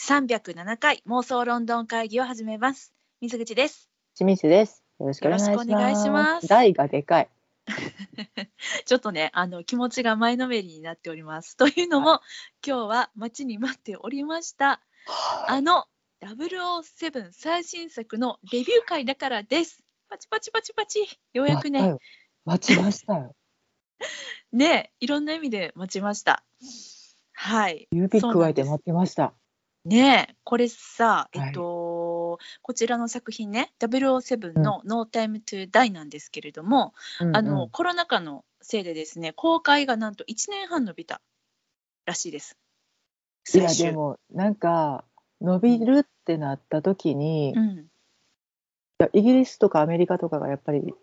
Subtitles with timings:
[0.00, 2.92] 307回妄想ロンドン会議を始めます。
[3.20, 3.88] 水口です。
[4.16, 4.82] 清水です。
[4.98, 5.50] よろしくお願いします。
[5.52, 7.28] よろしくお願いします台がでかい。
[8.86, 11.56] ちょっとね、あの気持ちが前のめりになっております。
[11.56, 12.20] というのも、
[12.66, 14.80] 今日は待ちに待っておりました。
[15.46, 15.84] あの
[16.20, 19.80] 007最新作のレビュー会だからです。
[20.08, 21.20] パチパチパチパチ。
[21.32, 22.00] ようやくね、待ったよ。
[22.44, 23.36] 待ちましたよ。
[24.52, 26.44] ね、いろんな意味で待ちました。
[27.32, 27.86] はい。
[27.92, 29.34] 指そう加えて待ってました。
[29.84, 41.20] ねえこれさ、はいえっと、こちらの作品ね、007の No Time to Die なんですけれども、うんあのうんコロナ禍のせいでですね、公開がなんと1年半延びた
[42.06, 42.56] らしいです。
[43.54, 45.04] いやでもなんか
[45.42, 47.90] 伸びるってなった時に、いうん、
[48.98, 50.94] やイギリスとかアメリカとかがやっぱり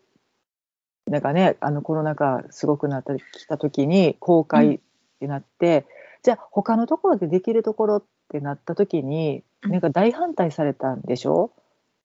[1.05, 4.79] なんかねあのコロナ禍すごくなってきた時に公開っ
[5.19, 5.85] てなって、
[6.23, 8.07] じゃあ他のところでできるところって
[8.39, 11.51] なった時に、うんなんか大反対されたんでしょ？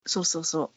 [0.04, 0.70] そうそうそ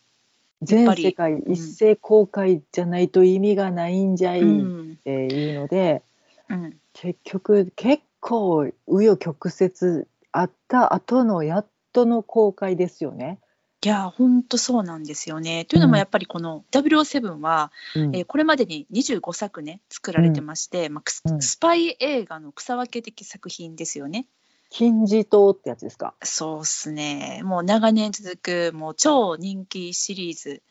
[0.62, 4.38] 全ぱり世界一斉公開じゃないと意味がないんじゃう。
[4.38, 6.04] い、うんっていうので
[6.50, 13.40] うん、結局結構紆余曲折あった後のやっとの公開ですよね。
[13.84, 15.66] いや本当そうなんですよね。
[15.66, 24.26] というのもやっぱりこの007は、うんえーこれまでに25作ね作られてまして、うんスパイ映画の草分け的作品ですよね。
[24.70, 26.14] 金字塔ってやつですか？
[26.24, 27.42] そうっすね。
[27.44, 30.62] もう長年続くもう超人気シリーズ。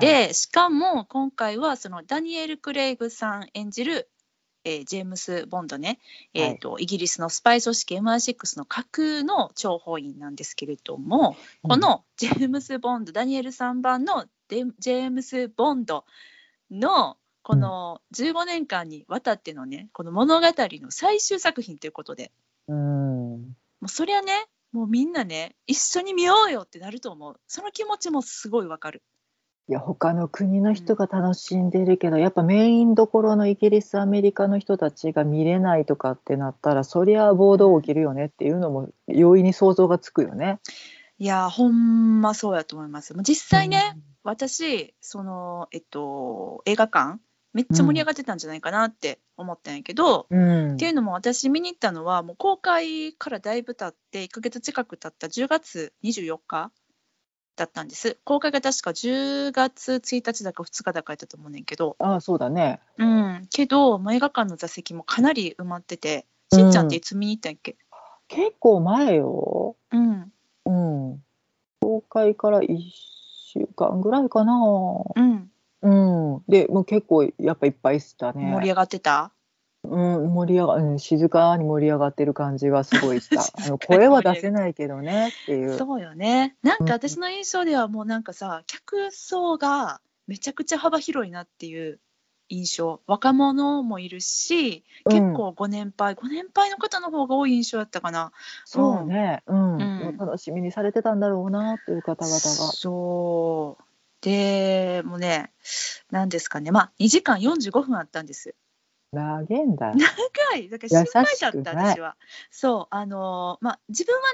[0.00, 4.08] で、しかも今回はそのダニエル・クレイグさん演じる、
[4.64, 5.98] えージェームス・ボンドね、
[6.34, 16.06] はいえーとイギリスのスパイ組織 MI6 の架空の諜報員なんですけれども、このジェームス・ボンドダニエル3番のデジェームス・ボンド
[16.70, 22.30] のこの15年間にわたってのねこの物語の最終作品ということで
[22.68, 23.46] うん、も
[23.82, 24.32] うそりゃね
[24.72, 27.40] もうみんなね一緒に見ようよってなると思う。
[27.46, 29.02] その気持ちもすごいわかる。
[29.68, 40.58] いや他の国の人が楽しんでるけど、やっぱメインどころのイギリスアメリカの人たちが見れないとかってなったらそりゃ暴動起きるよねっていうのも容易に想像がつくよね。
[41.18, 43.14] いやほんまそうやと思います。
[43.22, 47.20] 実際ね、私そのえっと映画館
[47.52, 56.70] めっちゃ盛り上がってたんじゃないかなって思ったんやけど、うん、っていうのも私見に行ったのはもう公開からだいぶ経って1ヶ月近く経った10月24日
[57.54, 58.18] だったんです。
[58.24, 61.96] 公開が確か10月1日だか2日だかやったと思うねんけど。
[61.98, 62.80] ああそうだね。
[62.96, 63.46] うん。
[63.50, 67.76] けど映画館の座席もかなり埋まっててしんちゃんっていつ見に行ったんやっけ？
[68.28, 69.76] 結構前よ。
[69.90, 70.32] うん。
[70.64, 70.70] う
[71.14, 71.22] ん。
[71.82, 72.78] 公開から1
[73.52, 74.54] 週間ぐらいかな。
[75.14, 75.51] うん
[75.82, 76.42] うん。
[76.48, 78.44] で、もう結構やっぱいっぱいしたね。
[78.44, 79.32] 盛り上がってた？
[79.84, 83.42] うん、盛り上が、うん、静かに盛り上がってる感じがすごいした。
[83.66, 85.76] あの声は出せないけどねっていう。
[85.76, 91.98] そうよねなんうんか私の印象ではもうなんかさ客層がめちゃくちゃ幅広いなっていう
[92.48, 98.30] 印象若者もいるしうん結構ご年配、ご年配の方の方が多い印象だったかな
[98.64, 99.42] そうね。
[99.46, 99.76] うん。
[99.78, 102.38] うん楽しみにされてたんだろうなっていう方々が。
[102.38, 103.84] そう
[104.22, 105.52] でもうね
[106.10, 106.70] 何ですかね。
[106.70, 108.54] まあ2時間45分あったんです。
[109.12, 109.92] 投げんだ。
[109.94, 110.70] 長い。
[110.70, 112.16] だから心配だった私は。
[112.50, 114.26] そうあのーまあ自分はね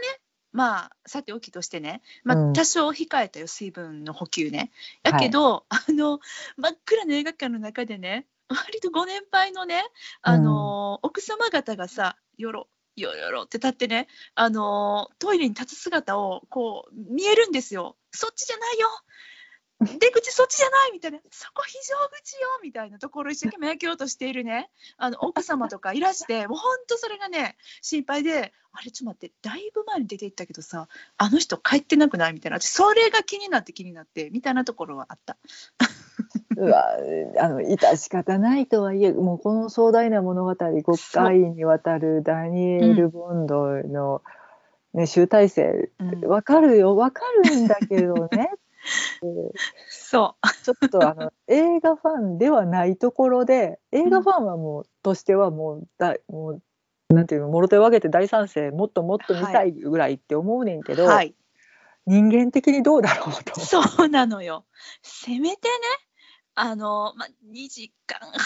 [0.53, 2.53] まあさておきとしてね、まあ、うん。
[2.53, 4.71] 多少控えたよ、水分の補給ね。
[5.03, 6.21] やけど、あの
[6.57, 9.83] 真っ暗な映画館の中でね割とご年配のね
[10.23, 17.97] あのー奥様方がさよろよろよろって立ってねあのートイレに立つ姿をこう見えるんですよ。
[18.13, 18.89] そっちじゃないよ
[20.01, 21.19] 出口そっちじゃないみたいな。
[21.31, 24.71] そこ非常口よみたいなところを一生懸命開けようとしているね。
[24.97, 32.61] あの奥様とかいらして もうほんとそれがね心配であれちょっと待ってだいぶ前に出て行ったけどさあの人帰ってなくないみたいな。
[32.61, 35.37] 私それが気になって気になってみたいなところはあった。
[36.57, 36.85] うわ、
[37.39, 44.23] あの、致し方ないとはいえ、もうこの壮大な物語、5回にわたるダニエル・ボンドの、
[44.93, 46.21] ね、集大成、うん。
[46.27, 48.51] わかるよ、わかるんだけどね。
[49.89, 56.63] そちょっとあの映画ファンではないところで映画ファンはもう、としてはもうだもう
[57.15, 61.35] なんていうのもろ手を挙げて大賛成もっともっと見たいぐらいって思うねんけど、はい
[62.09, 63.61] 人間的にどうだろうと。
[63.61, 64.65] そうなのよ。
[65.03, 65.75] せめてね、
[66.55, 68.39] あの、ま、2時間半ま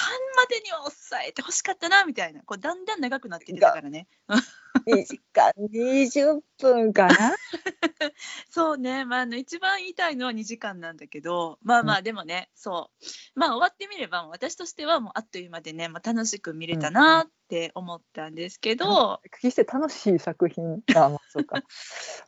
[0.51, 2.43] でには抑えてほしかったな、みたいな。
[2.43, 4.09] こうだんだん長くなってきてたからね。
[4.87, 7.15] 2時間20分かな。
[8.51, 13.39] そうね、まあ、あの一番言いたいのは2時間なんだけどまあまあでもね、そう。
[13.39, 21.63] まあ終わってみれば私としてはもうあっという間でね、まあ、楽しく見れたなって思ったんですけど、決して楽しい作品あ、 まあ、そうか。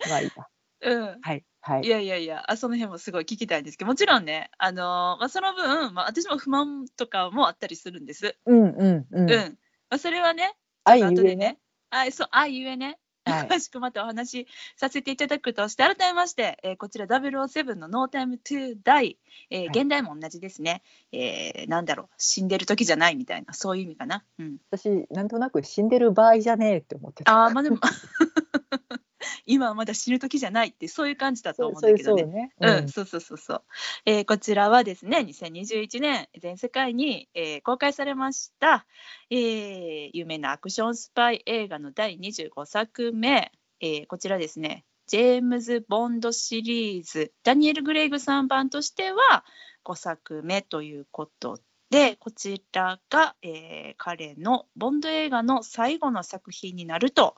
[0.08, 0.46] まあいいや。
[0.86, 1.82] うん、はいはい。
[1.82, 3.88] いやいやいやあその辺もすごい聞きたいんですけど。
[3.88, 8.36] もちろんね、あのまあ、その分、まあ、私も不満とかもあったりするんです。
[8.44, 9.58] うんうんうん、うん。
[9.88, 10.54] まあ、それはね
[10.84, 11.58] 後でゆえね
[12.02, 12.98] あそう愛ゆえね。
[13.24, 13.48] はい。
[13.48, 14.46] 詳しくまたお話し
[14.76, 19.16] させていただくとして改めまして、えーこちら007の「No Time to Die」
[19.50, 19.68] えーはい。
[19.68, 20.82] 現代も同じですね、
[21.12, 22.08] えーなんだろう。
[22.18, 23.54] 死んでる時じゃないみたいな。
[23.54, 24.24] そういう意味かな。
[24.38, 27.44] うん、私なんとなく死んでる場合じゃねえって思ってた。
[27.44, 27.78] あーまあでも
[29.46, 32.22] 今はまだ死ぬ時じゃないってそういう感じだと思うんだけどね。
[32.60, 32.70] そう。
[32.70, 32.78] ね。
[32.78, 33.62] うん、そうそうそうそう、
[34.06, 38.86] えーこちらはですね2021年全世界に、えー公開されました、
[39.30, 47.32] えー有名なアクションスパイ映画の第25作目、えーこちらですねジェームズ・ボンドシリーズ。
[47.42, 49.44] ダニエル・グレイグさん版としては
[49.84, 51.60] 5作目ということ
[51.90, 57.36] でこちらが、えー彼のボンド映画の最後の作品になると、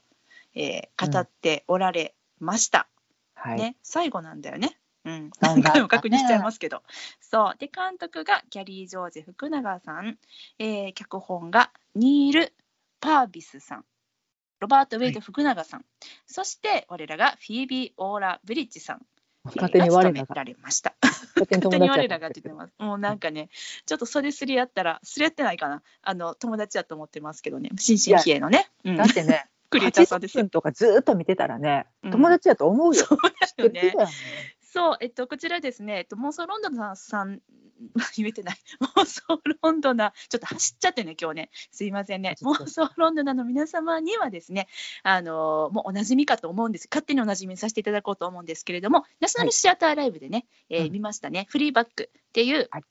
[0.57, 2.89] えー語っておられました。
[3.35, 4.79] はい、ね、最後なんだよね。
[5.05, 6.83] うん、何回も確認しちゃいますけど。
[7.21, 7.55] そう。
[7.59, 10.19] で、監督がキャリー・ジョージ・福永さん、
[10.59, 12.53] えー脚本がニール・
[13.01, 13.85] パービスさん、
[14.59, 15.85] ロバート・ウェイト・福永さん、
[16.27, 19.07] そして我らがフィービー・オーラ・ブリッジさん、
[19.45, 20.97] 勝手に我らがられました。
[21.03, 22.73] 勝手に我らがって言ってます。
[22.79, 23.49] もうなんかね、
[23.85, 25.83] ちょっとそれすり合ったら、すり合ってないかな。
[26.03, 30.39] あの、友達だと思ってますけどね、新進気鋭のね、うんだってねクリエイターさんです。
[30.39, 30.45] 80よ。
[30.45, 32.11] 分とかずーっと見てたらね、うん。
[32.11, 33.05] 友達やと思うよ。
[33.05, 33.19] そう
[33.71, 34.07] だよね。
[34.77, 37.41] そう、えっと、こちらですね、えっと、妄想ロンドナーさん、
[38.17, 38.57] 言えてない、
[38.95, 44.69] 妄想ロンドナー、ちょっと走っちゃってね、今日ね、すいませんね、妄想ロンドナーの皆様にはですね、
[45.03, 50.93] あのもうおなじみかと思うんです、勝手におなじみにさせていただこうと思うんですけれども、ナショナルシアターライブでね、えーうん。
[50.93, 52.83] 見ましたね、フリーバックっていうはい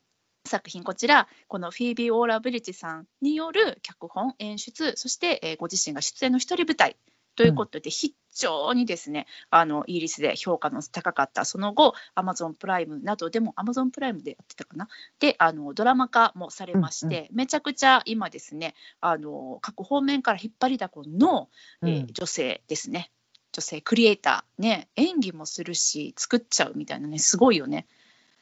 [0.46, 6.96] 作品、こちら、このフィービー・オーラ・ブリッジさんによる脚本、演出、そして、えーご自身が出演の一人舞台
[7.34, 14.88] ということで、非常にですね、あのイギリスで評価の高かった、その後、アマゾンプライムなどでも、アマゾンプライムでやってたかな、
[15.20, 21.48] であのドラマ化もされまして、めちゃくちゃ今ですね、あの各方面から引っ張りだこの、
[21.82, 22.06] えーうん。
[22.12, 23.10] 女性ですね。
[23.52, 27.86] 女性クリエイターね演技もするし作っちゃうみたいなねすごいよね、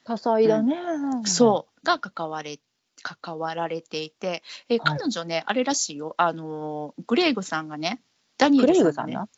[0.04, 0.76] 多彩だね。
[1.24, 1.86] そう。
[1.86, 2.58] が関われ
[3.02, 4.98] 関わられていて、えはい。
[4.98, 6.14] 彼女ねあれらしいよ。
[6.18, 8.00] あのグレイグさんがね
[8.38, 9.28] ダニエグレイルさんねな。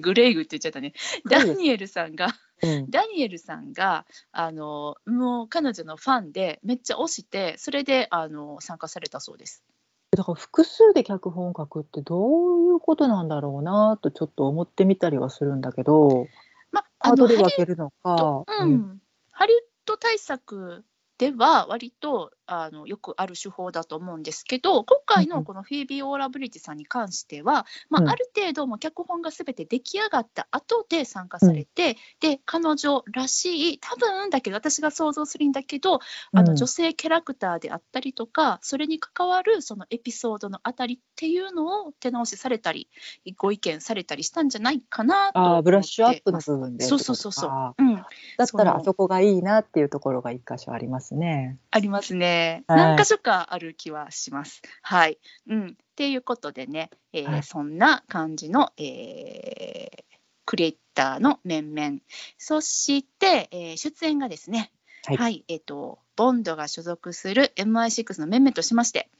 [0.00, 0.92] グレイ グって言っちゃったね。
[1.28, 2.28] ダニエルさんが
[2.62, 2.90] うん。
[2.90, 9.64] ダニエルさんがあのもう彼女のファンでめっちゃ推してそれであの参加されたそうです。
[10.12, 16.28] だから複数で脚本を書くってどういうことなんだろうなとちょっと思ってみたりはするんだけど、
[16.70, 18.44] まあ、ハードでハリウッ分けるのドか。
[18.60, 19.00] うん
[19.36, 20.84] ハリウッド対策
[21.18, 25.38] では割とあのよくある手法だと思うんですけど今回うんうん。
[25.38, 28.08] のこのフィービー・オーラ・ブリッジさんに関しては、まあうん。
[28.08, 36.00] ある程度もう脚本が全て出来上がった後で参加されて、で彼女らしい多分だけど私が想像するんだけどあ
[36.40, 36.44] うん。
[36.44, 42.88] の女性キャラクターであったりとか、それに関わるそのエピソードのあたりっていうのを手直しされたり
[43.36, 46.84] ご意見されたりしたんじゃないかなとブラッシュアップの部分で。
[46.84, 47.50] そうそうそうそう。
[47.50, 48.02] あうん、ー
[48.36, 51.58] だったらあそこがいいなっていうところが一箇所ありますね。
[51.70, 52.64] ありますね。
[52.68, 54.62] はい何箇所かある気はします。
[54.82, 55.18] はい。
[55.48, 55.68] うん。
[55.68, 60.04] っていうことでね、えーはいそんな感じの、えー
[60.46, 61.98] クリエイターの面々。
[62.38, 64.70] そして、えー出演がですね、
[65.06, 69.10] はいえっ、と、ボンドが所属する MI6 の面々としまして、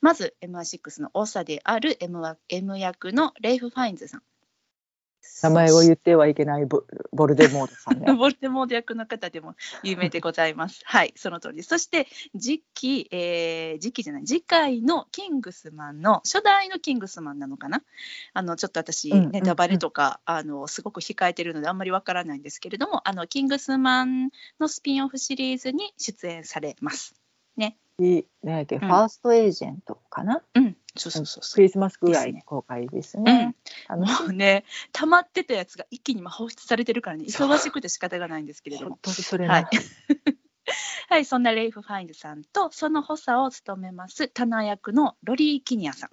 [0.00, 4.22] まず MI6 の長である M, わ M 役のレイフ・ファインズさん。
[5.42, 8.12] 名前を言ってはいけないボボルデモートさんね。
[8.14, 10.80] ボルデモード役の方でも有名でございます。
[10.86, 11.68] はい、その通りです。
[11.68, 12.06] そして
[12.38, 17.82] 次期、えー次期じゃない次回のキングスマンの初代のキングスマンなのかな？
[18.32, 27.14] あのちょっと私、ネタバレとか、あのすごく控えてるのであんまりわからないんですけれども、あのキングスマンのスピンオフシリーズに出演されます。
[27.98, 30.42] いねえファーストエージェントかな？
[30.54, 31.54] うん、そうそうそうそう。
[31.54, 33.56] クリスマスぐらいに公開ですうんね。、
[33.88, 38.98] 楽もしうね、溜まってたやつが一気に今放出されてるからね、忙しくて仕方がないんですけれども
[39.46, 39.70] はいな。
[41.08, 46.10] はい、そんなレイフ・ファインズさんとその補佐を務めますタナ役のロリー・キニアさん。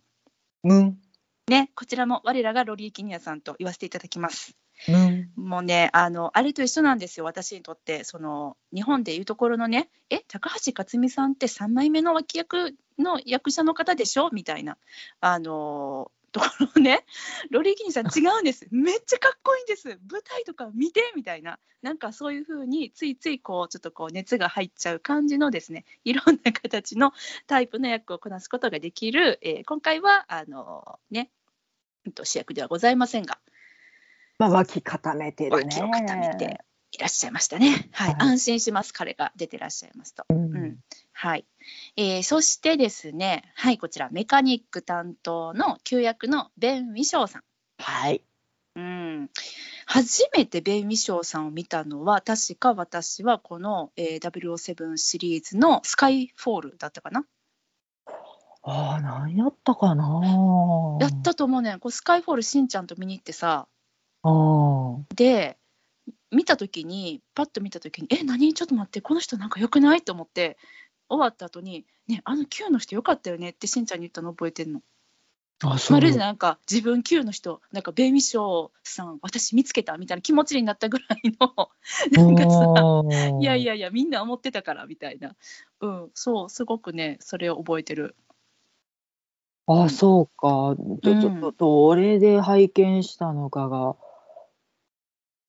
[0.63, 1.01] ムン
[1.47, 4.55] ね、こちらも我らがロリー・キニアさんと言わせていただきます。
[4.87, 14.29] ムンもうね、あのあれと一緒なんですよ、私にとって、その日本でいうところのね、え、高橋克実さんって3枚目の脇役の役者の方でしょ？
[14.31, 14.77] みたいな、
[15.19, 17.05] あのところをね
[17.51, 18.67] ロリー・キニさん違うんです。
[18.71, 19.99] めっちゃかっこいいんです。
[20.09, 21.59] 舞台とか見てみたいな。
[21.81, 27.11] なんかそういう風についついこうちょっとこう熱が入っちゃう感じのですねいろんな形の
[27.47, 31.31] タイプの役をこなすことができる、えー今回はあのね
[32.23, 33.39] 主役ではございませんが
[34.41, 35.63] まあ、脇固めてるね。
[35.65, 37.87] 脇を固めていらっしゃいましたね。
[37.91, 40.25] はい、はい安心します彼が出てらっしゃいますと。
[40.29, 40.77] ううんん、
[41.13, 41.45] はい、
[41.95, 47.43] えーそしてですね、はい、こちらメカニック担当の旧役のベン・ウィショーさん。
[47.77, 48.23] はい。
[48.77, 49.29] うん、
[49.85, 57.25] 初めてベン・ウィショーさんを見たのは確か私はこの、えー、007シリーズの「スカイフォール」だったかな、
[58.63, 60.97] ああ、何やったかな。
[60.99, 63.67] やったと思うねんこうスカイフォールしんちゃんと見に行ってさ。
[65.15, 65.57] で
[66.31, 68.53] 見た時にパッと見た時に「え何？
[68.53, 70.57] ちょっと待ってこの人なんか良くない?」と思って
[71.09, 74.81] 終わった後に「ねあの Q の人良かったよね」ってしんちゃんに言ったの覚えてんの。
[75.63, 75.97] あ、そう。
[75.97, 81.69] まるでなんか自分 Q の人なんかベイミショーさん私見つけたみたいな気持ちになったぐらいの
[82.11, 83.03] なんかさ
[83.39, 83.73] いやいや。
[83.73, 85.35] やいやみんな思ってたからみたいな
[85.81, 88.15] うんそうすごくねそれを覚えてる
[89.67, 90.75] あ、そうか。
[91.03, 93.95] ちょうんちょっと、どれで拝見したのかが。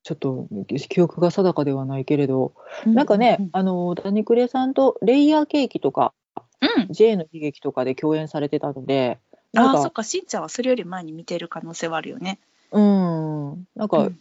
[0.03, 0.49] ちょっと
[0.89, 2.55] 記憶が定かではないけれど、
[2.87, 6.13] なんかね、うんあの、ダニクレさんとレイヤーケーキとか、
[6.61, 9.19] うん、J の悲劇とかで共演されてたので、
[9.57, 12.39] ああそっかしんちゃんはそれより前に見てる可能性はあるよね。
[12.73, 14.19] うん、なんか、うん。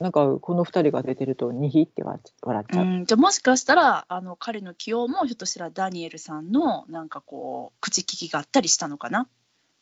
[0.00, 2.84] なんかこの二人が出てると、にひって笑っちゃう。
[2.84, 9.28] うん、じゃあもしかしたらあの彼の起用もひょっとしたらダニエルさんのなんかこう口利きがあったりしたのかな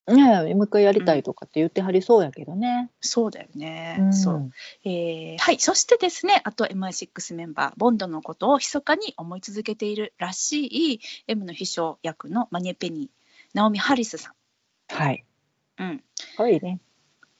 [0.08, 2.90] ねえもう一回やりたいとかって言ってはりそうやけどね。
[3.00, 4.12] そうだよね、うん。
[4.12, 4.50] そう、
[4.84, 5.60] えーはい。
[5.60, 13.08] そしてですねあと MI6 メンバーボンドのことを密かに思い続けているらしい M の秘書役のマニエ・ペニー
[13.54, 14.34] ナオミ・ハリスさ
[14.88, 15.24] はい。
[15.80, 16.02] んうん。
[16.36, 16.80] かわいいね。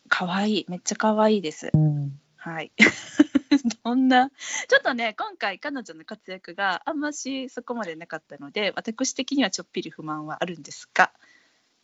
[0.09, 0.53] かわい。
[0.59, 1.71] いめっちゃかわいいです。
[1.73, 2.21] うん。
[2.37, 2.71] はい。
[3.85, 4.31] どんな？
[4.69, 11.13] ちょっとね今回彼女の活躍があんましそこまでなかったので私的にはちょっぴり不満はあるんですが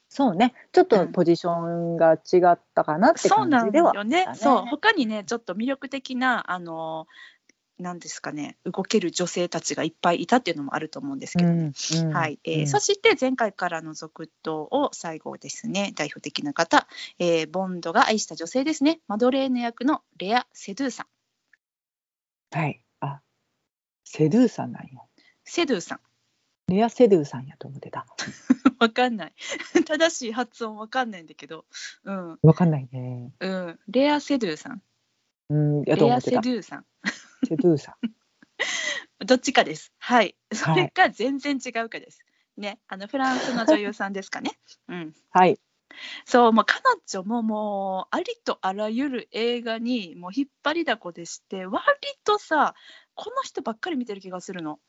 [0.09, 0.55] そうね。
[0.73, 1.07] ちょっうん。
[1.09, 4.27] とポジションが違ったかなってそうなん感じでは、よね。
[4.35, 4.63] そう。
[4.67, 7.07] 他にねちょっと魅力的なあの
[7.79, 8.57] なんですかね。
[8.65, 11.73] 動ける女性たちがいっぱいいたっていうのもあると思うんですけど、ね。
[11.93, 12.41] うんうんはい。
[12.45, 12.67] えーうん。
[12.67, 16.89] そして前回からの続投を最後ですね代表的な方、
[17.19, 19.01] えーボンドが愛した女性ですね。
[19.09, 22.59] マドレーヌ役のレア・セドゥさん。
[22.59, 22.81] はい。
[23.01, 23.21] あ、
[24.05, 25.03] セドゥさんなんや。
[25.45, 26.01] セドゥさん
[26.69, 28.07] レアセドゥさんやと思ってた。
[28.79, 29.35] わかんない
[29.87, 31.65] 正しい発音わかんないんだけど
[32.05, 33.33] うんわかんないね。
[33.41, 34.83] うんレア・セドゥさん
[35.51, 36.21] うん、やとレア・。
[36.21, 36.87] セドゥさん
[37.47, 37.95] セドゥさん。
[39.25, 39.93] どっちかです。
[39.99, 40.37] はい。
[40.53, 42.25] それか全然違うかです。
[42.57, 44.59] ね、あのフランスの女優さんですかね。
[44.89, 45.15] うん。
[45.31, 45.59] はい。
[46.25, 51.85] そう、もう彼女ももうありとあらゆる映画にもう引っ張りだこでして、割
[52.25, 52.75] とさ、
[53.15, 54.81] この人ばっかり見てる気がするの。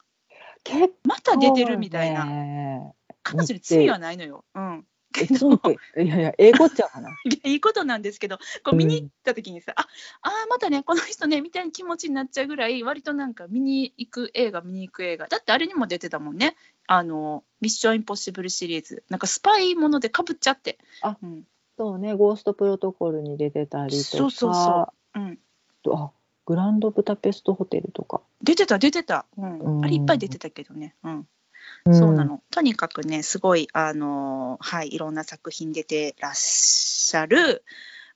[0.63, 2.25] 結構、また出てるみたいな。
[2.25, 2.93] ね。
[3.23, 4.45] 彼女に罪はないのよ。
[4.55, 4.85] うん。
[5.19, 7.09] えそうかいやいや、英語っちゃうかな。
[7.25, 9.87] いやいいことなんですけど、こう見に行った時にさ、あ
[10.21, 15.27] あーまたね、この人ね、みたいな気持ちになっちゃうぐらい、割となんか見に行く映画、見に行く映画。
[15.27, 16.55] だってあれにも出てたもんね。
[16.85, 19.03] あの、ミッションインポッシブルシリーズ。
[19.09, 20.77] なんかスパイものでかぶっちゃって。
[21.01, 21.47] あうん。
[21.77, 25.39] そうね、ゴーストプロトコルに出てたりとか、そうそうそううん。
[25.81, 26.11] とあ
[26.49, 28.21] グランドブタペストホテルとか。
[28.41, 29.27] 出てた、出てた。
[29.37, 29.59] うん。
[29.59, 30.95] うんあれいっぱい出てたけどね。
[31.03, 31.27] うん。
[31.93, 32.41] そうなの。
[32.49, 37.63] とにかくね、すごい、あのーはい、いろんな作品出てらっしゃる、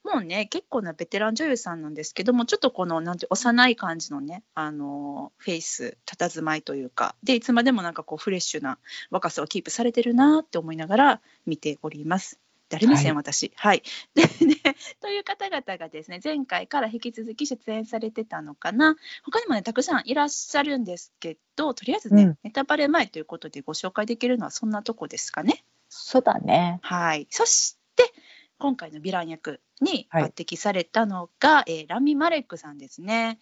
[0.03, 8.79] もうね、結構なベテラン女優さんなんですけども、ちょっとこの、なんて、幼い感じのね、あのーフェイス、佇まいというか、で、いつまでもなんかこう、フレッシュな
[9.11, 12.39] 若さをキープされてるなって思いながら見ております。
[12.73, 13.51] 誰目線、は私。
[13.55, 13.83] はい。
[14.15, 14.55] でね、
[14.99, 18.95] という方々がですね、前回から引き続き出演されてたのかな。
[19.23, 25.63] 他にもね、たくさんいらっしゃるんですけど、とりあえずね、うんネタバレ前ということでご紹介できるのはそんなとこですかね。
[25.89, 26.79] そうだね。
[26.81, 27.27] はい。
[27.29, 28.11] そして、
[28.57, 33.39] 今回のヴィラン役にはい抜擢されたのが、えーラミ・マレックさんですね。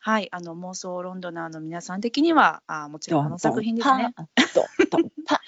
[0.00, 0.28] はい。
[0.32, 4.12] あの、妄想ロンドナーの皆さん的には、あもちろんこの作品ですね。
[4.16, 5.38] ドンドンパン。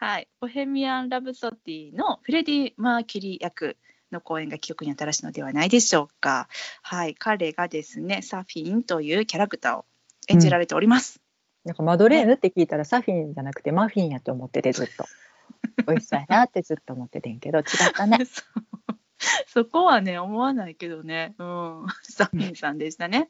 [0.00, 0.28] はい。
[0.40, 3.76] ボヘミアン・ラブソディのフレディ・マーキュリー役
[4.10, 6.48] の公演が記憶に新しいのではないでしょうか。
[6.80, 7.14] はい。
[7.14, 9.84] 彼がですね、サフィンというキャラクターを
[10.28, 11.20] 演じられております。
[11.66, 15.04] なんかマドレーヌって聞いたらサフィンじゃなくてマフィンやと思っててずっと。
[15.86, 17.64] 美味しそうやなってずっと思っててんけど違っ
[17.94, 18.20] たね。
[19.46, 21.34] そこはね、思わないけどね。
[21.38, 21.86] うん。
[22.02, 23.28] サフィンさんでしたね。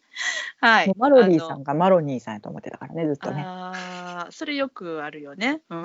[0.61, 0.93] はい。
[0.97, 3.43] マロニーさんがマロニーさんやと思ってたからねずっとね。
[3.45, 5.63] あーそれよくあるよね。
[5.71, 5.85] うん、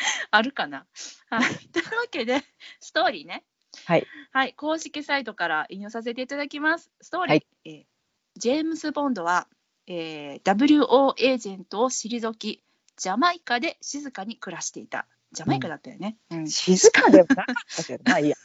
[0.30, 0.86] あるかな？
[1.30, 2.44] はい、 というわけで
[2.80, 3.44] ストーリーね。
[3.84, 4.06] はい。
[4.32, 6.90] はい、公式サイトから引用させていただきます。
[7.00, 7.84] ストーリー、はい、えー、
[8.36, 9.48] ジェームズ・ボンドは、
[9.86, 12.64] えー、WO エージェントを退き、
[12.96, 15.06] ジャマイカで静かに暮らしていた。
[15.32, 16.18] ジャマイカだったよね。
[16.30, 18.36] うん、静かでもなかったけど、まあいいや。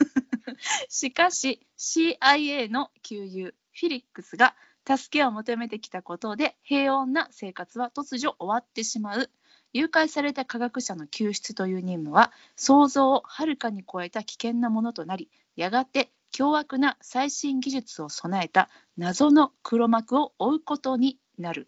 [0.89, 4.55] しかし CIA の給油フィリックスが
[4.87, 9.29] 助けを求めてきたことで平穏な生活は突如終わってしまう
[9.75, 21.67] 誘拐された科学者の救出という任務は想像をはるかに超えた危険なものとなりやがて凶悪な最新技術を備えた謎の黒幕を追うことになる。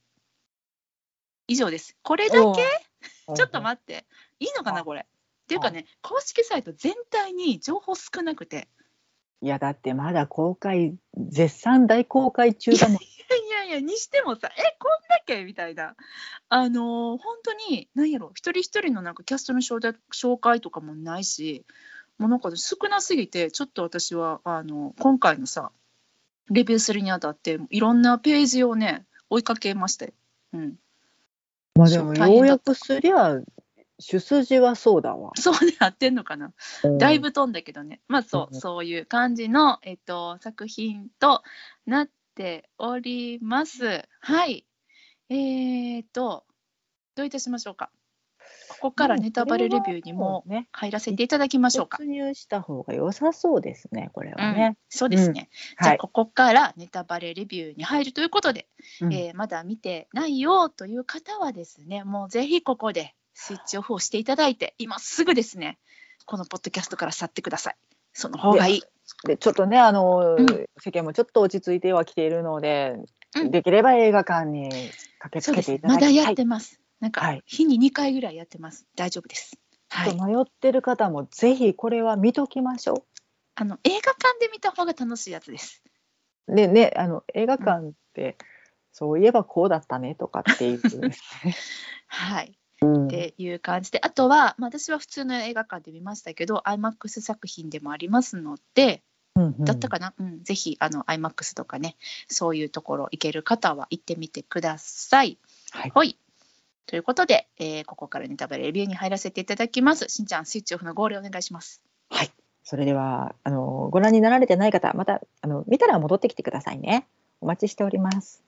[1.49, 1.97] 以上です。
[2.01, 2.63] これだけ？
[3.35, 4.05] ちょっと待って。
[4.39, 5.01] いいのかなこれ。
[5.01, 5.05] っ
[5.49, 8.69] ていうかね公式サイト全体に情報少なくて。
[9.41, 12.97] いやだってまだ公開絶賛大公開中だもん。
[13.37, 15.45] いやいやにしてもさえこんだけ？
[15.45, 15.95] みたいな。
[16.49, 21.65] あのー、本当に何やろ一人一人のなんかキャストの紹介とかもないし
[22.17, 25.71] もうなんか少なすぎてちょっと私はあの今回のさ
[26.49, 30.13] レビューするにあたっていろんなページをね追いかけましたよ。
[30.53, 30.75] うん、
[31.75, 33.41] まあでもようやくすりゃ
[33.99, 35.31] 主筋はそうだわ。
[35.35, 36.53] そうで合ってんのかな、
[36.83, 37.99] うん、だいぶ飛んだけどね。
[38.07, 41.41] まあそう、うん、そういう感じの、えっと、作品と
[41.85, 44.07] なっております。
[44.21, 44.65] はい。
[45.29, 46.45] えー、と、
[47.15, 47.89] どういたしましょうか？
[48.69, 51.97] ここからネタバレレビューにも入らせていただきましょうか。
[51.97, 54.65] 突入した方が良さそうですね、これはね。
[54.67, 55.49] うん、そうですね。
[55.79, 58.67] うん、じゃあ、ここからネタバレレビューに入るということで、
[59.01, 65.79] うん、えー、まだ見てないよという方はですね、もうぜひここでスイッチオフをしていただいて、今すぐですね、
[66.25, 67.75] このポッドキャストから去ってください。
[68.13, 68.83] その方がいい。
[69.25, 70.45] でちょっとね、あの、うん、
[70.79, 72.95] 世間もちょっと落ち着いてはきているので、
[73.35, 74.69] うん、できれば映画館に
[75.19, 76.13] 駆けつけていただきたい。
[76.13, 76.81] まだやってます。
[76.99, 78.85] なんか、日に2回ぐらいやってます。
[78.95, 79.57] 大丈夫です。
[79.89, 83.03] はい、迷ってる方もぜひこれは見ときましょう。
[83.55, 85.81] あの映画館で見た方が楽しいやつです。
[86.47, 88.35] でね、あの映画館って、うん、
[88.91, 91.15] そういえばこうだったねとかっていう、ね、
[92.07, 92.57] はい。
[93.05, 99.03] っていう感じで、あとは、まあ、私は普通の映画館で見ましたけど IMAX 作品でもありますので、
[99.35, 101.95] うんうん、だったかな、うん、ぜひあの IMAX とかね
[102.27, 105.37] そういうところ行ける方は行ってみてください。
[105.71, 106.17] はい、はい、
[106.87, 110.05] ということで、えー、ここからネタバレレビューに入らせていただきます。
[110.09, 111.81] しんちゃんスイッチオフのゴールお願いします。
[112.09, 112.31] はい
[112.63, 117.07] それではあのご覧になられてない方またあの見たら戻ってきてくださいね。
[117.39, 118.43] お待ちしております。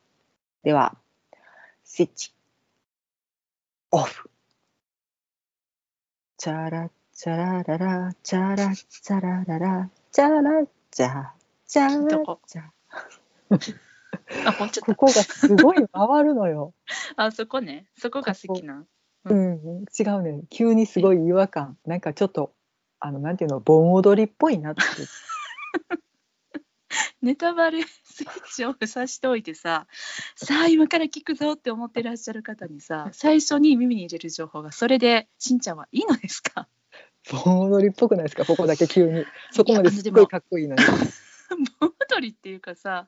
[0.63, 0.97] では
[1.85, 2.33] スイッチ
[3.91, 4.29] オフ。
[6.37, 11.29] チャラチャラララチャラチャラララチャラチャ
[11.67, 12.61] チャラチャ。
[14.45, 16.75] あ、こここがすごい回るのよ。
[17.17, 17.87] あ、そこね。
[17.97, 18.85] そこが好きな。
[19.25, 20.43] うん、うん、違うね。
[20.51, 21.79] 急にすごい違和感。
[21.87, 22.53] なんかちょっと、
[22.99, 24.81] あの、なんていうの、盆踊りっぽいなって。
[27.23, 27.83] ネタバレ
[28.19, 29.87] スイッチオフさしておいてさ
[30.35, 36.67] さあ今から聞くぞって思ってらっしゃる方にさ最初に耳に入れる情報がそれでしんちゃんはいいのですか？
[37.45, 38.43] 盆踊りっぽくないですか？
[38.45, 39.25] ここだけ急に。
[39.51, 40.83] そこまですごいかっこいいのに。
[41.79, 43.07] 盆踊りっていうかさ、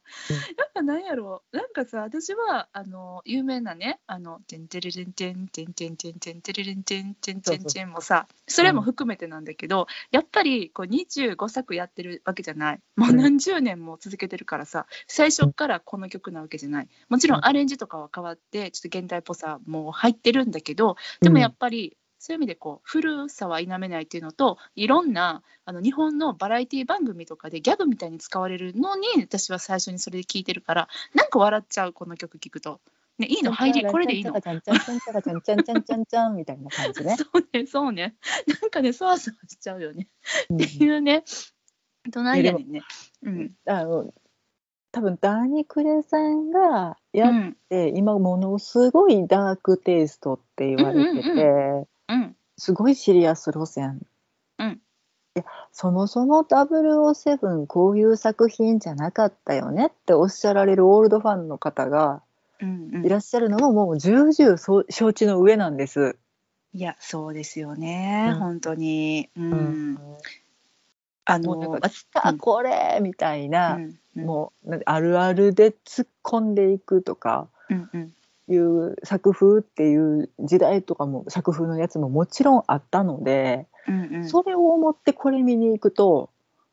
[0.58, 12.80] やっぱなんやろう、なんかさ、私は、あの、有名なね、あの、てんてれれんてんてんてんてんてんてれれんてんてんてんてんもさ、それも含めてなんだけど、やっぱりこう25作やってるわけじゃない。
[12.96, 16.88] もう何十年も続けてるからさ、最初からこの曲なわけじゃない。
[17.10, 32.80] もちろんアレンジとかは変わって、ちょっと現代っぽさも入ってるんだけど、でもやっぱり、そういう意味でこう古さは否めないっていうのといろんなあの日本のバラエティ番組とかでギャグみたいに使われるのに私は最初にそれで聞いてるからなんか笑っちゃうこの曲聞くと。
[33.18, 33.52] ね、いいの？
[33.52, 34.40] 入りこれでいいの。
[34.40, 37.18] ちゃんちゃんちゃんちゃんちゃんちゃんちゃんちゃんちゃんみたいな感じね。
[37.18, 38.16] そうねそうね。
[38.62, 40.08] なんかねそわそわしちゃうよね。
[40.54, 41.24] っていうね。
[42.10, 42.82] どないやねんね。
[43.24, 43.52] うん。
[43.66, 44.14] あの
[44.92, 52.36] 多分ダーニクレさんがやって、うん、今ものすごいダークテイストって言われてて、うん。
[52.58, 54.06] すごいシリアス路線。
[54.60, 54.82] うん、
[55.34, 62.22] でそもそも007こういう作品じゃなかったよねっておっしゃられるオールドファンの方が
[63.04, 64.58] いらっしゃるのももう重々
[64.90, 66.18] 承知の上なんです。
[66.74, 69.30] いやそうですよね、うん、本当に。
[69.36, 70.00] うん、うん、
[71.26, 71.80] あの
[72.14, 78.14] あこれみたいな、うんうん、もうあるあるで突っ込んでいくとか、うんうん、
[78.54, 86.30] いう作風っていう時代とかも作風のやつももちろんあったので、うんうん、それを思ってこれ見に行くと、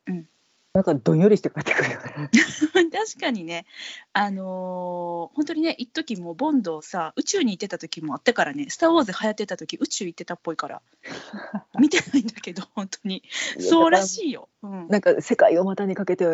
[0.06, 0.26] うん、
[0.74, 1.90] なんかどんよりして帰ってくる。
[2.90, 3.64] 確かにね、
[4.12, 10.82] あのー本当にね、一時もうボンドさ、宇宙に行ってた時もあってからね、スター・ウォーズ流行ってた時宇宙行ってたっぽいから、
[11.78, 13.22] 見てないんだけど、本当に。
[13.58, 14.48] そうらしいよ。
[14.62, 14.88] うん。
[14.88, 16.24] なんか世界を股にかけて、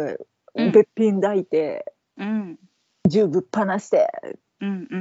[0.55, 2.59] うんべっぴん抱いてうん。
[3.09, 4.09] 銃ぶっ放して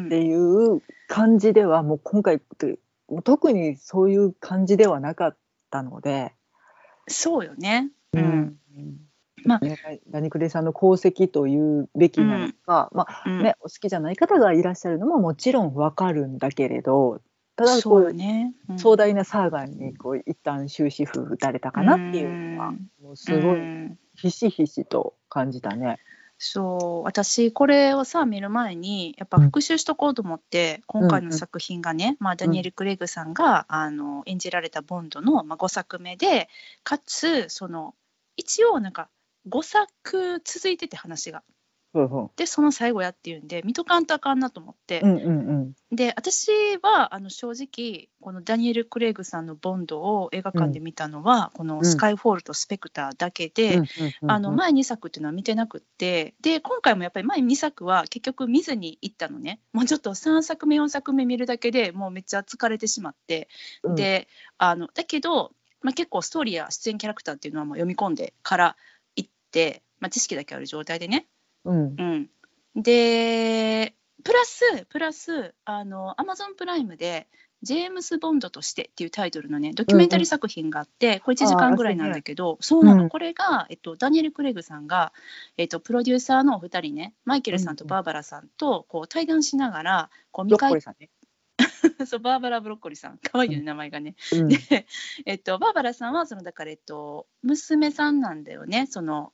[0.07, 5.37] っていう感じではもう今回ってもう特にそういう感じではなかっ
[5.69, 6.33] たので、
[7.07, 7.91] そうよね。
[8.13, 8.57] うん。
[9.45, 9.59] まあ。
[9.59, 9.77] ね
[10.09, 13.43] ダニクレさんの功績というべきなのか、まあうん。
[13.43, 17.21] ね、お好きじゃない方がいらっしゃるのももちろんわかるんだけれど
[17.55, 18.53] ただそうよこうね。
[18.69, 18.79] うん。
[18.79, 22.89] 壮大なサーガにこう一旦終止符打たれたかなっていうのはうん。
[23.01, 23.99] もうすごいうん。
[24.15, 25.99] ひしひしと感じたね。
[26.45, 36.49] そう私これをさ見る前にやっぱ復習しとこうと思って、今回の作品がね、まあ、ダニエル・クレイグさんが、あの演じられたボンドの、まあ、5作目で
[36.83, 37.95] かつその
[38.35, 39.07] 一応なんか
[39.47, 41.43] 5作続いてて話が。
[41.93, 42.29] うんうん。
[42.35, 46.49] でその最後やっていうんで見とかんとあかんなと思って、うんうんで私
[46.81, 53.85] はあの正直このダニエル・クレイグさんのボンドを映画館で見たのは、この「スカイフォール」と「スペクター」だけで、うん
[54.23, 59.59] うんあの前2作っていうのは見てなくってで今回もやっぱり前2作は結局見ずに行ったのね。
[59.71, 63.47] もうちょっと3作目4作目見るだけでもうめっちゃ疲れてしまって、
[63.83, 63.95] うん。
[63.95, 64.27] で
[64.57, 68.77] あのだけど、まあ、結構ストーリーや出演キャラクターっていうのはもう読み込んでから
[69.15, 71.27] 行って、まあ、知識だけある状態でね、
[71.65, 71.95] うん。
[71.97, 72.03] う
[72.79, 77.27] ん、でプラスプラスあのアマゾンプライムで
[77.61, 85.13] 「ジェームス・ボンドとして」っていうタイトルのねドキュメンタリー作品があって、これ1時間ぐらいなんだけどそうなの、うんこれが、えっと、ダニエル・クレイグさんが、
[85.57, 91.09] えっと、プロデューサーのお二人ねマイケルさんとバーバラさんとこう対談しながらこう見返ッコリーさんね。
[92.07, 93.19] そうバーバラ・ブロッコリーさん。
[93.19, 94.15] 可愛いよね名前がね。
[94.31, 94.47] うん。
[94.47, 94.57] で、
[95.25, 98.87] えっと、バーバラさんはそのだから、えっと、娘さんなんだよね。
[98.87, 99.33] その、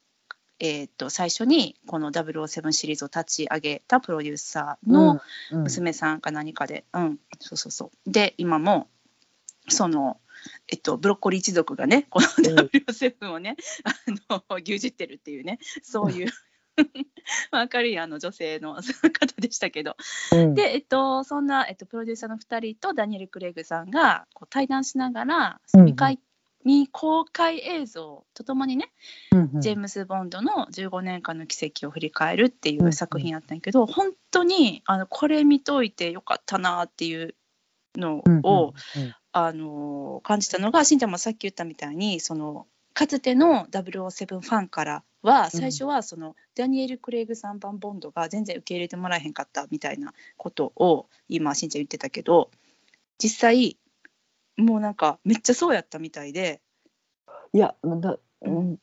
[0.59, 7.19] えっと、最初にこの007シリーズを立ち上げたプロデューサーのうん娘さんか何かで、うん。
[7.39, 8.11] そうそうそう。
[8.11, 8.87] で今も
[9.69, 10.19] その、
[10.67, 13.93] えっと、ブロッコリー一族がねこのうん W7 をね、あ
[14.33, 16.27] の牛耳ってるっていうねそういう
[17.51, 18.81] まあ明るいあの女性の方
[19.39, 19.95] でしたけど。
[20.31, 20.53] うん。
[20.55, 25.87] で、えっと、そんな、えっと、プロデューサーの2人とダニエル・クレイグさんがこう対談しながらうんうん。
[25.87, 26.19] 未開
[26.65, 28.91] 未公開映像とともにね、
[29.31, 29.61] うんうん。
[29.61, 37.35] ジェームズ・ボンドの15年間の奇跡を振り返るっていう作品やったんやけど、本当にあのこれ見といてよかったなっていう
[37.95, 52.49] のうんうんを、うんあの感じたのがしんちゃんもさっき言ったみたいにそのかつての007ファンからは最初はその、ダニエル・クレイグさん版ボンドが全然受け入れてもらえへんかったみたいなことを今しんちゃん言ってたけど
[53.17, 53.77] 実際
[54.59, 56.61] もうなんかめっちゃそうやったみたいで。
[57.53, 58.77] いやだ、うん、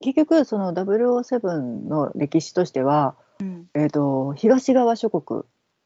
[0.00, 3.66] 結局その007の歴史としては、うん。
[3.74, 5.42] えー、と東側諸国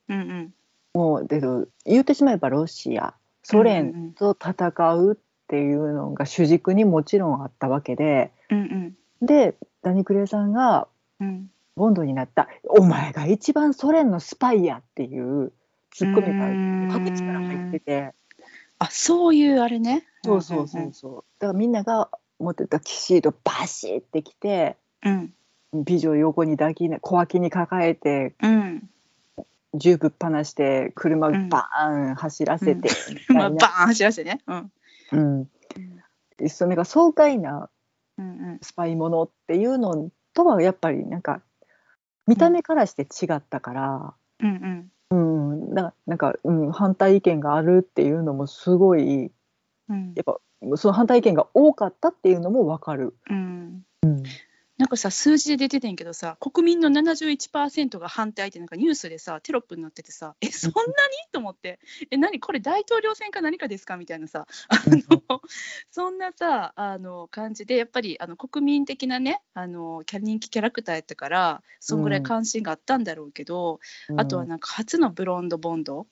[0.09, 0.55] うんうん。
[0.95, 1.41] もうで
[1.85, 5.17] 言ってしまえばロシアソうんうん連と戦うっ
[5.49, 10.89] ていうのが主軸にもちろんあったわけでうんでダニクレさんが
[11.21, 11.51] うん。
[11.77, 15.53] ボンドになった「お前が一番ソ連のスパイや」っていう
[15.91, 16.29] ツッコミ
[16.89, 18.15] が各地から入ってて
[18.79, 20.07] あそういうあれね。
[20.25, 21.25] そうそうそうそう。
[21.39, 25.33] だからみんなが持ってたキシードバシッてきてうん。
[25.73, 28.91] 美女を横に抱きな小脇に抱えてうん。
[29.75, 31.49] 銃ぶっ放して車うん。
[31.49, 32.89] バーン走らせて
[33.29, 34.41] みまあたいな、 バーン走らせてね。
[34.47, 34.73] うん。
[35.13, 37.71] うん、それが爽快な
[38.19, 38.59] うんうん。
[38.63, 41.43] スパイものっていうのとはやっぱりなんか
[42.27, 44.93] 見た目からして違ったから、うんうんうん、
[45.75, 49.31] ななんか、うん、反対意見があるっていうのもすごい
[49.89, 50.39] うんやっぱ
[50.77, 53.15] その反対意見が多かったっていうのも分かる。
[53.31, 53.83] うん。
[54.03, 54.23] うん
[54.79, 60.85] なんかさ数字で出ててんけどさ国民の71%が反対ってなんかニュースでさテロップになっててさえそんなに？
[61.33, 61.79] と思って。
[62.11, 65.41] え何これ大統領選か何かですかみたいなさあの
[65.91, 73.81] そんなさあの感じでやっぱりあの国民的なねあのキャ人気キャラクターやったからそんぐらい関心があったんだろうけど、
[74.17, 76.07] あとはうんなんか初のブロンドボンド、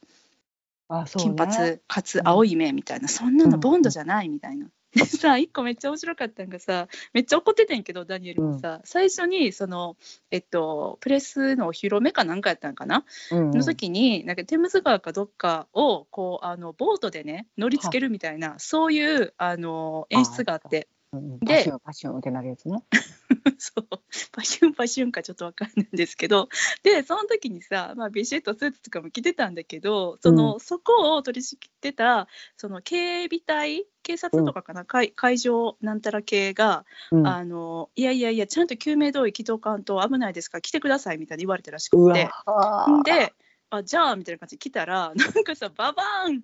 [0.88, 1.34] あそうね。
[1.34, 3.60] 金髪かつ青い目みたいな、そんなのうん。
[3.60, 4.68] ボンドじゃないみたいな。
[4.94, 9.96] でさ一個めっちゃ面白かったんがさめっちゃ怒っててんけどダニエルもさ、最初にその
[10.30, 13.50] えっとプレスのお披露目かなんかやったんかな、うんうん。
[13.50, 20.88] の時になんかテムズ川かどっかをこうあのボートでね乗りつけるみたいなそういうあの演出があって。
[20.88, 20.93] うん
[21.40, 22.84] でパシュンパシュンってなるやつね。
[23.58, 23.86] そう。
[24.32, 26.48] パシュンパシュンかちょっとわかんないんですけど。
[26.82, 37.26] でその時にさ、まあ、ビシッとスーツとかも着てたんだけどその、そこを取り仕切ってたその警備隊警察とかかな、海海上なんたら系が、うん。
[37.26, 42.28] あのいやいやいやちゃんと救命胴衣着とかんと危ないですから来てくださいみたいに言われたらしくて。
[42.46, 43.02] ー。
[43.04, 43.32] で
[43.70, 46.42] あじゃあみたいな感じで来たらなんかさババーン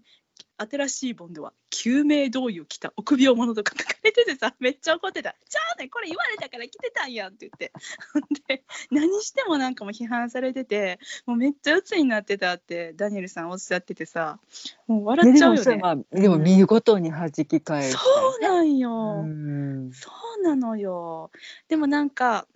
[0.68, 7.72] 新しいボンドは救命胴衣を着た臆病者とか書かれててさ めっちゃ怒ってた「じゃあねこれ言われたから着てたんやん」って言って
[8.46, 14.38] で何してもなんかもう批判されててもうめっちゃ鬱になってたってダニエルさんおっしゃっててさ
[14.86, 15.74] もう笑っねでちゃうよね。
[15.76, 17.96] もさまあでも見事に弾き返して。
[17.96, 21.30] そうなんよ、うんそうなのよ。
[21.68, 22.46] でもなんか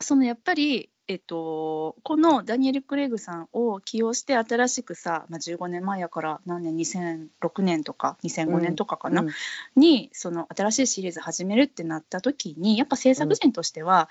[0.00, 9.30] そのやっぱり、えっと、このダニエル・クレイグさんを起用して新しくさ、まあ、15年前やから何年2006年とか2005年とかかな、うん。
[9.74, 14.08] にその新しいシリーズ始めるってなった時にやっぱ制作陣としては、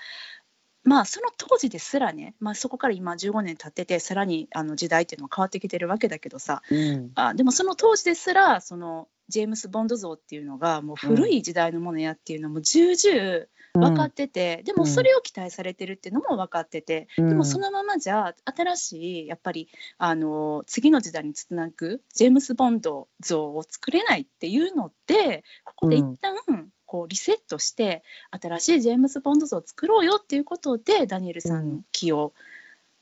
[0.84, 7.12] まあその当時ですらね、まあ、そこから今15年経っててさらにあの時代っていうのは変わってきてるわけだけどさうん。
[7.14, 17.28] あでもその当時ですらそのジェームス・ボンド像っていうのがもう古い時代のものやっていうのも重々分かってて、でもそれを期待されてるっていうのも分かってて、うん。
[17.28, 26.34] でもそのままじゃ新しいやっぱりあの次の時代につなぐジェームス・ボンド像を作れないっていうのでここで一旦、
[26.86, 32.32] こうリセットして新しいジェームス・ボンド像を作ろうよっていうことでダニエルさんの起用、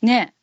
[0.03, 0.35] ね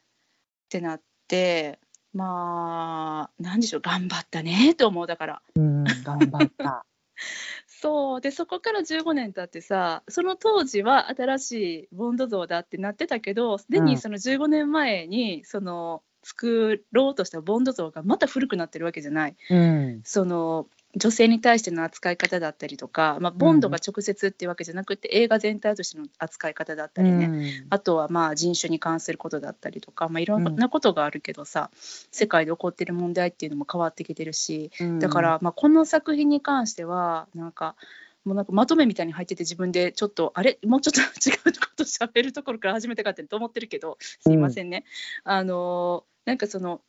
[0.66, 1.78] ってなって
[2.16, 5.42] まあなんでしょう頑張ったねと思うだから。
[5.56, 6.86] うん頑張った。
[7.68, 19.36] そうでそこから15年経ってさその当時は新しいボンド像だってなってたけどすでうんにその15年前にその作ろうとしたボンド像がまた古くなってるわけじゃない。
[19.50, 31.70] うんその女性に対しての扱い方だったりとか、まあ、ボンドが直接っていうわけじゃなくて、映画全体としての扱い方だったりね、あとはまあ人種に関することだったりとか、まあ、いろんなことがあるけどさ、
[32.12, 35.00] 世界で起こってる問題っていうのも変わってきてるしうん。
[35.00, 37.76] だから、まあ、この作品に関してはなんか
[38.24, 40.58] もうなんかまとめみたいに入ってて自分でちょっとあれ？
[40.66, 44.86] もうちょっと違うこと喋るところから始めたかってと思ってるけどすいませんね。
[45.24, 46.80] あのなんかその、うん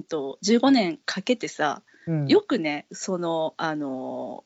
[0.00, 2.26] と、15年かけてさうん。
[2.26, 4.44] よくねそのあの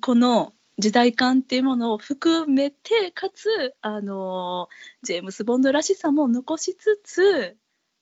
[0.00, 4.68] この時代感っていうものを含めてかつあの
[5.02, 7.56] ジェームス・ボンドらしさも残しつつ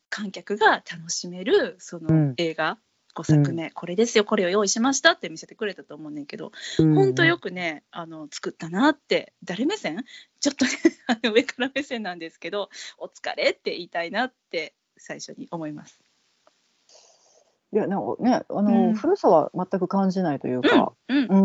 [0.08, 2.28] 観客が楽しめるそうん。
[2.28, 2.78] の映画、
[3.14, 6.94] 5作目、これですよこれを用意しましたって見せてくれたと思うねんけど、うん。
[6.94, 10.04] 本当よくねあの作ったなって誰目線？
[10.40, 10.72] ちょっとね
[11.32, 16.00] 上から目線なんですけどお疲れって言いたいなって最初に思います。
[17.72, 18.92] いやなんかねあの、うん。
[18.92, 21.36] 古さは全く感じないというか、うんう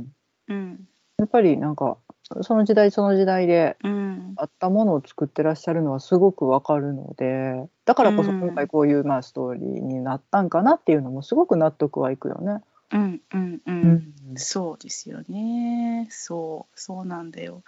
[0.00, 0.12] ん。
[0.48, 0.80] うん。
[1.18, 1.98] やっぱりなんか
[2.40, 4.32] その時代その時代でうん。
[4.36, 12.62] あったものを作ってらっしゃるのはすごくわかるのでだからこそ今回こういうまあストーリーになったんかなっていうのもすごく納得はいくよね。
[12.92, 13.60] うんうん。
[13.66, 14.12] うん。
[14.36, 16.06] そうですよね。
[16.10, 17.62] そう、そうなんだよ。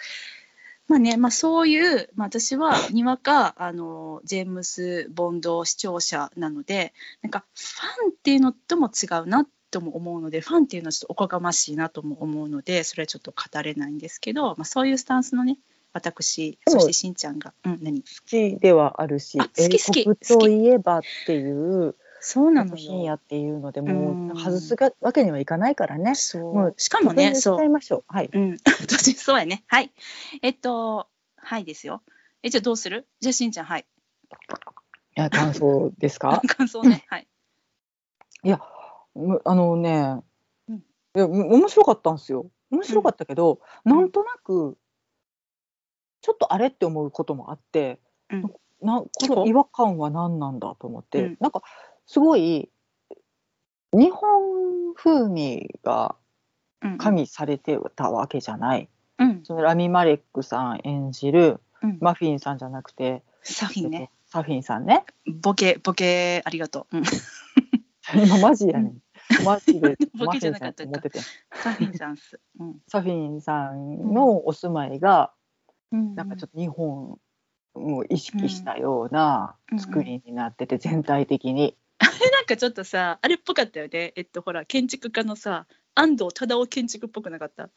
[0.86, 6.92] まあね、まあそういう、まあ私はにわか、あの、ジェームス・ボンド視聴者なので、
[7.22, 15.58] なんかファンっていうのとも違うなとも思うので、ファンっていうのはちょっとおこがましいなとも思うので、それはちょっと語れないんですけど、まあそういうスタンスのね、
[15.94, 18.02] 私、そしてしんちゃんが、うん、何？
[18.02, 20.00] 好きではあるしあ好き好き。
[20.00, 21.94] 英国といえばっていう
[22.26, 23.14] そうなの作品やよ。
[23.16, 26.10] っていうのでうんもう外すがわけにはいかないからね。
[26.10, 26.74] もそうう。
[26.78, 28.04] しかもね、そそういましょう。
[28.08, 28.30] はい。
[28.32, 29.62] うん、 私そうやね。
[29.66, 29.92] はい。
[30.40, 31.06] えっと、
[31.36, 32.02] はいですよ。
[32.42, 33.06] え、じゃあどうする？
[33.20, 33.86] じゃあしんちゃん、はい。
[35.16, 36.40] いや感想ですか？
[36.56, 37.04] 感想ね。
[37.08, 37.28] はい。
[38.42, 38.60] いや
[39.14, 40.22] むあのね、
[40.68, 40.82] うんい
[41.14, 42.50] やむ面白かったんですよ。
[42.70, 44.78] 面白かったけど、うんなんとなく
[46.22, 48.42] ちょっとあれって思うこともあって、うん
[48.80, 51.62] なこの違和感は何なんだと思って、うんなんか
[52.06, 52.70] すごい
[53.92, 56.16] 日本風味が
[56.82, 58.88] うん加味されてたわけじゃない。
[59.18, 59.40] うん。
[59.44, 61.98] そのラミ・マレックさん演じるうん。
[62.00, 64.10] マフィンさんじゃなくて、サフィンね。
[64.26, 65.04] サフィンさんね。
[65.26, 66.98] ボケ、ボケ、ありがとう。
[66.98, 67.04] うん。
[68.26, 69.02] 今マジやねん。
[69.44, 71.20] マジで ボケじゃなかったかマフィンさんって思ってて。
[71.52, 72.40] サフィンさんっす。
[72.58, 72.80] うん。
[72.88, 75.32] サフィンさんのお住まいが、
[75.92, 77.18] うんなんかちょっと日本
[77.74, 81.76] を意識したようなうん作りになってて、全体的に。
[82.46, 84.12] でなんかちょっとさ、あれっぽかったよね。
[84.16, 87.70] えっと、ほら、建築家のさ、安藤忠雄建築っぽくなかった？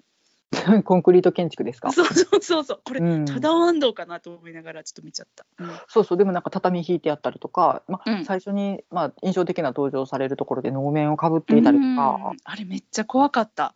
[0.84, 1.92] コンクリート建築ですか？
[1.92, 2.82] そうそうそうそう。
[2.84, 3.26] これ、うん。
[3.26, 5.46] ただワンドかなと思いながらちょっと見ちゃった。
[5.60, 5.70] うん。
[5.88, 6.18] そうそう。
[6.18, 8.26] でもなんか畳引いてあったりとか、まあうん。
[8.26, 12.38] 最初に、まあ、印象的な登場されるところで能面をかぶっていたりとか、うん。
[12.44, 13.76] あれめっちゃ怖かった。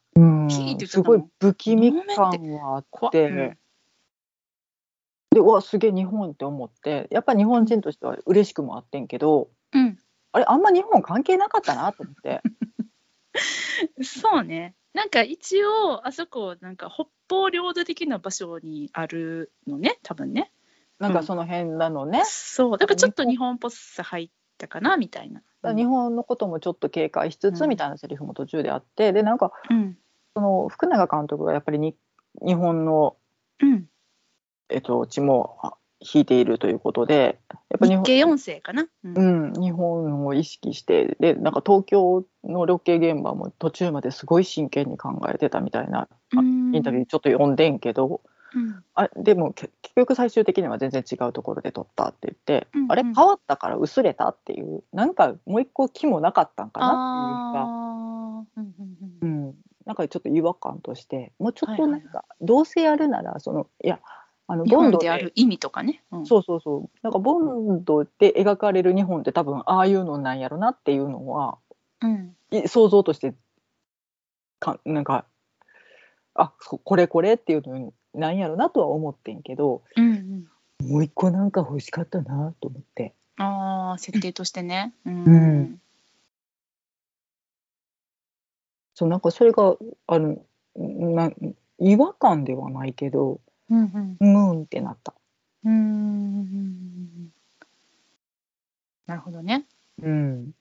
[0.87, 3.57] すごい不気味感はあっ怖て、うん。
[5.33, 7.07] でうわすげえ日本って思って。
[7.11, 9.97] やっぱり日本人としては嬉しくもあってんけどうん、
[10.31, 12.41] あれあんま日本関係なかったなと思って。
[14.03, 14.75] そうね。
[14.93, 20.51] なんか一応あそこなんか北方領土的な場所にあるのね多分ね。
[20.99, 22.77] なんかその辺なのね、そう。
[22.77, 25.41] だからちょっと日本っぽさ入ったかなみたいな。
[25.73, 27.69] 日本のこともちょっと警戒しつつうん。
[27.69, 29.97] みたいなセリフも途中であって、でなんかうん。
[30.35, 31.95] その福永監督がやっぱりに
[32.45, 33.17] 日本の、
[33.61, 33.85] うん、
[34.69, 38.87] えっと、血もあ引いているということでやっぱ日本日系音声かな？
[39.03, 39.17] うん。
[39.17, 46.75] うん、日本を意識してでなんか東京のロケ現場も途中まですごい真剣に考えてたみたいなうん。
[46.75, 48.21] インタビューちょっと読んでんけど、
[48.55, 48.83] うん。
[48.95, 52.91] あでもけ結局最終的には全然違うところで撮ったって言って、うんうん。
[52.91, 58.71] あれ変わったから薄れたっていうなんかもう一個気もなかったんかなっていうか、
[59.21, 62.01] うん、なんかちょっと違和感としてもうちょっとはいはいはい。
[62.01, 63.99] なんか、どうせやるならそのいや
[64.47, 65.09] あの日ボンドで。
[65.09, 66.03] ある意味とかね。
[66.11, 66.25] うん。
[66.25, 66.89] そうそうそう。
[67.03, 71.57] なんかボンドで描かれる日本って多分ああいうのなんやろなっていうのは
[72.01, 72.35] うん。
[72.51, 73.33] い想像として
[74.59, 75.25] かなんか
[76.33, 80.47] あそこれこれっていうのなんやろなとは思ってんけどうん
[80.81, 80.87] うん。
[80.89, 83.13] もう一個なんか欲しかったなと思って。
[83.37, 84.93] ああ設定としてね。
[85.05, 85.23] うん。
[85.25, 85.29] う
[85.63, 85.81] ん。
[88.93, 89.75] そうなんかそれが
[90.07, 90.37] あの
[90.75, 91.31] な
[91.79, 93.39] 違和感ではないけど
[93.71, 95.15] うんうーんってなった。
[95.63, 95.73] うん。
[95.73, 97.31] うん
[99.07, 99.65] なるほどね。
[100.01, 100.51] うん、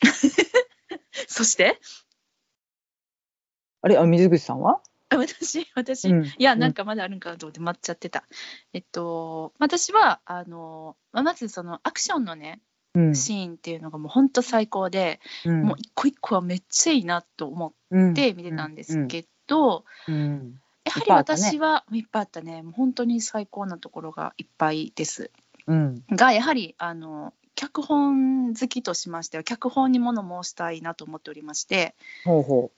[1.26, 1.78] そして？
[3.82, 3.96] あれ？
[3.96, 6.24] あ水口さんは、あ私私、うん。
[6.26, 8.24] いやなんかまだあるんかなと思って待っちゃってた。
[8.72, 12.60] えっと私はあのまずそのアクションのね
[12.94, 13.14] うん。
[13.14, 15.62] シーンっていうのがもう本当最高で、うん。
[15.64, 20.60] もう一個一個はめっちゃいいなと思うんって見てたんですけど、うん。
[20.84, 22.62] やはり私はいっぱいあったね。
[22.62, 25.30] もう本当に最高なところがいっぱいです。
[25.66, 26.04] うん。
[26.10, 31.94] がやはりあの脚本好きとしましては脚本に物申したいなと思っておりまして、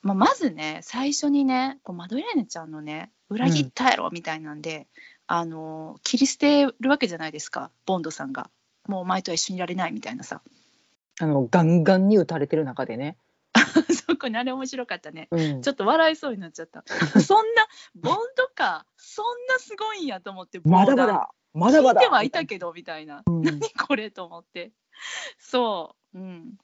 [0.02, 4.86] まあ、まずね最初にねこうマドレーヌちゃんのね裏切ったやろみたいなんで、
[5.26, 8.50] あの切り捨てるわけじゃないですかボンドさんが。
[8.86, 10.40] もうお前とは一緒にいられないみたいなさ。
[10.46, 13.18] うあのガンガンに打たれてる中でね、
[14.18, 15.28] そこにあれ面白かったね。
[15.30, 15.62] うん。
[15.62, 16.82] ちょっと笑いそうになっちゃった。
[17.22, 18.84] そんなボンドか？
[18.96, 21.30] そんなすごいんやと思ってまだまだ。
[21.54, 22.00] まだまだ。
[22.00, 23.22] 聞いてはいたけどみたいな。
[23.24, 23.42] うん。
[23.42, 24.72] 何これと思って。
[25.38, 26.18] そう。
[26.18, 26.54] うん。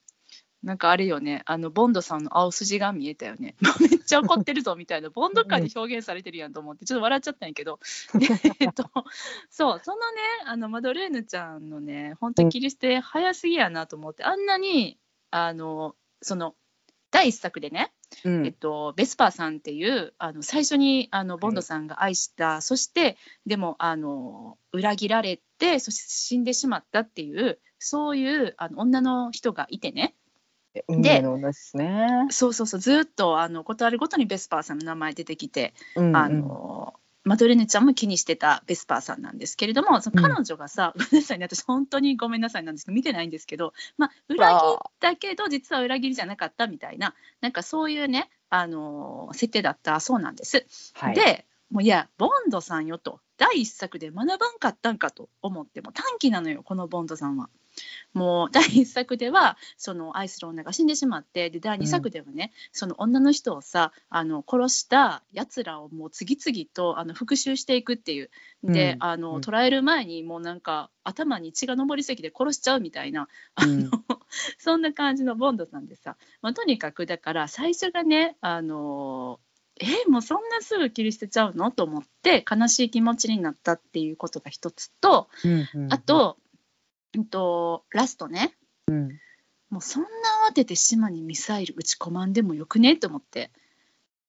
[0.63, 1.43] なんかあれよね。
[1.45, 3.55] あのボンドさんの青筋が見えたよね。
[3.79, 5.09] めっちゃ怒ってるぞみたいな。
[5.15, 6.83] ボンド感で表現されてるやんと思って。
[6.83, 7.79] ちょっと笑っちゃったんやけど。
[8.15, 8.27] で
[8.59, 8.89] えっと
[9.49, 9.79] そう。
[9.81, 14.25] そのねあのマドレーヌちゃんのね本当切り捨て早すぎやなと思って。
[14.25, 14.99] あんなに
[15.31, 16.55] あのその
[17.15, 17.93] 第一作でね
[18.25, 18.45] うん。
[18.45, 30.13] えっと、ベスパーさんっていうあの最初にあのボンドさんが愛した、そしてでもあの裏切られてそして死んでしまったっていうそういうあの女の人がいてね。
[30.73, 32.27] ですね。
[32.31, 36.17] そうそうそうずっとあのことあるごとにベスパーさんの名前出てきて、うんうん。
[36.17, 36.93] あの
[37.25, 50.93] マドレーヌちゃんも気にしてたベスパーさんなんですけれどもその彼女がさ、 ごめんなさいね私本当にごめんなさいなんですけど見てないんですけど、まあ、裏切ったけど実は裏切りじゃなかったみたいななんかそういうねあの設定だったそうなんです。
[50.93, 57.49] はい、でもういやボンドさんよと第一作で学ばんかったんかと思っても短期なのよこのボンドさんは。
[58.13, 68.29] もう第一作ではその愛する女が死んでしまってで第二作ではね、その女の人をさあの殺したやつらをもう次々とあの復讐していくっていう。
[68.63, 69.41] で、うんあのうん。
[69.41, 73.91] 捕らえる前にもうなんか頭に血が上りすぎて殺しちゃうみたいなあの、う ん
[74.57, 79.39] そんな感じのボンドさんでさ、まあ、とにかくだから最初がねあの
[79.79, 81.69] えもうそんなすぐ切り捨てちゃうの？
[81.69, 85.93] と思って悲しい気持ちになったっていうことが一つとうんうん。
[85.93, 86.37] あ、と,、
[87.15, 88.55] うん、とラストね。
[88.87, 89.09] うん。
[89.69, 90.09] もうそんな
[90.49, 92.95] 慌てて島にミサイル撃ち込まんでもよくね？
[92.95, 93.51] と思って。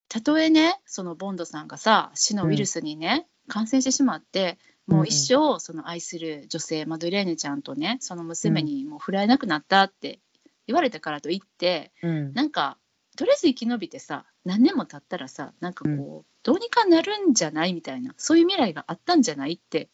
[0.09, 10.21] たとえねそのボンドさんがさ死のウイルスにね、感染してしまってもう一生その愛する女性マドレーヌちゃんとねその娘にもう触れ合えなくなったって
[10.67, 12.33] 言われたからといってうん。
[12.35, 12.79] なんか
[13.17, 17.75] とりあえず生き延びてさ何年も経ったらさなんかこう、どうにかなるんじゃない？
[17.75, 19.55] みたいなそういう未来があったんじゃない？
[19.55, 19.89] って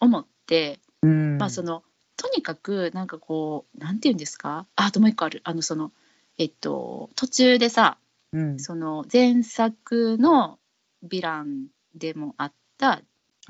[0.00, 1.38] 思って、うん。
[1.38, 1.82] まあその
[2.16, 4.66] とにかくなんかこうなんて言うんですか？
[4.76, 5.40] ああともう一個ある。
[5.44, 5.92] あのその
[6.38, 7.98] えっと途中でさ
[8.32, 8.58] うん。
[8.60, 10.58] その前作の
[11.04, 13.00] ヴィランでもあったはい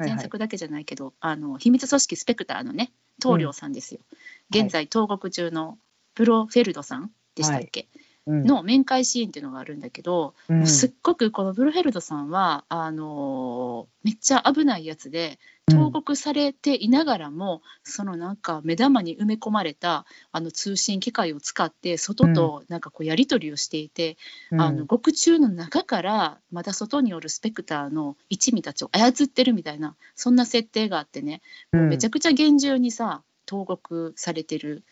[0.03, 0.11] はい。
[0.11, 4.01] 前作だけじゃないけど、あの秘密組織スペクターのね棟梁さんですよ、
[4.49, 5.77] 現在投獄中の
[6.15, 7.88] プロフェルドさんでしたっけ、
[8.27, 8.44] うん。
[8.46, 10.67] の面会シーンっていうのがあるんだけど、うん。
[10.67, 15.38] すっごくこのブルフェルドさんはあのーめっちゃ危ないやつで
[15.71, 24.16] 投獄されていながらも、そのなんか目玉に埋め込まれたあの通信機械を使って外となんかこうやり取りをしていて、
[24.50, 24.60] うん。
[24.60, 31.40] あの獄中の中からまた外におるスペクターの一味たちを操ってるみたいなそんな設定があってね、
[31.73, 34.85] もうめちゃくちゃ厳重にさ投獄されてる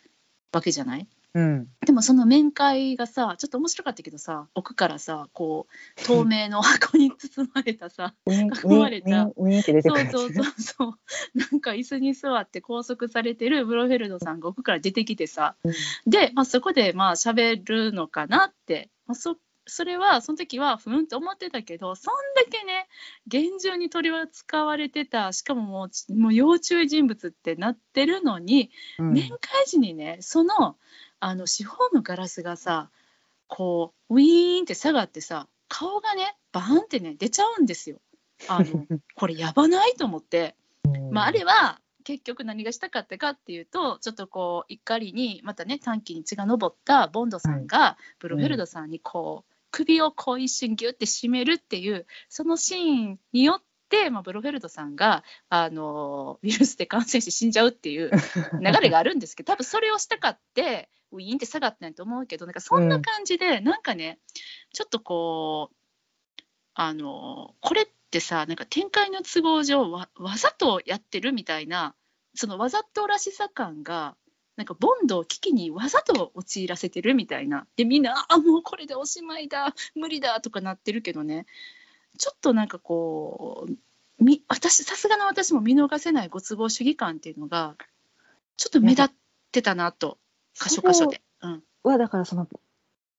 [0.53, 1.07] わけじゃない？
[1.35, 1.69] うん。
[1.85, 9.31] でもその面会がさちょっと面白かったけどさ奥からさこう透明の 箱に包まれたさ囲まれた。
[9.35, 10.45] そうそうそう。
[10.59, 10.99] そう。
[11.35, 15.57] なんか椅子に座って拘束されてるブロフェルドさんが奥から出てきてさ。
[15.65, 15.73] うん。
[16.07, 19.37] で、まあ、そこでまあ喋るのかなって、まあ、そ
[19.69, 22.89] それはその時はふんって思ってたけどそんだけね
[23.27, 29.13] 厳重に取り扱われてたしかももうもう要注意人物ってなってるのに、うん。
[29.13, 30.77] 面会時にねその
[31.21, 32.91] あの四方のガラスがさ
[33.47, 38.01] こうウィーンって下がってさ顔がねバーンってね出ちゃうんですよ。
[38.49, 40.55] あの これやばないと思って、
[41.11, 58.11] まあ、あれは結局何がしたかったかっていうとちょっとこう怒りにまたね短期に血が上ったボンドさんがブロフェルドさんにこう首をこう一瞬ギュッて締めるっていうそのシーンによって、まあ、ブロフェルドさんがあのウイルスで感染して死んじゃうっていう
[58.63, 64.19] 流れがあるんですけど多分それをしたかってウィーンって下がったんやと思うけどなんかそんな感じで、なんかね
[64.73, 65.77] ちょっとこう
[66.75, 71.95] あのこれってさなんか展開の都合上わわざとやってるみたいな
[72.35, 74.17] そのわざとらしさ感が
[74.57, 77.67] なんかボンドを危機にわざと陥らせてるみたいな。
[77.77, 81.47] でみんな「あもうこれでおしまいだ無理だ」とかなってるけどね。
[82.19, 83.73] ちょっとなんかこう
[84.23, 87.77] み私さすがの私も見逃せないご都合主義感っていうのが
[88.57, 89.11] ちょっと目立っ
[89.53, 90.19] てたなと
[90.61, 91.21] 箇所箇所で。
[91.43, 91.63] うん。
[91.83, 92.49] はだからその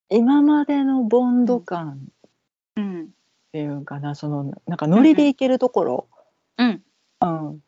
[0.09, 2.11] 今までのボンド感
[2.75, 3.03] うん。
[3.03, 6.07] っていうかな、そのなんかノリでいけるところ、
[6.57, 6.83] うん。
[7.21, 7.63] うん。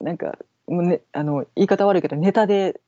[0.00, 2.80] なんかもうねあの言い方悪いけどネタで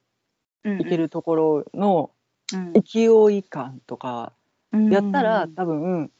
[0.64, 0.80] うん。
[0.80, 2.10] いけるところの
[2.52, 2.72] うん。
[2.72, 4.32] 勢い感とか
[4.72, 4.92] うん。
[4.92, 6.10] やったら、多分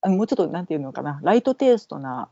[0.00, 2.28] あのもうちょっとなんていうのかなライトテイストな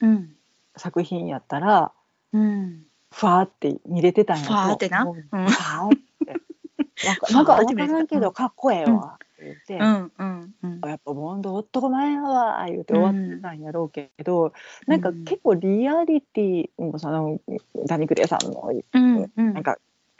[0.00, 0.36] うん。
[0.76, 1.92] 作品やったら
[2.32, 2.82] うん
[3.16, 4.52] ファーって見れてたんやと。
[4.52, 5.04] ファーってな。
[5.04, 7.06] ファーって。
[7.06, 10.12] なんか なんか分からんけどかっこええわって言って、うん。
[10.18, 10.54] うん。
[10.62, 10.80] うん。
[10.86, 14.52] やっぱボンド男前やわ言うて終わってたんやろうけど、
[14.86, 17.40] なんか結構リアリティもその
[17.86, 19.54] ダニクレイさんのうんうん。
[19.54, 19.78] なんか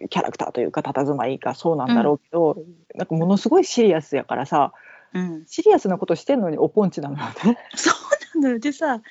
[0.09, 2.57] キャラクターというか佇まいがそうなんだろうけど、
[2.95, 4.73] なんかものすごいシリアスやからさ
[5.13, 5.45] うん。
[5.47, 7.59] シリアスなことしてんのにおポンチなのよね。
[7.77, 7.91] そ
[8.35, 8.59] うなのよ。
[8.59, 9.03] でさ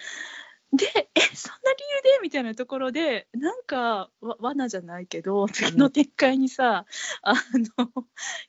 [0.75, 2.19] でえそんな理由で？
[2.21, 6.85] みたいなところでなんかわ罠じゃないけど次の展開にさ、
[7.21, 7.33] あ
[7.77, 7.89] の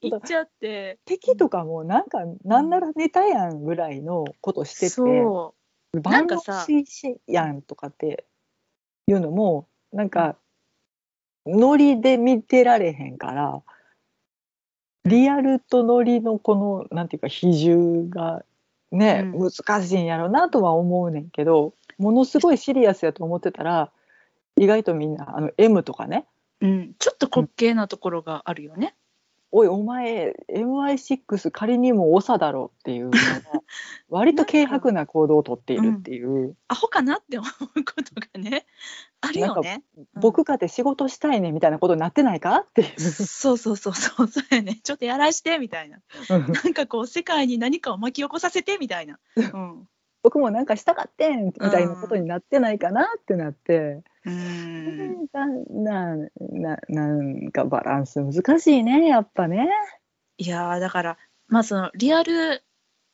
[0.01, 0.99] 行っちゃって。
[1.05, 5.55] 敵とかもなんかなんならネタやんぐらいのことしててそ
[5.93, 8.25] な万能んかさ推進やんとかって
[9.07, 10.37] いうのもなんか
[11.47, 13.63] ノリで見てられへんから
[15.05, 18.45] リアルとノリのこのなんていうか比重が
[18.93, 23.91] ね、う難しいんやろなとは思うねんけどものすごいシリアスやと思ってたら
[24.57, 26.27] 意外とみんなあの M とかね
[26.61, 28.95] う、うん、ちょっと滑稽なところがあるよね。
[29.53, 33.19] 「おいお前 MI6 仮にも長だろ」っていうのが
[34.11, 36.57] 割と軽薄な行動をとっているっていう。
[36.69, 38.67] アホかなって思うことがね
[39.21, 39.83] あるよね。
[39.97, 43.01] うん僕かて仕事したいねみたいなことになってないかっていう。
[43.01, 49.19] そうそうそうそうそうやねちょっとやらしてみたいななんかこう世界に何かを巻き起こさせてみたいな。
[49.37, 49.89] うん
[50.27, 55.29] 僕もなんかしたかってんみたいなことになってないかなってなって、うーん。
[55.33, 56.17] なな
[56.51, 59.69] ななんかバランス難しいねやっぱね。
[60.37, 62.65] いやーだからまあそのリアル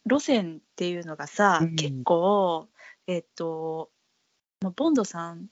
[0.07, 1.77] 路線っていうのがさ、うん。
[1.77, 2.69] 結構
[3.07, 3.91] えっと、
[4.63, 5.49] まあ、ボンドさん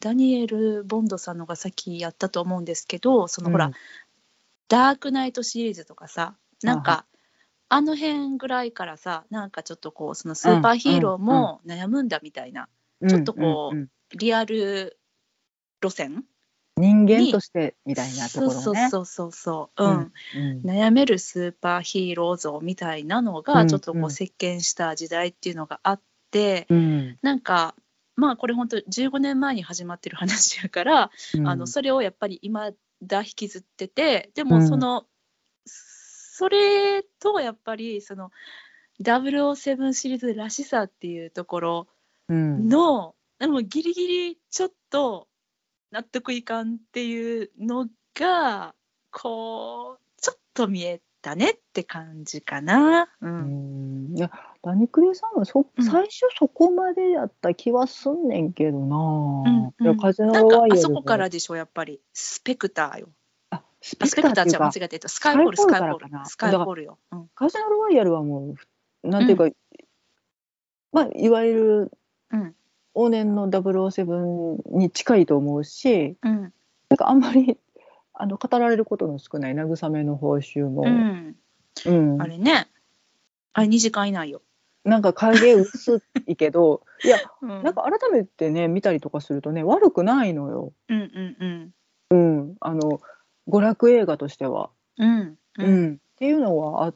[0.00, 3.72] ダニエル・ボンドさんのが先やったと思うんですけどそのほら、うん。
[4.66, 6.34] ダークナイトシリーズとかさ
[6.64, 7.06] なんか
[7.68, 12.68] あの辺ぐらいからさなんかちょっとこうそのスーパーヒーローも悩むんだみたいな、
[13.08, 14.98] ちょっとこううんうんリアル
[15.82, 16.24] 路線？
[16.76, 18.54] 人間としてみたいなところね。
[18.54, 20.12] そうそうそうそう、うん。
[20.36, 26.00] うん悩めるスーパーヒーロー像みたいなのうんがちょっとこうんう席巻した時代っていうのがあっ
[26.30, 27.18] て、うん。
[27.22, 27.74] なんか
[28.16, 31.48] まあこれ本当15年前に始まってる話やから、うん。
[31.48, 32.70] あのそれをやっぱり今
[33.02, 34.48] だ引きずっててでうん。
[34.48, 35.06] もその、
[36.36, 38.32] それとやっぱりその
[39.00, 41.86] 007シリーズらしさっていうところ
[42.28, 42.68] うん。
[42.68, 45.28] の、でもギリギリちょっと
[45.92, 47.86] 納得いかんっていうの
[48.18, 48.74] が
[49.12, 53.04] こうちょっと見えたねって感じかな。
[53.20, 54.14] う、うん。
[54.14, 55.84] んいやダニクレさんはそうん。
[55.84, 62.00] 最初そこまでやった気はすんねんけどな、うんいや風のなんかあそこからでしょやっぱり。
[62.12, 63.08] スペクターよ。
[63.84, 66.98] あスあスペクターっていうかじゃ間違えてたスカイフォールススカイフォールスカイフォールよ。
[67.12, 67.28] うん。
[67.34, 68.54] カジノ・ロワイヤルはも
[69.02, 69.48] うなんていうか、
[70.92, 71.92] まあいわゆる
[72.30, 72.54] うん
[72.94, 76.52] 往年の007に近いと思うしうん。
[76.88, 77.58] なんかあんまり
[78.14, 81.36] あの語られることの少ない慰めの報酬も、うん、
[81.84, 82.22] うん。
[82.22, 82.68] あれね。
[83.52, 84.42] あれ2時間以内よ。
[84.84, 87.48] なんか影薄いけど いやうん。
[87.62, 91.74] なんか改めてね見たりとかするとね悪くないのよ、うんうんうん。
[92.10, 92.16] う
[92.52, 93.00] ん、あの
[93.48, 95.84] 娯楽映画としては、うんううん。
[95.92, 96.94] んっていうのはあっ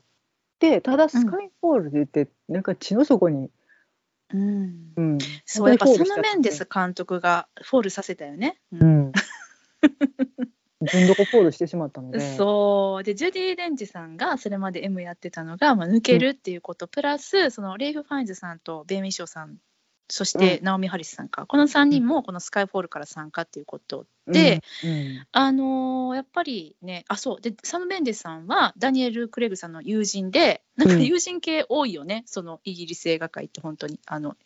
[0.59, 3.51] てただスカイフォールでってなんか地の底に、
[4.33, 4.93] うん。
[4.97, 8.59] うん、そうやっぱサム・本当にフォールしたメンデス監督がフォールさせたよね。
[8.73, 9.01] ううん。
[9.09, 9.13] ん、
[10.83, 12.21] ずんどこフォールしてしまったので。
[12.37, 13.03] そう。
[13.03, 19.59] でジュディ・デンチさんがそれまで M やってたのが、まあ、抜けるっていうこと、プラスそのレイフ・ファインズさんとベン・ウィショーさん
[20.11, 27.41] そしてうナオミ・ハリスさんか、この3人もこのスカイフォールから参加っていうことで、うんあのーやっぱりねあそう。
[27.41, 34.01] でサム・メンデスさんはダニエル・クレイグさんの友人でなんかうん友人系多いよね、そのイギリス映画界って本当に。
[34.07, 34.37] あの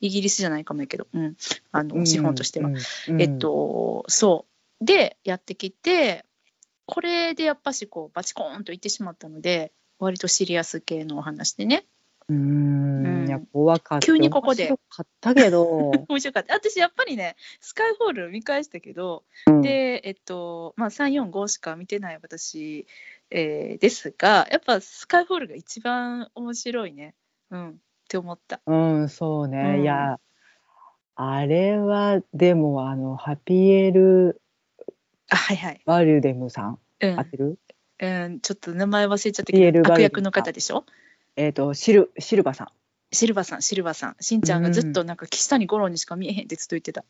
[0.00, 1.36] イギリスじゃないかもやけど、うん、
[1.70, 2.68] あの資本としては。
[2.68, 2.76] うん
[3.08, 3.22] うん。
[3.22, 4.46] えっと、そ
[4.80, 4.84] う。
[4.84, 6.24] で、やってきて、
[6.86, 11.86] これでやっぱしこう、バチコーンといってしまったので、割とシリアス系のお話でね。
[12.28, 13.24] うん。
[13.24, 13.28] ん。
[13.28, 14.06] いや怖かった。
[14.06, 14.64] 急にここで。
[14.64, 16.54] 面白かったけど、 面白かった。
[16.54, 19.60] 私、やっぱりね、スカイフォール見返したけど、うん。
[19.62, 22.86] で、えっと、まあ、3、4、5しか見てない私、
[23.30, 27.14] えーですが、やっぱスカイフォールが一番面白いね。
[27.50, 27.74] うん、っ
[28.08, 28.60] て思った。
[28.66, 29.82] うん、そうね、うん。
[29.82, 30.18] いや
[31.14, 34.40] あれはでもあのハピエル・
[35.30, 35.80] あ、はいはい。
[35.84, 37.20] バルデムさん、うん。
[37.20, 37.58] 合ってる？
[38.00, 40.84] うん、ちょっと名前忘れちゃったけど、悪役の方でしょ？
[41.36, 42.68] えっ、とシルシルバさん
[43.12, 44.16] シルバさん、シルバさん。
[44.20, 47.04] しんちゃんがずっとなんか岸谷五郎にしか見えへんってずっと言ってた。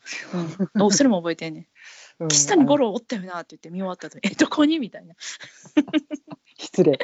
[0.75, 2.25] うん、おそれも覚えてんねん。
[2.25, 5.15] うん岸谷五郎おったよなって言って見終わった後に、え、どこにみたいな。
[6.59, 6.99] 失礼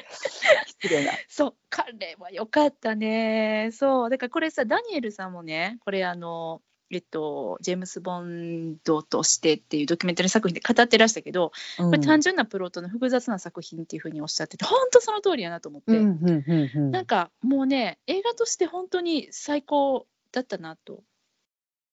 [0.67, 3.71] 失礼な そう、彼はよかったね。
[3.73, 21.03] そう、だからこれさ、ダニエルさんもね、これあの、えっと、ジェームス・ボンドとしてっていうドキュメンタリー作品で語ってらしたけど、これ単純なプロットの複雑な作品っていうふうにおっしゃってて、本当その通りやなと思って、うんうんうんうんなんかもうね、映画として本当に最高だったなと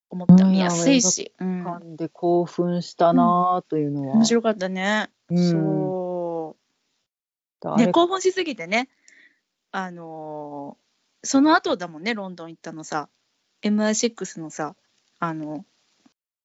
[0.10, 0.46] 思った。
[0.46, 1.34] うん見やすいし。
[1.40, 5.10] うん感で興奮したなあというのは、面白かったね。
[5.30, 6.58] うんそ
[7.64, 7.78] う。
[7.78, 8.88] ね、興奮しすぎてね。
[9.72, 10.86] あのー
[11.26, 13.10] その後だもんね、ロンドン行ったのさ。
[13.64, 14.76] MI6 のさ、
[15.20, 15.66] あの、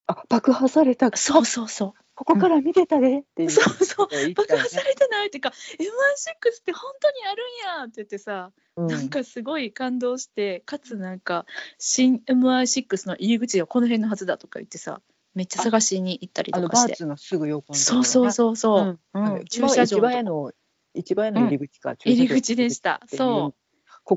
[0.06, 1.10] あ爆破された。
[1.16, 3.48] そうそうそここから見てたでっていう。
[3.48, 3.50] う。
[3.50, 3.84] そう。
[3.84, 4.34] そう。
[4.34, 7.42] 爆破されてないっていうか、MI6 って本当にある
[7.76, 8.86] んやって言ってさ、うん。
[8.88, 11.46] なんかすごい感動して、かつなんか、
[11.78, 15.00] 新 MI6 の入り口がこの辺のはずだとか言ってさ、
[15.34, 16.82] めっちゃ探しに行ったりあとかして。
[16.82, 18.04] のバーツのすぐ横のところね。
[18.04, 19.00] そうそうそうそう。
[19.14, 19.18] う。
[19.20, 19.36] ん。
[19.36, 20.52] うん、駐車場市場のへの
[20.94, 23.00] 市場への入り口か、入り口でした。
[23.06, 23.54] そう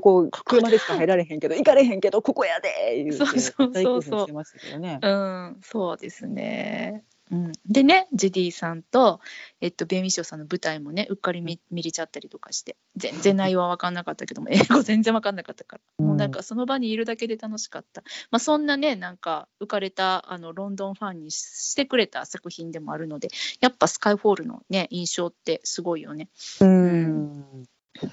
[0.00, 4.98] こ車でしか入られへんけど行かれへんけどここやで言うてそうそうそうそうね。
[5.00, 7.04] うん、そうですね。
[7.30, 9.20] うん、でね、ジュディさんと、
[9.62, 18.02] えっと、ベイミッショーさんの舞台もね、うっかり見見れちゃったりとかして、全然内容は分かんなかったけども、英語全然分かんなかったから、うんもうなんかその場にいるだけで楽しかった。
[18.30, 21.36] まあ、そんなね、なんか浮かれたあのロンドンファンにし
[21.70, 23.28] してくれた作品でもあるので、
[23.60, 26.28] やっぱスカイフォールのね、印象ってすごいよね。
[26.60, 27.64] うん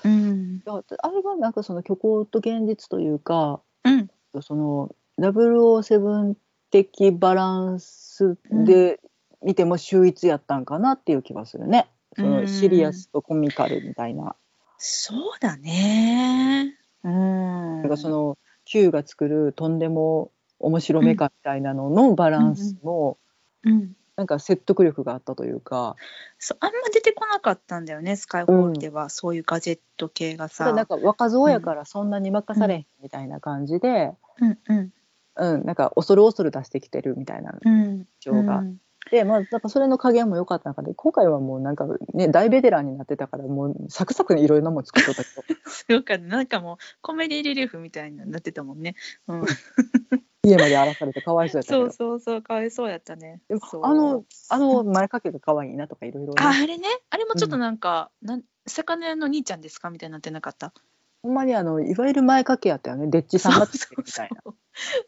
[0.03, 0.61] うん。
[0.65, 4.09] あれはなんかその虚構と現実というかうん。
[4.41, 6.36] その007
[6.71, 8.99] 的バランスで
[9.43, 11.89] 見ても秀逸やったんかなっていう気はするね。
[12.15, 14.36] そのシリアスとコミカルみたいな。
[14.77, 16.77] そうだね。
[17.03, 17.82] うん。
[17.82, 23.17] なんかその Q が作るとんでも面白メカみたいなののバランスも
[23.63, 23.93] うん。
[24.22, 25.95] なんか説得力があったというか、
[26.38, 30.72] そうあんま出てこなかったんだよねスカイフォールでは、そういうガジェット系がさ。
[30.74, 34.59] なんか若造やからそんなに任されへんみたいな感じで、うん。
[34.67, 34.93] うん。
[35.38, 38.59] うん、なんか恐る恐る出してきてるみたいなうん情が。
[38.59, 38.78] うん。
[39.09, 45.59] で、まあ、なんかそれの加減も良かった中で今回はもうなんかね大ベテランになってたからもうサクサクにいろいろなもん作っとったけど。
[45.65, 48.93] すごかったなんかもうコメディリリーフみたいになってたもんね。
[49.28, 49.45] うん、
[50.44, 53.42] 家まで荒らされてかわいそうやったそうそうそうかわいそうやったね。
[53.84, 56.44] あのあの前掛けが可愛いなとかいろいろね。
[56.44, 60.74] ああれねあれもちょっとなんか、なん魚屋の兄ちゃんですかみたいになってなかった？
[61.22, 63.06] ほんまにあのいわゆる前掛けやったよね。
[63.08, 64.42] デッチさんがつけみたいな。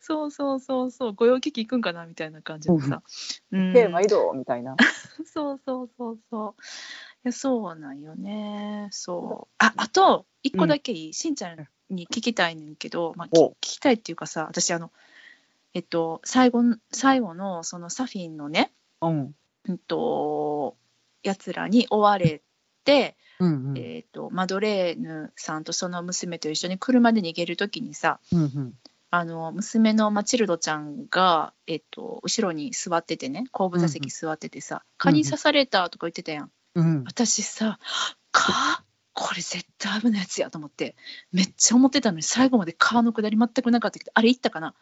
[0.02, 3.02] そうそうそうそう御用聞き行くんかなみたいな感じのさ、
[3.52, 3.74] うん。
[3.74, 4.76] で毎度みたいな。
[5.26, 6.62] そうそうそうそう。
[7.26, 8.88] いやそうなんよね。
[8.92, 9.56] そう。
[9.58, 14.92] ああと一個だけいい、しんちゃんに聞きたいねんけど、まあ、聞きたいっていうかさ私あの
[15.74, 18.72] えっと最後の最後のそのサフィンのね
[19.02, 19.36] うん。
[19.68, 20.76] うんと
[21.24, 22.42] やつらに追われ
[22.84, 23.78] て、うんうん。
[23.78, 28.74] えっとマドレーヌさんとその娘と一緒に車で逃げる時にさうんうん。
[29.10, 36.52] あの娘のマチルドちゃんが、えっと、後ろに座っててね後部座席座っててさ「蚊に刺された」とか言ってたやん。
[36.76, 37.04] うん。
[37.06, 37.80] 私さ
[38.32, 38.84] 「蚊？
[39.14, 40.96] これ絶対危ないやつや」と思って
[41.32, 44.74] めっちゃ思ってたのに最後まで蚊のくだり全くなかったけどあれ言ったかな？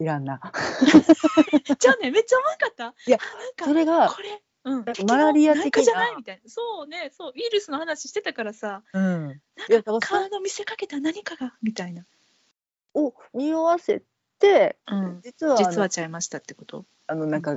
[0.00, 0.40] いらんな。
[1.78, 2.94] じゃあねめっちゃうまかった？
[3.06, 5.62] いやなんかそれが、これ、うん、マラリア的な。
[5.62, 6.06] なんかじゃな？
[6.08, 7.32] いみたいなそうねそう。
[7.34, 8.82] ウイルスの話してたからさ。
[8.92, 9.40] うん。
[9.68, 12.04] いやだから蚊の見せかけた何かがみたいな、
[12.94, 14.02] を匂わせ
[14.38, 16.84] て、うん、実は実はちゃいましたってこと？
[17.06, 17.56] あのなんか、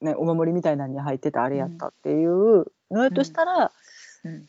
[0.00, 3.72] ね、お守りみたいなのに入ってたあれやったっていうのやとしたら、
[4.24, 4.48] うん。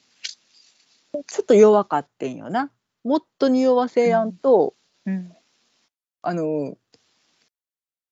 [1.28, 2.72] ちょっと弱かってんよな。
[3.04, 4.76] もっと匂わせやんと、
[5.06, 5.36] うん。
[6.22, 6.78] あの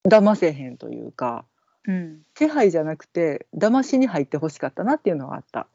[0.08, 1.46] 騙せへんというか
[1.88, 2.22] うん。
[2.36, 5.68] 気配じゃなくて騙しに入ってほしかったなっていうのはあった。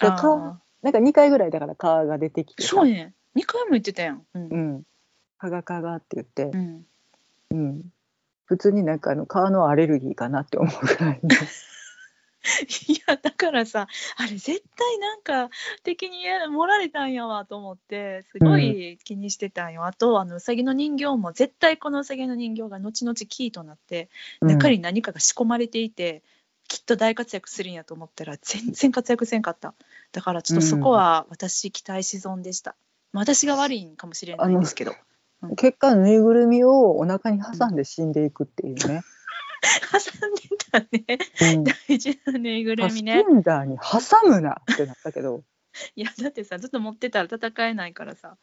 [0.00, 2.70] であ顔ーなんか2回ぐらいだから蚊が出てきてさ。
[2.70, 3.14] そうね。
[3.36, 4.22] 2回も言ってたやん。
[4.34, 4.48] うん。
[4.48, 4.82] うん、
[5.38, 6.44] 蚊が蚊がって言って。
[6.44, 6.86] う、ん。
[7.52, 7.82] うん、
[8.46, 11.30] 普通になんかあの蚊のアレルギーかなって思うぐらいの
[12.88, 13.86] いやだからさ
[14.16, 15.50] あれ絶対なんか
[15.84, 24.08] 敵にや盛られたんやわと思ってすごい気にしてたんよ、あとあのうさぎの人形も絶対このうさぎの人形が後々キーとなって
[24.40, 26.22] 中に何かが仕込まれていて、
[26.68, 29.74] きっと大活躍するんやと思ったら全然活躍せんかった。
[30.12, 32.74] だからちょっとそこは私期待し損でした、
[33.12, 34.94] まあ私が悪いんかもしれないんですけど。
[35.42, 35.56] うん。
[35.56, 39.02] 結果ぬいぐるみをお腹に挟んで死んでいくっていうね。
[39.92, 41.18] 挟んでたね。
[41.54, 45.44] うん大事なぬいぐるみねンダーに挟むなってなったけど。
[45.96, 48.36] いやだってさずっと持ってたら戦えないからさ、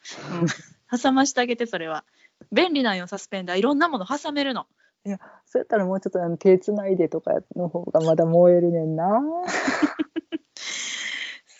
[0.92, 2.04] うん、挟ましてあげてそれは。
[2.50, 3.58] 便利なんよサスペンダー。
[3.58, 4.66] いろんなもの挟めるの。
[5.04, 9.22] そうやったらもうちょっとあの手つないでとかの方がまだ燃えるねんな。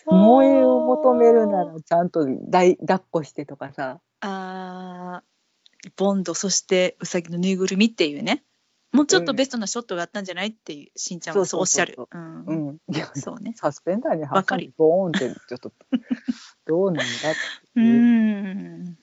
[0.07, 4.01] 燃えを求めるならちゃんと抱抱っこしてとかさ。
[4.21, 5.91] あー。
[5.97, 8.45] ボンドそしてウサギのぬいぐるみっていうね
[8.93, 11.95] もうちょっとベストなショットがあったんじゃないっていうしんちゃんはそうおっしゃる。
[11.97, 12.45] そううん。
[12.47, 13.53] うん、いやそうね。
[13.57, 14.65] サスペンダーに挟わかる。
[14.65, 15.73] んでボーンってちょっと
[16.67, 17.11] どうなんだって
[17.77, 17.81] う。
[17.81, 18.55] いう。
[18.91, 18.99] ん。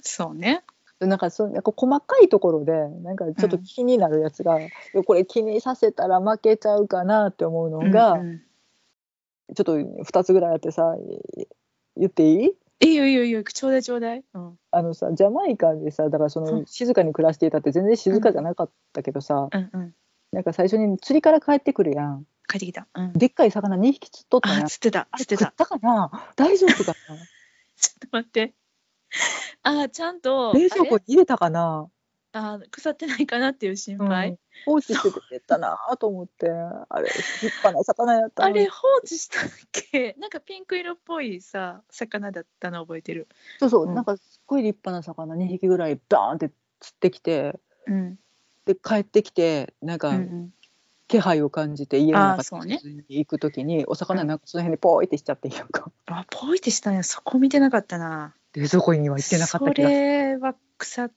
[0.00, 0.64] そうね。
[1.00, 8.42] なんかそうなんか細かいところでなんかちょっと気になるやつが、いやこれ気にさせたら負けちゃうかなって思うのが、うんうん。
[9.54, 10.94] ちょっと2つぐらいあってさ
[11.96, 12.52] 言っていい？
[12.84, 16.66] いいよいいよいいよちょうだいちょうだい、うん、あのさジャマイカでさだからそうのん。
[16.66, 19.94] 静かに暮らしていたって全然静かじゃなかったけどさ、うんうん。
[20.32, 22.26] なんか最初に釣りから帰ってくるやん。
[22.48, 24.64] 帰ってきた、うん、でっかい魚2匹釣っとったやん。
[24.64, 26.10] あ釣ってた釣って食ったたかな？
[26.34, 27.16] 大丈夫かな？
[27.78, 28.52] ちょっと待って。
[29.62, 31.88] あちゃんと冷蔵庫に入れたかな？
[32.32, 34.38] あ腐ってないかなっていう心配、うん。
[34.64, 40.16] 放置しててくれたなと思ってあれ立派な魚やったあれ放置したっけ？
[40.18, 43.28] なんかピンク色っぽいさ魚だったの覚えてる。
[43.58, 43.94] そうそう、うん。
[43.94, 48.18] なんかすっごい立派な魚2匹ぐらいバーンって釣ってきてうん。
[48.64, 50.52] で帰ってきてなんうんうかん。
[51.08, 52.80] 気配を感じて家の中そうね。
[52.82, 57.02] に行く時にお魚なんかその辺でポーイってしちゃってんやんかあポイってしたね。
[57.02, 58.34] そこ見てなかったな。
[58.54, 60.00] 冷蔵庫には行ってなかった気そがする。
[60.00, 61.12] れは腐っ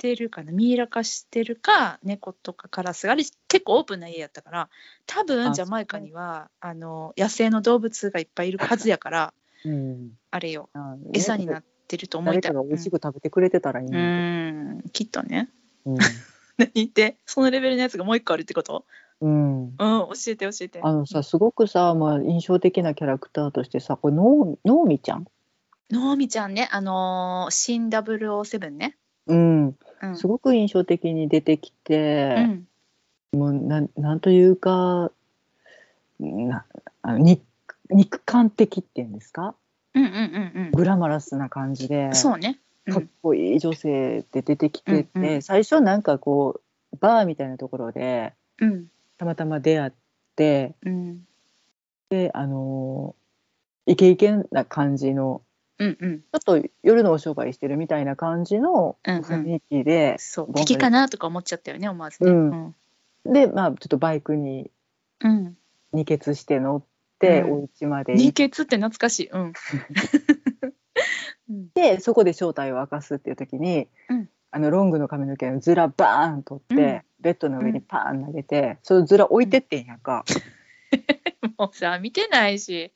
[0.00, 4.68] てるかなミイラ化してるか猫とかカラスがあれ結構オープンな家やったから
[5.06, 9.34] 多分あジャマイカにはあの野生の動物がいっぱいいるはずやから
[9.64, 10.12] うん。
[10.30, 10.70] あれよ。
[11.12, 12.52] 餌になってると思いたい。
[12.52, 13.92] 誰かが美味しく食べてくれてたらいいうん。
[13.92, 14.90] ねうん。
[14.90, 15.50] きっとね。
[15.84, 15.96] うん。
[16.56, 17.16] 何言って？
[17.26, 18.86] そのレベルのやつがもう一個あるってこと？
[19.20, 19.64] うん。
[19.64, 20.80] うん教えて教えて。
[20.82, 25.26] あのさすごくさ、まあ、印象的なキャラクターとしてさこれノーミちゃん、
[25.90, 28.96] のーみちゃんねあのー新007ね
[29.26, 30.16] うん、うん。
[30.16, 32.66] すごく印象的に出てきうて、ん。
[33.32, 35.12] もうなんなんというか
[36.18, 36.64] な
[37.02, 37.42] あの肉
[37.90, 39.54] 肉感的っていうんですか？
[39.94, 42.58] うんうんうんグラマラスな感じでうんそうね。
[42.86, 42.94] うん。
[42.94, 45.42] かっこいい女性で出てきてて、うんうん。
[45.42, 46.60] 最初なんかこ
[46.92, 48.86] うバーみたいなところでうん。
[49.16, 49.92] たまたま出会っ
[50.36, 51.26] てうん。
[52.08, 53.14] であの
[53.86, 55.42] イケイケな感じの
[55.80, 56.20] うんうん。
[56.20, 59.22] ちょっと夜のお商売してるみたいな感じのうんうん。
[59.22, 62.30] 雰囲気で、そうボンド敵かなとか思っちゃったよね思わずね。
[62.30, 62.74] うん。
[63.24, 64.70] でまあちょっとバイクに
[65.24, 65.56] うん。
[65.92, 66.84] 二血して乗っ
[67.18, 67.52] て、うん。
[67.52, 69.28] お家まで二血って懐かしい。
[69.30, 69.52] うん。
[71.50, 71.68] うん。
[71.70, 74.28] てそこで正体を明かすっていう時に、うん。
[74.52, 77.02] あのロングの髪の毛のズラバーン取って、うん。
[77.20, 80.24] ベッドの上にパーン投げて、そのズラ置いてってんやんか。
[81.58, 82.92] もうさ見てないし。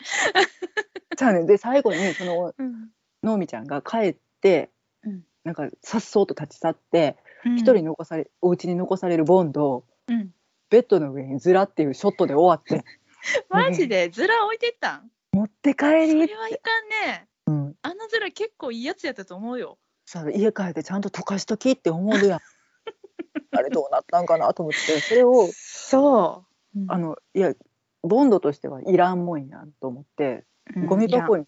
[1.17, 2.91] じゃあねで最後にそのうん。
[3.23, 4.71] のみちゃんが帰って、
[5.03, 5.23] うん。
[5.45, 7.57] なんかさっそうと立ち去ってうん。
[7.57, 10.31] 一、人残されお家に残されるボンドをうん。
[10.71, 12.85] ベッドの上にズラっていうショットで終わって。
[13.49, 14.09] マジで？
[14.11, 15.11] ズラ置いてったん？
[15.33, 17.29] 持って帰そりれはいかんね。
[17.47, 19.79] うん、あのズラ結構いいやつやったと思うよ。
[20.07, 22.41] さ家帰ってちゃんと溶かしときって思うやん。
[23.53, 26.45] あれどうなったんかなと思ってそれをそ
[26.77, 26.79] う。
[26.89, 27.55] あのいや
[28.03, 30.45] ボンドとしてはいらんもんやんと思って、うん
[30.87, 31.47] ゴミ箱に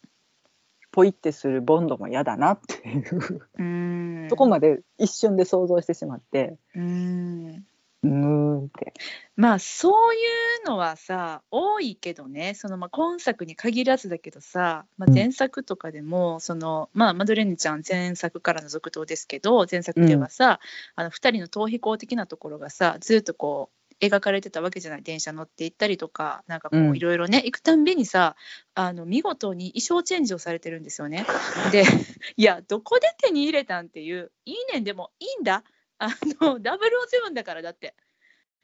[0.93, 4.27] ポイってするボンドも嫌だなっていう、うん。
[4.31, 7.65] そこまで一瞬で想像してしまってうん。
[8.03, 8.95] うーんって。
[9.37, 10.19] まあそうい
[10.65, 20.61] うのはさ多いけどねそのまあ今作に限らずだけどさ、まあ、うん前作とかでも、そのまあマドレーヌちゃん前作からの続投ですけど前作ではさ、
[20.95, 28.37] あの2人の逃避行的なところがさずっとこう描かれてたわけじゃない電車乗って行ったりとかなんかこうんういろいろね行くたんびにさ
[28.75, 31.27] あの見事に衣装チェンジをされてるんですよね。
[31.73, 31.85] で
[32.37, 35.65] いやどこで手に入れたんっていういいねんでもいいんだ
[35.99, 36.09] あ
[36.41, 37.95] の007だからだって。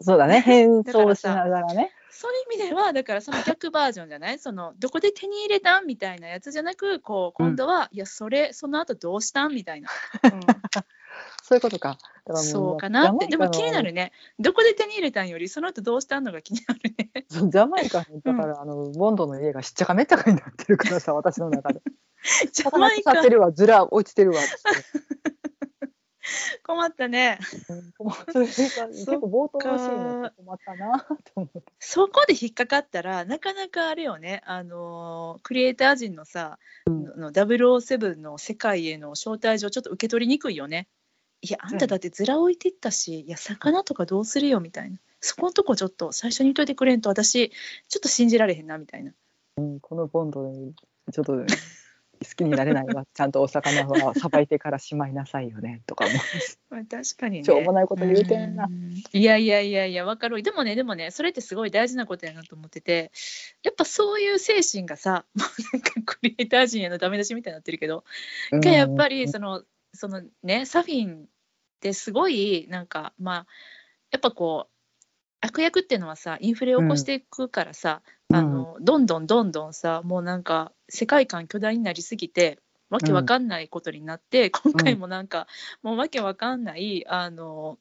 [0.01, 1.93] そうだね 変装しながらね。
[2.11, 4.39] そういう意味ではだからその逆バージョンじゃない？
[4.39, 9.89] そのどこで手に入れたんみたいなやつじゃなくこう今度は、いやそれその後どうしたんみたいな、
[11.43, 11.97] そういうことか。
[12.31, 13.27] そうかなって。
[13.27, 14.13] でも気になるね。
[14.39, 17.25] どこで手に入れたんよりその後どうしたんのが気になるね。
[17.29, 21.83] そうジャマイカのだから、あのボンドの家がしっちゃかめっちゃかになってるからさ 私の中で。
[22.53, 23.19] ジャマイカ。
[23.21, 24.41] ってるわズラ落ちてるわ。
[26.65, 27.41] 困ったね。
[27.69, 27.93] うん
[28.33, 28.53] それが
[28.89, 31.63] 結構冒頭のシーンが困ったなと思って。
[31.81, 34.43] そこで引っかかったらなかなかあれよね。
[34.47, 40.89] あのークリエイター陣のさ、の007の世界への招待状ちょっと受け取りにくいよね
[41.43, 44.99] いやあんただってズラ置いてったし、いや魚とかどうするよみたいな。
[45.21, 47.51] そこのとこちょっと最初に言っといてくれんと私
[47.89, 49.13] ちょっと信じられへんなみたいな。
[49.57, 50.75] うんこのボンドに
[51.13, 51.45] ちょっと好
[52.37, 53.05] きになれないわ。
[53.13, 56.11] ちゃんとお魚はさばいてからしまいなさいよねとかも
[56.71, 57.45] まあ確かにね。
[57.45, 58.67] しょうもないこと言うてんな。
[58.67, 59.19] う。
[59.19, 60.41] いやいやいやいやわかる。
[60.43, 63.11] でもねでもねそれってすごい大事なことやなと思ってて
[63.63, 68.05] やっぱそういう精神がさもう なんかクリエイター陣へのダメ出しみたいになってるけど
[68.53, 69.65] がやっぱりその
[69.95, 71.29] そのねサフィン
[71.83, 73.47] ってすごいなんかまあ
[74.13, 74.73] やっぱこう
[75.41, 78.37] 悪役っていうのはさインフレを起こしていくからさ、うん。
[78.37, 85.47] あのどんどんどんどんさもうなんか世界観巨大になりすぎてわけわかんないことになって、今回もなんか、
[85.83, 87.79] もうわけわかんないあの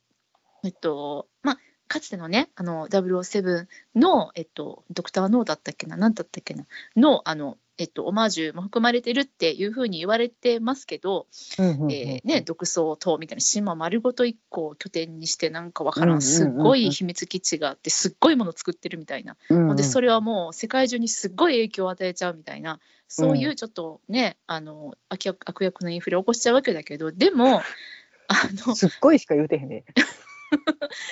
[0.63, 1.57] えっとまあ
[1.91, 6.65] かつてのねあの007の、えっと、ドクター・ノーだったっけな何だったっけな
[6.95, 11.27] のあの、えっと、オマージュも含まれてるっていうふうに言われてますけど、
[11.59, 16.31] うんうんうんえーね、独創島みたいな島丸ごと一個を拠点にしてなんかわからうんうんうんうんん。
[16.31, 19.75] すっごい秘密基地があってすっごいもの作ってるみたいな、うんうん。
[19.75, 22.79] でそれはもう世界中にすっごい影響を与えちゃうみたいな
[23.09, 27.59] そういうちょっとね、あの悪役悪役のインフレを起こしちゃうわけだけどでも
[28.29, 28.35] あ
[28.65, 29.83] のすっごいしか言うてへんね。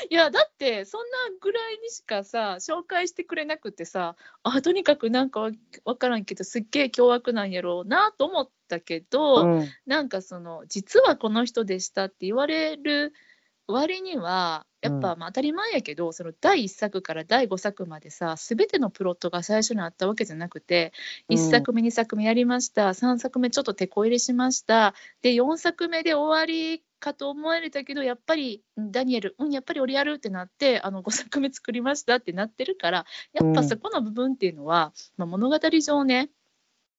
[0.10, 5.52] いやだってそんなぐらいにしかさ紹介してくれなくてさあとにかくなんかわ
[5.86, 9.68] わからんけどすっげえ凶悪なんやろうなと思ったけど、うん。
[9.86, 13.14] なんかその実はこの人でしたって言われる
[13.68, 20.94] 割にはやっぱまあ当たり前やけど、その第1作から第5作までさ全てのプロットが最初にあったわけじゃなくて
[21.30, 21.38] うん。
[21.38, 36.30] 1作目2作目やりました3作目ちょっと手こ入れしましたで4作目で終わりかと思われたけどやっぱりんダニエルうんやっぱり俺やるってなってあの5作目作りましたってなってるからやっぱそこの部分っていうのは、まあ、物語上ね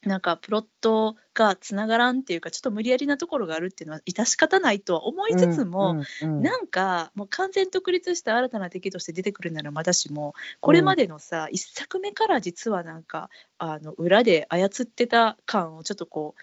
[0.03, 13.29] なんかプロットがつながらんっていうかちょっと無理やりなところがあるっていうのは致し方ないとは思いつつも、うんうんなんかもう完全独立した新たな敵として出てくるならまだしもこれまでのさ、一作目から実はなんか
[13.59, 16.35] あの裏で操ってた感をちょっとこ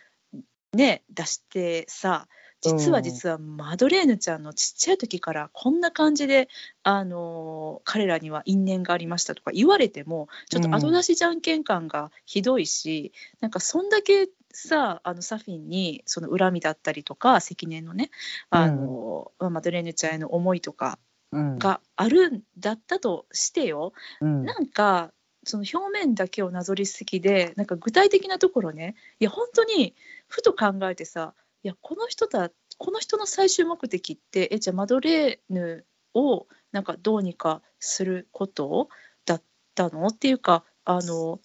[0.74, 2.28] うね出してさ
[2.62, 6.50] 実は実はマドレーヌちゃんのちっちゃい時からこんな感じで、
[6.84, 18.10] あの彼らには因縁がありましたとか言われてもちょっと後出しじゃんけん感がひどいし、なんかそんだけさあのサフィンにその恨みだったりとか積年のね
[18.50, 21.00] あの、マドレーヌちゃんへの思いとか
[21.32, 21.58] うん。
[21.60, 24.46] があるんだったとしてよ、うん。
[24.46, 25.12] なんか
[25.44, 29.96] その表面だけをなぞりすぎでなんか具体的なところねいや本当に
[30.28, 38.90] ふと考えてさいやこの人だこの人の最終目的ってえじゃあマドレーヌをなんかどうにかすること
[39.26, 39.44] だっ
[39.76, 40.08] たの？
[40.08, 41.40] っていうかあの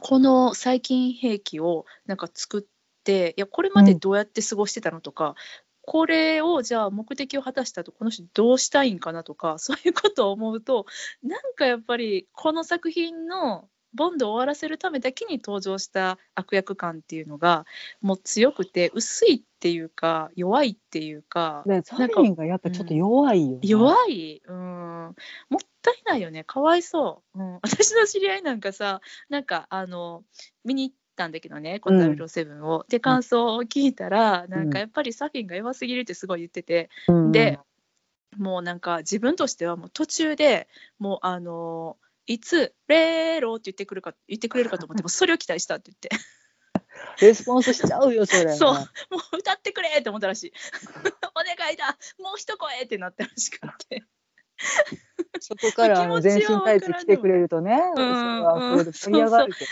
[0.00, 5.34] この細菌兵器をなんか作っていやこれまでどうやって過ごしてたのとか、
[5.82, 10.86] これをじゃあ目的を果たしたとこの人どうしたいんかなとかそういうことを思うと
[11.22, 17.66] なんかやっぱりこの作品のボンドを終わらせるためだけに登場した悪役感っていうのが
[18.00, 23.58] もう強くて薄いっていうか弱いっていうかでサリンがやっぱちょっと弱いよ、ね。
[23.62, 26.44] 弱い、うん、もったいないよね。
[26.44, 30.24] かわいそう、うん、 私の知り合いなんかさなんかあの
[30.64, 37.32] 見に行ったんだけどねこの007を、で感想を聞いたら、なんかやっぱりサフィンが弱すぎるってすごい言ってて、うん。
[37.32, 37.58] で
[38.38, 40.68] もうなんか自分としてはもう途中で
[40.98, 41.96] もうあの
[42.26, 46.10] いつ「レーロ」って言ってくるか言ってくれるかと思って もそれを期待したって言って。
[47.20, 48.54] レスポンスしちゃうよそれ。
[48.54, 48.74] そう。
[48.74, 48.80] も
[49.32, 50.52] う歌ってくれって思ったらしい。
[51.34, 51.98] お願いだ。
[52.18, 54.04] もう一声ってなったらしくて。
[55.40, 59.64] そこから全身タイツ着てくれるとね、うんはそれで盛り上がるけ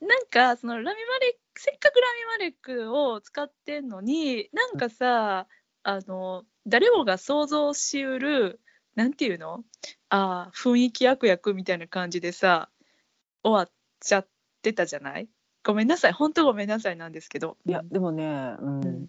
[0.00, 5.46] ど、なんかそのラミマレックせっかくラミマレックを使ってんのになんかさ
[5.82, 8.60] あの誰もが想像しうる
[8.94, 9.64] なんていうの？
[10.10, 12.68] あー雰囲気悪役みたいな感じでさ
[13.42, 13.70] 終わっ
[14.00, 14.28] ちゃっ
[14.62, 15.28] てたじゃない？
[15.64, 16.12] ごめんなさい。
[16.12, 17.56] 本当ごめんなさいなんですけど。
[17.66, 18.80] いやでもね、うん。
[18.80, 19.06] ん。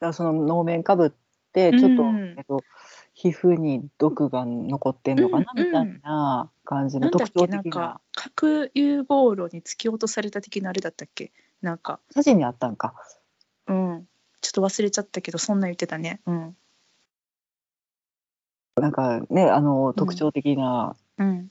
[0.00, 1.12] だその能面かぶっ
[1.52, 2.64] てちょっと、うんえっと、
[3.12, 7.60] 皮膚に毒が残ってんのかな、うんみたいな感じのなんだっ特徴けな。
[7.60, 11.32] ん的なか核融合炉に突き落とされた的なあれだったっけ？
[11.60, 12.00] なんか。
[12.14, 12.94] 写真にあったんか。
[13.66, 14.06] うん。
[14.40, 16.20] ちょっと忘れちゃったけどそんな言ってたね。
[16.26, 16.56] うん
[18.80, 21.50] なんかねあの特徴的なうん。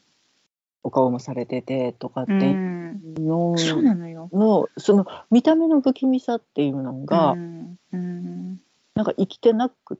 [0.81, 3.13] お顔もされててとかってういうん。
[3.27, 4.29] のそうなのよ。
[4.31, 7.77] のその見た目の不気味さっていうのが、うん。
[7.91, 8.61] うん。
[8.95, 9.97] なんか生きてなくっ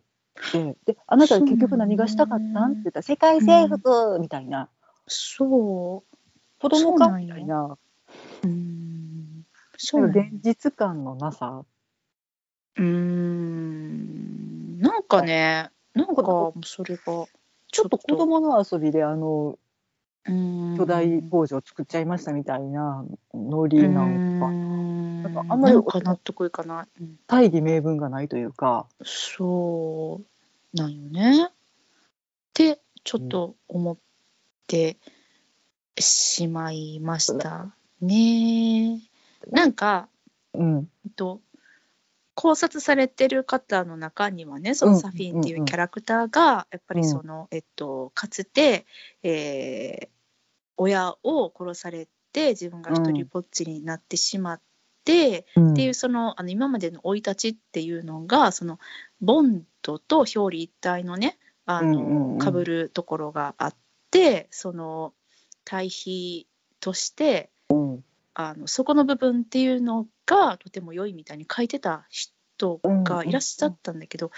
[0.51, 4.69] てであなた結局何がしたかったんって言ったら世界征服みたいな、
[5.05, 6.17] そう。
[6.61, 7.09] 子供か？
[7.09, 7.77] みたいな。
[8.43, 9.43] うん。
[9.77, 11.65] そう現実感のなさ。
[12.77, 14.79] うーん。
[14.79, 17.01] なんかねなんかそれが
[17.71, 17.97] ちょっと。
[17.97, 19.57] 子供の遊びであの
[20.25, 24.47] 巨巨大工場作っちゃいましたみたいなノリなんか。
[24.47, 25.23] ん。
[25.23, 27.19] なんかあんまり納得いかない、うん。
[27.27, 28.87] 大義名分がないというか。
[29.03, 31.45] そうなんよね。
[31.45, 31.49] っ
[32.53, 33.97] てちょっと思っ
[34.67, 34.97] て
[35.97, 39.01] しまいましたね。
[39.51, 40.07] なんか、
[40.53, 40.89] うん。
[41.05, 41.41] えっと、
[42.41, 48.85] 考察されてる方の中にはねそのサフィンっていうキャラクターがやっぱりその、えっと、かつて、
[49.23, 50.07] えー
[50.79, 54.61] 親を殺されて自分が一人ぼっちになってしまっ
[55.03, 55.73] て、うん。
[55.73, 58.79] っていうそのあの今までの生い立ちっていうのがその
[59.21, 63.75] ボンドと表裏一体のねあの被るところがあっ
[64.11, 65.13] てその
[65.65, 66.47] 対比
[66.79, 68.03] としてうん
[68.41, 74.31] あのそこの部分っていうのがとても良いみたいに書いてた人がいらっしゃったんだけど、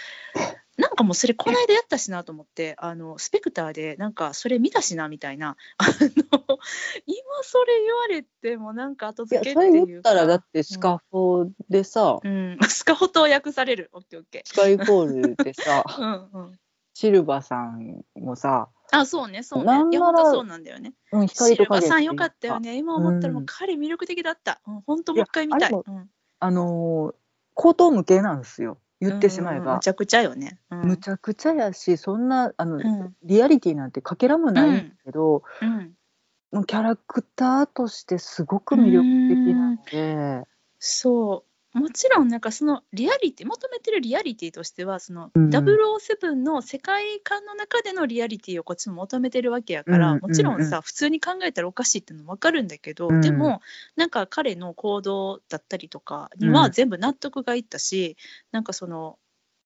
[0.76, 5.56] なんかもうそれこの間やったしなと思ってあのスペクターでなんかそれ見たしなみたいな。
[5.76, 6.58] あの
[7.06, 9.78] 今それ言われてもなんか後いや付けっていうか。
[9.78, 13.88] それ言ったらだってスカフォでさ、うん、スカホと訳される。
[13.92, 15.84] オッケーオッケスカイフォールでさ。
[15.86, 16.02] ー
[16.34, 16.58] うんうん
[16.94, 19.72] シルバさんもさ、あそうねそうね。
[19.90, 20.92] いや本当そうなんだよね。
[21.12, 22.76] うん、シ光と影ルバさんよかったよね。
[22.76, 25.70] 今思ったらもううん彼魅力的だった、うん、本当もう一回見たい。
[25.70, 26.10] いうん。
[26.40, 27.14] あのー
[27.54, 29.74] 口頭無形なんですよ言ってしまえば。
[29.74, 33.14] むち、ゃくちゃよね、うん、むちゃくちゃやしそんなあの、うん。
[33.24, 36.64] リアリティなんてかけらもないんだけど、うん。
[36.64, 40.46] キャラクターとしてすごく魅力的なので、
[40.78, 45.48] そうもちろんなんかそのリアリティ求めてるリアリティとしてはそのうん。
[45.48, 53.20] 007の世界観の中でのリアリティをこっちも求めてるわけやから、うんもちろんさ、うん普通に考えたらおかしいっていうのも分かるんだけど、うん。
[53.20, 53.62] でも
[53.96, 58.16] なんか彼の行動だったりとかにはうん全部納得がいったし、
[58.50, 59.18] なんかその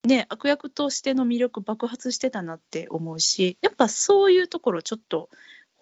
[0.05, 5.29] ね悪役としての魅力爆発してたなって思うしやっぱそういうところちょっと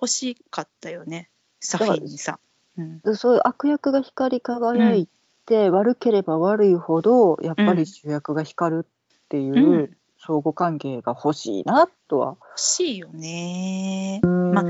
[0.01, 1.29] 欲しかったよね
[1.61, 2.39] サフィンにさ。
[2.79, 3.01] うん。
[3.01, 5.09] でそういう悪役が光り輝い
[5.47, 7.77] て、悪ければ悪いほどやっぱうん。
[7.77, 9.97] り主役が光るっていううん。
[10.27, 12.39] 相互関係が欲しいなとは。
[12.41, 14.21] 欲しいよね。
[14.23, 14.53] うん。
[14.55, 14.65] ま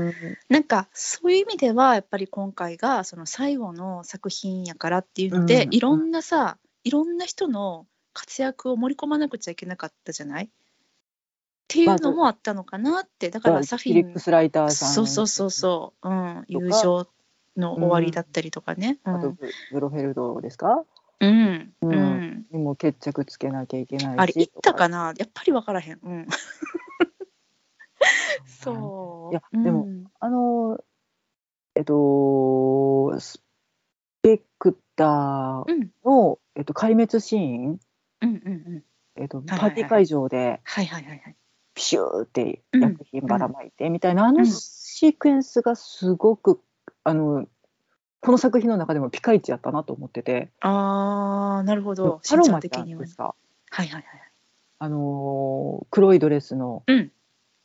[0.49, 5.73] なんかそういう意味ではやっぱり今回がその最後の作品やからっていうので、うん。
[5.73, 10.45] いろんなさいろんな人の活躍を盛り込まなくちゃいけなかったじゃない？
[10.45, 10.49] っ
[11.69, 13.29] ていうのもあったのかなって。
[13.29, 17.07] だからサフィンリップス・ライターさんそうそうそうそう、うん、友情
[17.57, 19.15] の終わりだったりとかね、うん。
[19.15, 20.83] あとブブロフェルドですか？
[21.21, 21.73] うん。
[21.81, 21.95] ううん。
[21.95, 24.19] ん、にも決着つけなきゃいけないし。
[24.19, 25.13] あれ行ったかな？
[25.13, 25.99] なやっぱり分からへん。
[26.01, 26.27] うん。
[28.45, 30.05] そういやでもうん。
[30.19, 30.83] あの
[31.75, 33.41] えっとス
[34.21, 35.91] ペクターうん。
[36.03, 37.79] の、えっと、壊滅シーン、
[38.21, 38.83] うんうんうん。
[39.15, 41.35] えっと、はいはいパーティー会場ではいはいはいはい。
[41.73, 42.81] ピシューってうん。
[42.81, 44.47] 薬品ばらまいてみたいな、あのうん。
[44.47, 46.61] シークエンスがすごく
[47.05, 47.47] あの
[48.19, 50.49] この作品の中でもピカイチやったなと思ってて。
[50.59, 52.19] あーなるほど。
[52.27, 53.01] パロマちゃん的には。
[53.01, 53.35] ねってさ
[53.69, 54.03] はいはいはい
[54.79, 57.11] あのー黒いドレスのうん。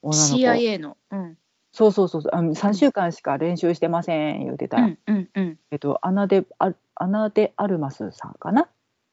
[0.03, 0.97] 女の子、CIA の。
[1.11, 1.39] うん。
[1.73, 2.33] そうそうそうそう。
[2.35, 5.59] あの3週間しか練習してません言うてた、うんうんうん。
[5.71, 8.69] えっと、アナデアアナデ・アルマスさんかな？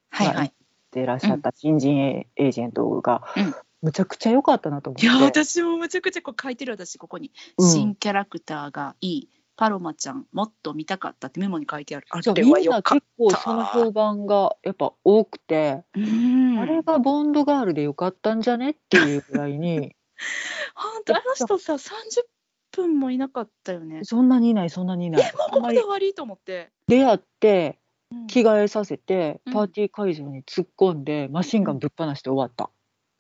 [0.10, 0.54] はいはい。
[0.92, 3.56] でいらっしゃった新人エエージェントが、うん。
[3.84, 5.06] むちゃくちゃ良かったなと思って。
[5.06, 7.70] いや私もむちゃくちゃこう書いてる私ここに、うん。
[7.70, 12.06] 新キャラクターがいいパロマちゃんもっと見たかったってメモに書いてある。
[12.12, 16.60] あれそうみんなはよかっ結構その評判がやっぱ多くて、たうん。
[16.60, 19.96] あれがボンドガールでよかったんじゃねっていうぐらいに。
[20.76, 22.24] 本当あの人さ30
[22.72, 24.02] 分もいなかったよね。
[24.04, 25.22] そんなにいないそんなにいない。
[25.22, 27.80] えもうここで終わりと思って、出会って
[28.12, 28.28] うん。
[28.28, 29.54] 着替えさせてうん。
[29.54, 32.70] パーティー会場に突っ込んでマシンガンぶっ放して終わった、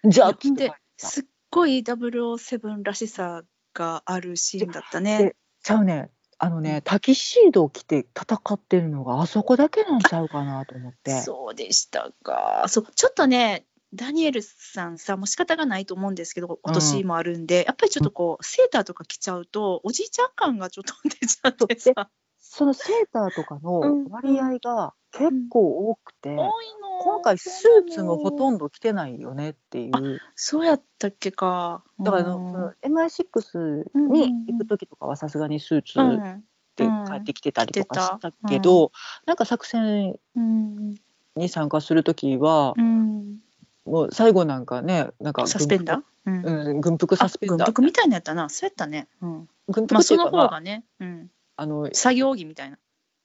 [0.07, 5.17] じゃあっつってすっごい007らしさがあるシーンだったね。
[5.17, 11.21] でちゃうねあのねタキシードを着て戦ってるのがあそこだけなんちゃうかなと思って。
[11.21, 12.65] そうでしたか。
[12.67, 22.09] そうちょっとねダニエルさんさもう仕方がないと思うんですけどお年もあるんで、やっぱりちょっとこうセーターとか着ちゃうとおじいちゃん感がちょっと出ちゃってさ
[22.57, 26.37] そのセーターとかの割合が結構多くて、多い
[26.81, 30.19] の今回スーツもほとんんど着てないよねっていう。
[30.33, 31.83] そうやったっけか。
[31.99, 36.43] だからあの、その MI6 に行く時とかはさすがにスーツうん。
[36.75, 38.91] で帰ってきてたりとかうんしたけど、
[39.27, 40.95] なんか作戦うん
[41.35, 43.37] に参加する時は、うん。
[43.85, 46.81] もう最後なんかねなんかサスペンダー、うん。
[46.81, 47.69] 軍服サスペンダー。
[47.69, 48.49] あ軍服みたいなやったな。
[48.49, 52.77] そうやったね、うん、軍服っていうか、まあ方がね、うん、あの作業着みたいな。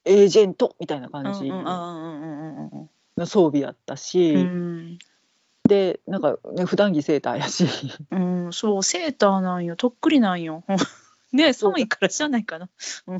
[0.04, 0.74] エージェント？
[0.80, 4.98] みたいなうん感じの装備やったし、うん。
[5.68, 7.66] でなんか、ね、普段着セーターやし。
[8.10, 10.64] うん、そう、セーターなんよ、とっくりなんよ。
[11.32, 12.68] ね寒いからじゃないかな。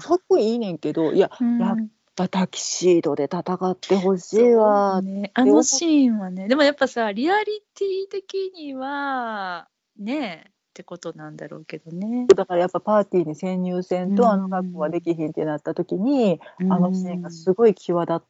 [0.00, 1.58] かっこいいねんけどいやうん。
[1.58, 1.76] やっ
[2.16, 5.00] ぱタキシードで戦ってほしいわ。
[5.02, 12.26] ね、あのシーンはね、でもやっぱさ、リアリティ的には、ねってことなんだろうけどね。
[12.34, 18.22] だからやっぱパーティーに潜入せんとうんあの格好はできひんってなった時に、あのシーンがすごい際立っ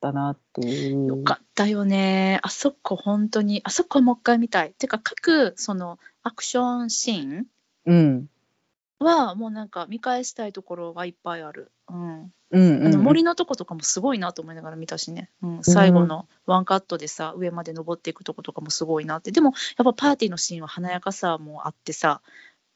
[0.00, 1.08] たなっていう。
[1.08, 2.40] よかったよね。
[2.42, 4.72] あそこ本当に、あそこもう一回見たい。
[4.72, 7.46] てか、各そのアクションシーン
[7.84, 8.26] うん
[9.00, 11.72] はもうなんか見返したいところがいっぱいある。
[11.88, 12.32] うん。
[12.52, 19.30] うんうんあの森のとことかもすごいなと思いながら見たしね、うん、最後のワンカットでさ上まで登っていくとことかもすごいなって。
[19.30, 22.22] でもやっぱパーティーのシーンは華やかさもあってさ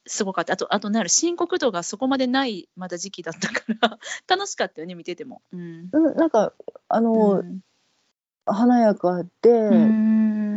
[0.06, 0.52] すごかった。
[0.52, 3.98] あとあとなんやろ深刻度がそこまでないまだ時期だったから
[4.28, 5.42] 楽しかったよね見てても。
[5.52, 5.88] うん。
[5.92, 6.52] うんなんか
[6.88, 7.60] あの、うん
[8.46, 9.74] 華やかで、う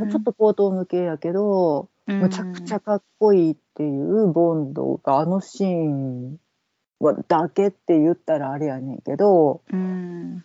[0.05, 0.09] ん。
[0.09, 6.39] ちょっと高等無形やけど、むちゃくちゃかっこいいっていうボンドがあのシーン
[6.99, 10.43] はだけって言ったらあれやねんけどうん。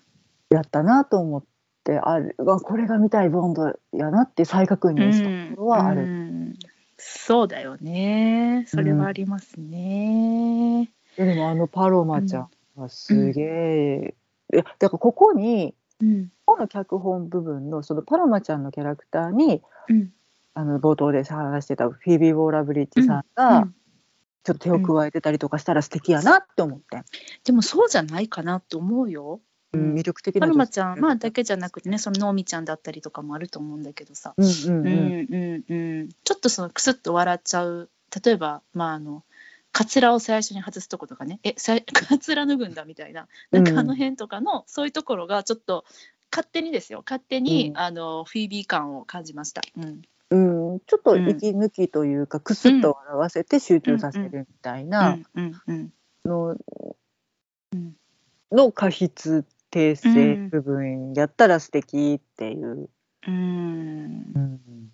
[0.51, 1.45] やったなと思っ
[1.85, 6.03] てあれわこれが見たいボンドやなって再確認したところはあうる。
[6.03, 6.55] ん。
[6.99, 8.65] そうだよね。
[8.67, 10.91] それはありますね。
[11.17, 14.15] でもあのパロマちゃんはすげえ、
[14.53, 20.13] いやだからここにうんこの脚本部分のそのパロマちゃんのキャラクターにうん。
[20.55, 23.75] あの冒頭で話してたフィービー・ウォーラブリッジさんうがん。
[24.45, 27.03] ちょっと手を加えてたりとかしたら素敵やなって思って、
[27.45, 29.41] でもそうじゃないかなと思うよ。
[29.73, 37.89] うん、魅力的なパルマちゃん、まあだけじゃなくてね、そののみちゃんだったりとかもあると思うんだけどさ、うんうんううんんうんうん、ちょっとそのクスッと笑っちゃう、
[38.23, 39.25] 例えば、まああの、
[39.71, 45.85] カツラを最初に外すとことかね、え、さ カツラ脱ぐんだみたいな、なんかあの辺とかの、そういうところがちょっと、
[46.33, 47.79] 勝手にですよ、勝手に、うん。
[47.79, 49.61] あのフィービー感を感じました。
[49.77, 55.61] うん、うん、ちょっと息抜きというか、クスッと笑わせて集中させるみたいなうん。
[55.67, 55.93] うん。
[56.25, 56.57] の,、
[57.73, 57.97] うん。
[58.51, 62.89] の過失訂正部分やったら素敵っていう。
[63.27, 64.91] うん、うん。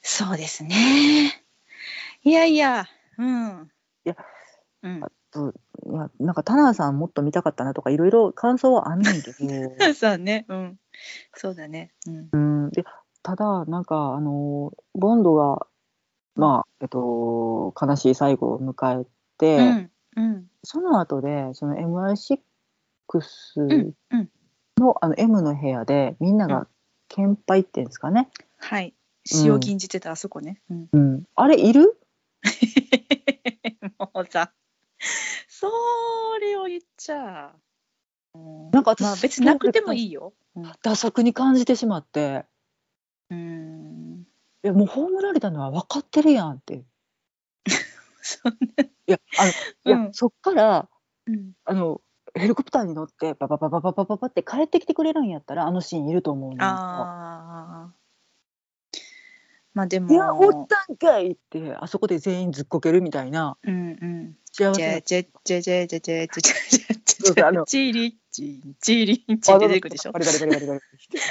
[0.00, 1.44] そうですね。
[2.22, 2.86] いやいや、
[3.18, 3.70] うん。
[4.06, 4.16] いや、
[4.82, 5.00] うん、
[5.34, 5.52] と
[5.86, 9.34] いやなんか田中さんもっと見たかったなとかいろいろ感想はあんねんけど、
[9.94, 10.78] そうね、うん。
[11.34, 11.92] そうだね。
[12.06, 12.28] うん。
[12.32, 12.36] う
[12.68, 12.84] ん、で
[13.22, 15.66] ただなんかあのボンドが
[16.36, 19.06] まあえっと悲しい最後を迎え
[19.38, 19.90] て、うん。
[20.16, 20.50] うん。
[20.62, 22.38] その後でその MI6
[23.56, 23.94] うん。
[24.10, 24.30] うん。
[24.78, 26.66] のあの M の部屋でみんなうんが
[27.08, 28.28] 献杯っていうんですかね、
[28.58, 28.94] はい
[29.44, 31.98] 塩禁じてたあそこね、うんうん、あれいる？
[33.98, 34.52] もうさ
[35.48, 35.70] そ
[36.40, 37.54] れを言っちゃ
[38.34, 38.70] うん。
[38.70, 40.32] なんか私まあ別になくてもいいよ。
[40.56, 40.72] うん。
[40.82, 42.46] 打足に感じてしまって。
[43.30, 44.26] うん。
[44.62, 46.74] いやもう葬られたのは分かってるやんって。
[46.74, 46.84] い
[48.22, 48.52] そう
[49.06, 49.54] やあのい
[49.90, 50.14] や、うん。
[50.14, 50.88] そっから
[51.26, 51.52] うん。
[51.64, 52.00] あの
[52.34, 57.94] ヘリコプターに乗ってパパパパパパパパって帰ってきてくれるんやったらあのシーンいると思うねんかああ
[59.72, 60.10] まあでも。
[60.10, 63.56] いやおったんかいってあそこで全員ずっこけるみたいな。
[63.62, 65.00] うんうん幸せな。
[65.00, 70.80] ジェジェジェジェジェジェジェジェジそうそうあのェチリチンチリンチンって出てくるでしょバリバリバリバリバリ。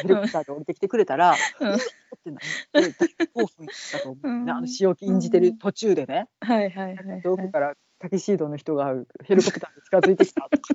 [0.01, 1.73] ヘリコプターで降りてきてくれたら、うん。
[1.73, 1.77] っ
[2.23, 4.49] てなって大興奮だと思う、ねうん。
[4.49, 7.21] あの仕置き演じてる途中でね、はいはいはいはい。
[7.21, 8.93] 遠くからタキシードの人が
[9.23, 10.73] ヘリコプターに近づいてきたとか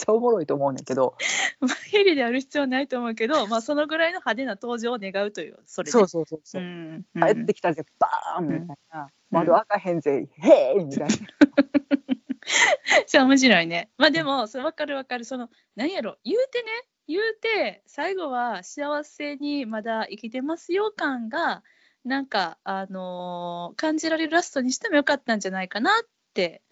[0.00, 1.16] ちゃおもろいと思うねんけど。
[1.60, 5.90] まあヘリである必要はないと思うけどまあそのぐらいの派手な登場を願うというそれで。
[5.92, 6.62] そうそうそうそう。
[6.62, 9.08] う、ん帰ってきたらバーンみたいな、うん。
[9.30, 11.14] 窓開かへんぜ、へーいみたいな。
[13.06, 13.90] じゃあ面白いね。
[13.98, 15.24] まあでも、それ分かる分かる。
[15.24, 16.68] その、何やろ、言うてね、
[17.06, 21.62] 言うて、最後は幸せにまだ生きてますよ感が、
[22.04, 26.62] なんか、あのー感じられるラストにしてもよかったんじゃないかなって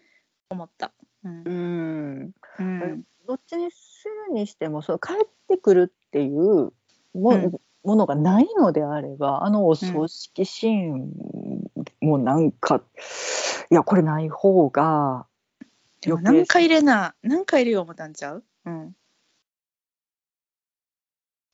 [0.49, 0.93] 思った。
[1.25, 1.43] うん。
[1.45, 1.51] う。
[1.51, 2.33] ん。
[2.59, 3.05] うん。
[3.29, 5.17] どっちにするにしてもその帰っ
[5.49, 6.73] てくるっていう
[7.13, 7.53] も,、うん
[7.85, 11.13] ものがないのであればあのお葬式シーン
[12.01, 12.83] もなんか、
[13.71, 15.27] いやこれない方が
[16.03, 18.45] 何回入れな、何回入れよう思ったんちゃう？
[18.65, 18.97] うん。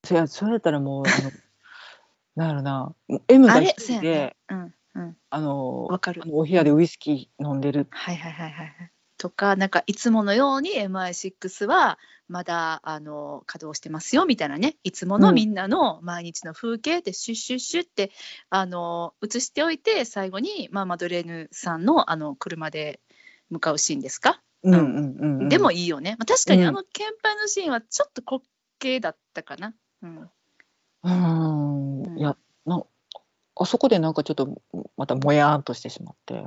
[0.04, 1.30] そやそれやったらもうあの
[2.36, 2.94] なんやろな
[3.28, 4.74] M が一人でそうん。
[4.94, 5.16] うん。
[5.30, 8.93] あのわかるあのお部屋でウイスキー飲んでるはいはいはいはいはい。
[9.24, 11.98] とか、なんかいつものように MI6 は
[12.28, 15.34] まだあの稼働してますよみたいなね、いつものうん。
[15.34, 18.10] みんなの毎日の風景でシュッシュッシュッって
[18.50, 23.00] あの映しておいて、最後に、まあ、マドレーヌさんのあの車で
[23.48, 25.48] 向かうシーンですか、うんうんうんうん。
[25.48, 26.16] でもいいよね。
[26.18, 26.68] まあ、確かにうん。
[26.68, 28.42] あの献杯のシーンはちょっと滑
[28.78, 29.74] 稽だったかな。
[30.02, 32.02] うん、うーん。
[32.02, 32.18] うん。
[32.18, 32.82] いやな
[33.56, 34.60] あそこでなんかちょっと
[34.98, 36.44] またもやーんとしてしまって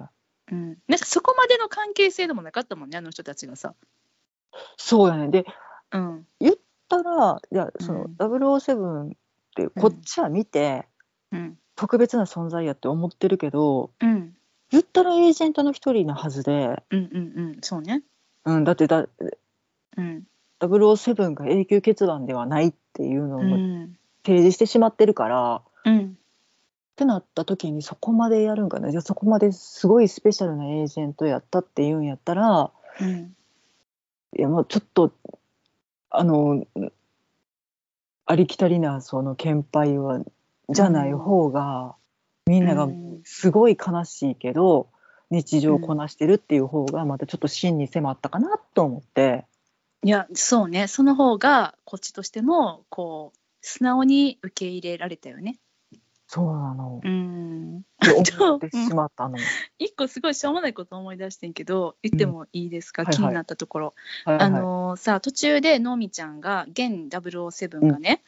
[0.51, 3.73] うん、なんかそこまでの関係性でもなかったもんね、あの人たちがさ。
[4.77, 5.29] そうやね。
[5.29, 5.45] で
[5.91, 6.27] うん、
[6.87, 9.09] たらいやそのうん007っ
[9.55, 10.85] てこっちは見て
[11.31, 14.33] うん、特別な存在やって思ってるけどうん、
[14.71, 18.03] 言ったらエージェントの一人なはずで、うん、うん、うん、そうね。
[18.45, 19.05] うん、だってだ
[19.97, 20.23] うん、
[20.61, 26.17] 007が永久欠番ではないっていうのうをん、提示してしまってるから、っうん。
[26.97, 33.35] ってなった時にそこまでやるんかなじゃあそこまですごいスペシャルなエージェントやったっていうんやったらうん
[34.35, 35.13] いやもうちょっと
[36.09, 36.65] あの
[38.25, 40.21] ありきたりなその献杯は
[40.69, 41.95] じゃない方が、
[42.45, 42.89] みんなが
[43.23, 44.89] すごい悲しいけど
[45.29, 49.45] 日常をこなしてるっていう方がまたちょっと真に迫ったかなと思って。
[50.03, 55.57] いやそうねその方がこっちとしてもこう素直に受け入れられたよね。
[56.27, 57.01] そうなの。
[57.03, 57.77] うん。
[57.77, 59.37] って思ってしまったの。
[59.79, 63.15] 一個すごいしょうもないこと思い出してんけど言ってもいいですか、はいはい。
[63.15, 63.93] 気になったところ。
[64.25, 64.45] はいはい。
[64.45, 68.21] あのさ途中でのみちゃんが現007がね、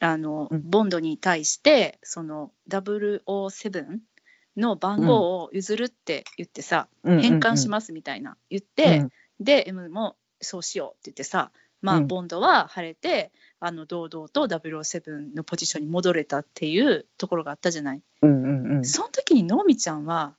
[0.00, 0.70] あのうん。
[0.70, 4.00] ボンドに対してその007
[4.56, 9.12] の番号を譲るって言ってさ、変換しますみたいな言って、うん。
[9.40, 11.50] で M もそうしようって言ってさ
[11.82, 18.02] まあ、うんボンドは晴れてあの堂々と007のポジションに戻れたっていうところがあったじゃない？
[18.22, 20.36] うんうんうんその時にのみちゃんは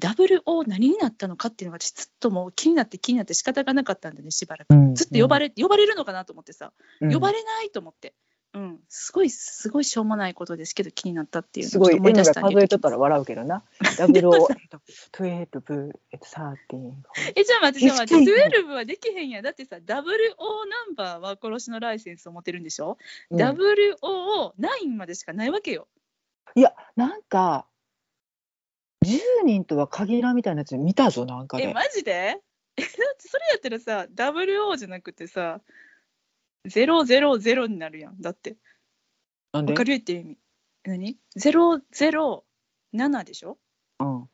[0.00, 4.70] WO 何になったのかっていうのが私ずっともう気になって気になって仕方がなかったんだねしばらく。
[4.70, 8.14] うんずっと呼ばれ、呼ばれるのかなと思ってさ、うん呼ばれないと思って。
[8.54, 13.64] うん、すごいすごいしょうもないことですけど気になったっていうすごいのをちょっと思い N が出したんで数えとったら笑うけどな。
[13.96, 14.80] ダブルを、えっと、
[15.12, 16.56] 12、13、
[17.34, 19.42] えじゃあ待ってじゃあ待っ15て12はできへんやん。
[19.42, 20.04] だってさ WO ナ
[20.92, 22.98] ンバーは殺しのライセンスを持ってるんでしょ、
[23.30, 23.40] うん。
[23.40, 25.88] WO9 までしかないわけよ。
[26.54, 27.66] いや、なんか、
[29.04, 31.70] 10人とは限らんみたいなやつ見たぞ、なんかで。
[31.70, 32.42] えマジで？
[32.76, 35.60] えだってそれやったらさ WO じゃなくてさ
[36.68, 38.20] 000になるやん。
[38.20, 38.56] だって。
[39.52, 39.72] なんで？
[39.72, 40.38] わかる言ってる意味。
[40.84, 43.58] 何 ?007 でしょ？
[44.00, 44.28] うん。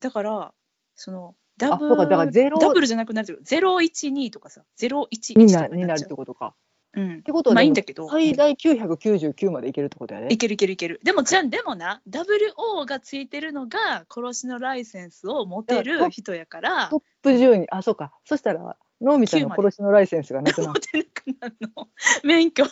[0.00, 0.52] だから
[0.94, 2.06] そのダブあそうか。
[2.06, 4.40] だからゼロダブルじゃなくなるよ012と？
[4.40, 6.54] かさ01にとかなになるってことか。
[6.94, 7.18] うん。
[7.18, 8.08] ってことは、まあいんだけど。
[8.08, 10.28] 最大999までいけるってことやね。
[10.30, 11.00] いけるいけるいける。
[11.04, 16.88] でもじゃあでもな WO がついてるのが殺しのライセンスを持てる人やから。
[16.88, 18.12] トップ10に、あ、そうか。
[18.24, 20.80] そしたら、のみたいな殺しのライセンスがなくな持る。
[20.80, 21.88] てなくなるの
[22.24, 22.64] 免許。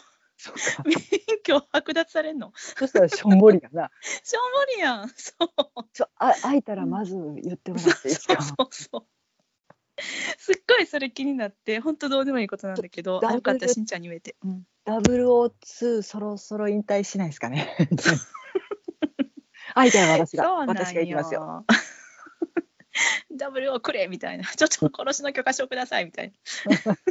[0.85, 0.94] 免
[1.43, 2.53] 許剥奪されんの？
[2.55, 3.90] そしたらしょんぼりがな。
[4.23, 5.48] しょんぼりやんそう
[5.94, 8.43] ちょあ開いたらまず言ってもらっていいですか？
[8.43, 9.05] そうそう
[10.36, 17.74] すっごいそれ気になって本当どうでもいいことなんだけどよかったしんちゃんに言えて、うん、002そろそろ引退しないですかね？
[19.74, 21.65] 開いたら私が私が行きますよ。
[23.31, 24.44] よダブルをくれみたいな。
[24.44, 26.32] ちょっと殺しの許可証くださいみたい
[26.85, 26.97] な。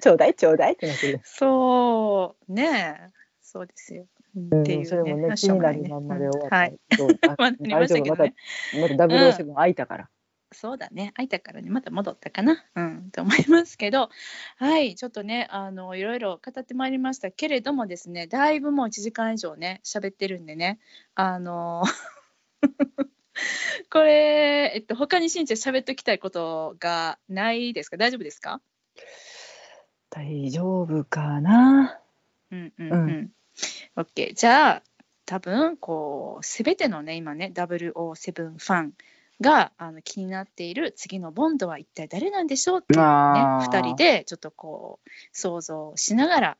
[0.00, 0.72] ちょうだいちょうだい。
[0.72, 1.20] ってなってる。
[1.24, 2.52] そう。
[2.52, 3.20] ねえ。
[3.42, 4.62] そうですよ、うん。
[4.62, 4.84] っていうね。
[4.86, 6.56] それもねあ気になるまんまで終わった。
[6.56, 6.62] うん。
[6.62, 6.78] はい。
[7.38, 10.08] まあなりましたまたまた007開いたから。
[10.52, 11.12] そうだね。
[11.16, 11.70] 開いたからね。
[11.70, 12.64] また戻ったかな。
[12.74, 13.10] うん。
[13.10, 14.10] と思いますけど。
[14.56, 14.94] はい。
[14.94, 20.78] ちょっとねあのいろいろ語ってまいりましたけれどもですねだいぶもう1時間以上ね喋ってるんでね。
[21.14, 21.84] あの
[23.90, 27.96] これ、えっと、他にしんちゃん喋っときたいことがないですか？
[27.96, 28.60] 大丈夫ですか？
[30.10, 31.98] 大丈夫かな？
[32.50, 33.30] うんうんうん。
[33.96, 34.34] OK。
[34.34, 34.82] じゃあ、
[35.26, 37.92] 多分こう、すべてのね、今ね、007
[38.32, 38.92] ファン
[39.40, 46.56] があの気になっている次のボンドは一体誰なんでしょうっていうね、あー2人でちょっとこう、想像しながら、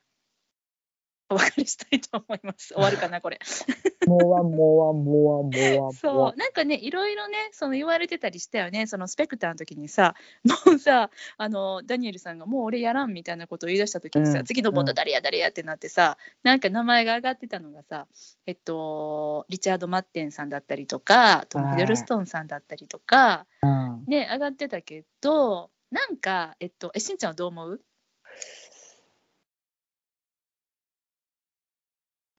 [1.31, 2.73] お別れしたいと思います。
[2.73, 3.39] 終わるかな、これ。
[4.05, 10.15] もうわんもうわんもうわんもうわそう、なんかね、いろいろね、その言われてたりしたよね、そのスペクターの時にさ、
[10.65, 14.45] もうさ、あのダニエルさんがもう俺やらんみたいなことを言い出した時にさ、うん。
[14.45, 18.07] 次のボンド誰や誰やってなってさ、なんか名前が上がってたのがさ、
[18.45, 24.03] えっと、リチャード・マッテンさんだったりとか、トム・ヒドルストンさんだったりとか、うん。
[24.07, 27.81] ね、上がってたけど、なんか、えっと、え、しんちゃんはどう思う？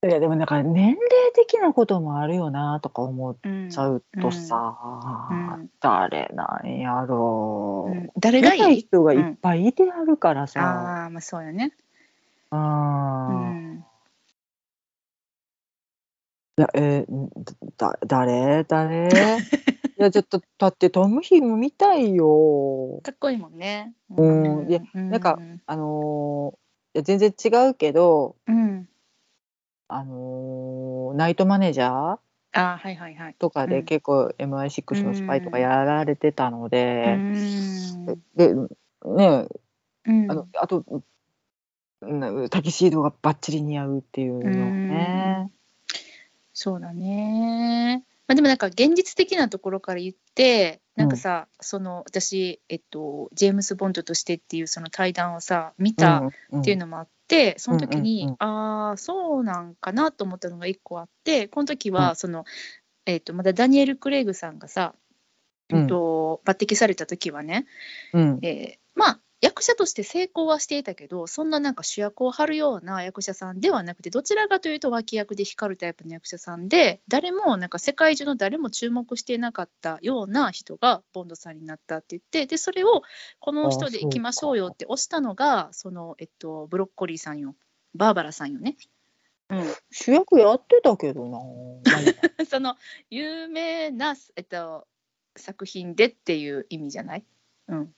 [0.04, 0.98] いやでもなんか年齢
[1.32, 3.68] 的なこともあるよなとか思っうん。
[3.70, 4.76] ちゃうとさ、
[5.30, 5.70] うん。
[5.80, 8.10] 誰なんやろう、うん。
[8.18, 8.78] 誰がいい？
[8.78, 11.72] い人がいっぱいいてあるからさ、ああ、まあそうよね。
[12.50, 12.64] ううん。
[13.78, 13.84] ん。
[16.58, 17.28] いやえー
[17.76, 18.64] だ誰？
[18.64, 19.38] 誰？
[19.98, 22.98] いやちょっとだってトムヒも見たいよ。
[23.04, 23.94] かっこいいもんね。
[24.10, 24.22] う
[24.64, 24.68] ん。
[24.68, 26.56] いやうなんかあのー
[26.94, 28.88] いや全然違うけどうん。
[29.94, 32.18] あのーナイトマネージャー？
[32.54, 33.34] あはいはいはい。
[33.38, 38.04] とかうんで結構 MI6 のスパイとかやられてたのうで、ん。
[38.36, 39.48] でね
[40.04, 41.02] うんあのあと、うん
[42.50, 45.50] タキシードがバッチリ似合うっていうのね。
[46.52, 48.04] そうだね。
[48.26, 62.44] まあ、でもなんか現実的なところから言ってなんかさ、その私、えっと、ジェームス・ボンドとしてっていうその対談をさ見たっていうののもあって、その時に、うんうんああそうなんかなと思ったのが一個あってこの時うはその、
[63.06, 64.94] えっとまだダニエル・クレイグさんがさ、
[65.70, 65.80] うん。
[65.80, 67.66] えっと、抜擢された時はね、
[68.12, 68.38] うん。
[68.42, 83.02] えーまあ役者として成功はしていたけどそんななんか主役を張るような役者さんではなくてどちらかというと脇役で光るタイプの役者さんで誰もなんか世界中の誰も注目していなかったような人がボンドさんになったって言ってでそれを
[83.40, 87.56] この人でいきましょうよって推したのがその、えっと、ブロッコリーさんよ
[87.94, 88.76] バーバラさんよね。
[89.50, 91.38] うん、主役やってたけどな。
[92.48, 92.76] その
[93.10, 94.86] 有名な、えっと、
[95.36, 97.24] 作品でっていう意味じゃない、
[97.68, 97.94] うん、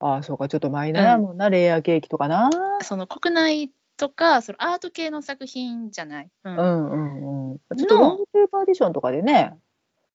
[0.00, 2.50] ああそうかちょっとマイナーやもんな、レイヤーケーキとかな。
[2.82, 6.30] その国内とかそのアート系の作品じゃない。
[6.44, 6.56] うん。
[6.56, 7.58] うんうんうん。
[7.76, 9.58] ちょっとロングペーパーディションとかでね、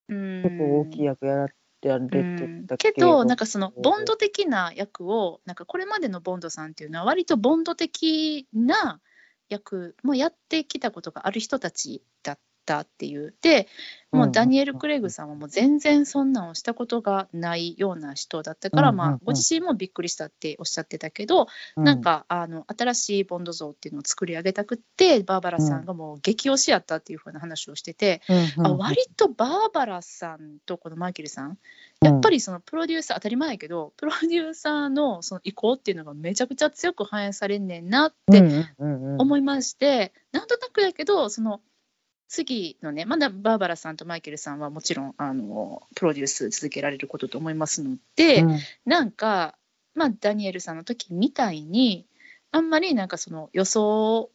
[0.08, 0.44] うん。
[0.44, 1.48] 結構大きい役やら
[1.82, 2.68] やれてうん。
[2.68, 9.02] たけどなんかそのボンド的な役をなんかこれまでのボンドさんっていうのは割とボンド的な
[9.50, 13.34] 役もやってきたことがある人たちだったっていう。
[13.42, 13.68] で
[14.12, 19.10] もうダニエル・クレイグさんはもう全然そんなんをしたことがないような人だったから、うんうんうん。
[19.10, 31.58] まあ、ご自身もびっくりしたっておっしゃってたけど、なんかあの新しいボンド像っていうのを作り上げたくってバーバラさんがもう激推しやったっていうふうな話をしてて、うんうんあ割とバーバラさんとこのマイケルさん
[32.02, 39.22] やっぱりそのプロデューサー当たり前やけどプロデューサーのその意向っていうのがめちゃくちゃ強く反映されんねんなってうんうんうん。
[39.22, 41.62] 思いまして、なんとなくやけどその
[42.34, 48.60] 次のねまだバーバラさんとマイケルさんはもちろんあのプロデュース続けられることと思いますので、うん。
[48.86, 49.56] なんか、
[49.94, 52.08] まあ、ダニエルさんの時みたいに
[52.50, 54.32] あんまりなんかその予想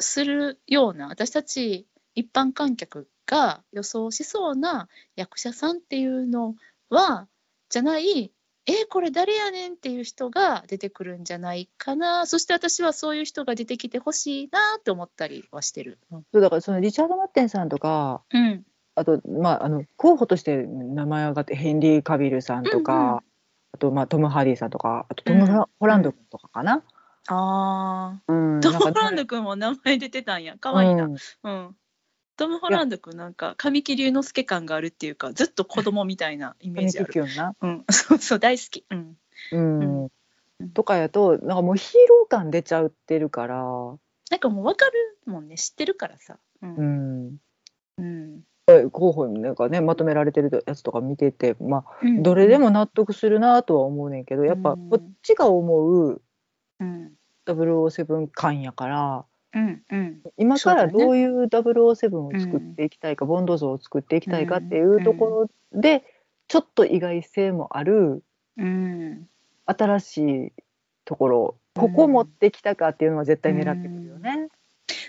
[0.00, 1.86] するような私たち
[2.16, 6.56] 一般観客が予想しそうな役者さんっていうの
[6.90, 7.28] は
[7.68, 8.32] じゃない
[8.68, 12.26] えーこれ誰やねんっていう人が出てくるんじゃないかな。
[12.26, 15.98] そして私はそういう人が出てきてほしいなって思ったりはしてる。
[16.10, 16.22] うん。
[16.32, 18.64] そうだからそのリチャード・マッデンさんとかうん。
[18.96, 23.16] ああと、まあ、あの候補として名前上がってヘンリー・カビルさんとか、うんうん。
[23.72, 25.64] あとまあトム・ハーディさんとかあとトム・うん。
[25.78, 26.82] ホランド君とかかな。
[27.28, 30.56] あうんあトム・ホランド君も名前出てたんや。
[30.58, 31.16] かわいいな、うん。
[31.44, 31.76] うん
[32.36, 37.12] トム・ホランド君なんか神木隆之介感があるっていうかずっと子供みたいなイメージある。
[37.62, 39.16] うん、 そうそう大好き、うん、
[39.52, 40.02] うん。
[40.04, 40.70] うん。
[40.70, 43.56] とかやとなんかもうヒーロー感出ちゃってるから。
[44.30, 45.56] なんかもう分かるもんね。
[45.56, 47.26] 知ってるからさ、ううん。
[47.28, 47.40] ん
[47.98, 48.42] うん。
[48.90, 52.22] 候補になんかねまとめられてるやつとか見ててまあうん。
[52.22, 54.90] どれでも納得するなとは思うねんけどやっぱうん。
[54.90, 56.22] こっちが思う
[56.80, 57.12] うん。
[57.46, 59.24] 007感やから
[59.56, 60.22] うんうん。
[60.36, 66.04] 今からどういう007を作っていきたいか、ボンド像を作っていきたいかっていうところで、
[66.48, 68.22] ちょっと意外性もある
[68.58, 69.28] うん
[69.64, 70.52] 新しい
[71.04, 74.48] ところここ持ってきたかっていうのは絶対狙ってくるよね。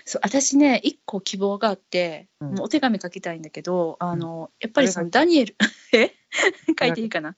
[0.04, 2.28] そう私ね一個希望があって、
[2.60, 5.56] お手紙書きたいんだけどあの、やっぱりそのダニエル
[5.92, 6.14] え？
[6.78, 7.36] 書いていいかな？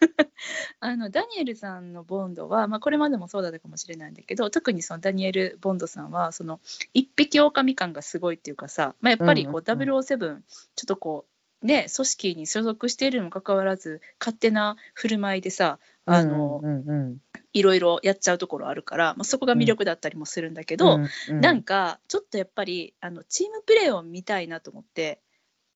[0.80, 6.60] あのダニエルさんのボンドは、まあ、これまでもそうだったかもしれないんだけど特にそのダニエル・ボンドさんはその
[6.94, 10.40] 一匹狼感がすごいっていうかさ、まあ、やっぱりこう、うんうん007
[10.76, 11.26] ちょっとこ
[11.62, 17.18] うね組織に所属しているにもかかわらず勝手な振る舞いでさあの、うんうん
[17.54, 21.40] いろいろやっちゃうところあるから、まあ、そこが魅力だったりもするんだけど、うんうん。
[21.40, 25.20] なんかちょっとやっぱりあのチームプレーを見たいなと思って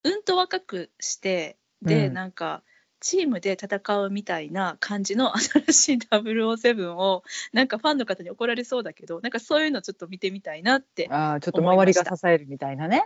[0.05, 2.13] うんと若くしてで、うん。
[2.15, 2.63] なんか
[3.03, 13.05] チームで戦うみたいな感じの 新しい007をなんかファンの方に怒られそうだけどなんかそういうのちょっと見てみたいなってあーちょっと周りが支えるみたいなね。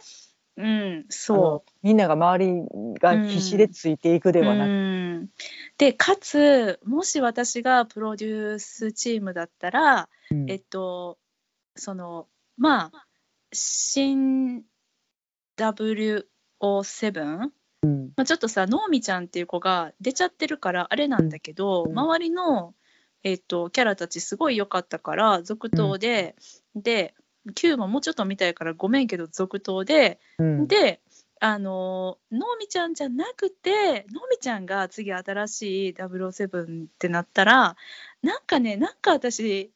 [0.59, 5.31] うんあそのみんなが周りが必死でついていくうではなく、うん。
[5.77, 10.51] でかつもし私がプロデュースチームだったら、うん。
[10.51, 11.19] えっと、
[11.75, 13.07] そのまあ
[13.53, 14.65] 新
[15.59, 17.51] W07、
[17.87, 18.13] うん。
[18.17, 21.99] まあ、ちょっとさのーみちゃんっていう子が出ちゃってるからあれなんだけど、うん。
[21.99, 22.75] 周りの、
[23.23, 26.37] えっと、キャラたちすごい良かったから続投で、
[26.75, 27.15] で
[27.55, 30.67] Q ももうちょっと見たいからごめんけど続投で、うん。
[30.67, 31.01] で
[31.39, 37.77] あののーみちゃんじゃなくてのーみちゃんが次新しい007ってなったら
[38.23, 39.71] なんかねなんか私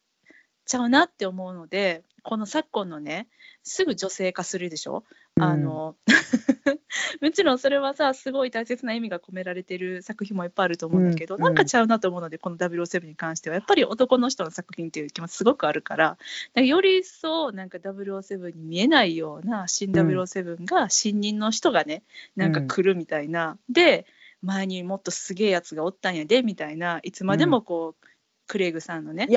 [0.70, 3.26] ちゃうなって思うのでこの昨今のね
[3.64, 5.04] すぐ女性化するでしょ、
[5.38, 5.96] あの
[7.20, 13.56] もちろんそれはさすごい大切な意味が込められてる作品もいっぱいあると思うんだけど、うんなんかちゃうなと思うのでこの007に関しては。
[13.56, 16.18] やっぱり男の人の作品っていう気もすごくあるから。
[16.54, 22.04] より一層なんか007に見えないような新007が新任の人がね
[22.36, 24.06] なんか来るみたいな、で
[24.40, 27.00] 前にもっとすげえやつがおったんやでみたいな。
[27.02, 28.06] いつまでもこう、
[28.46, 29.28] クレイグさんのね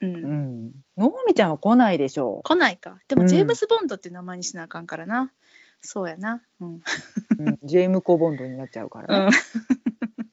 [0.00, 0.14] うん。
[0.14, 2.98] うん、のみちゃんは来ないでしょ来ないか。
[3.08, 3.28] でもうん。
[3.28, 5.32] ジェームズ・ボンドって名前にしなあかんからな、
[5.80, 6.42] そうやな。
[6.60, 6.82] うん。
[7.62, 9.18] ジェームコボンドになっちゃうから。
[9.18, 9.26] ね。
[9.26, 9.32] うん。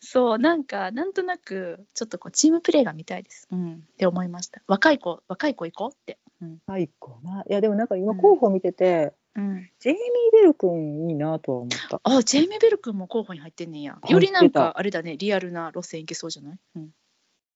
[0.00, 4.62] そうなんかなんとなくちょっとこうチームプレーが見たいです、うん、って思いました。
[4.68, 6.58] 若い子若い子行こうって、うん。
[6.66, 7.42] 最高な。
[7.48, 12.00] いやでもなんか今候補見てて、うん、ジェイミー・ベル君いいなとは思った。
[12.04, 13.98] あジェイミー・ベル君も候補に入ってんねんや。
[14.08, 16.90] よりなんかあれだねリアルな路線行けそうじゃない、うん、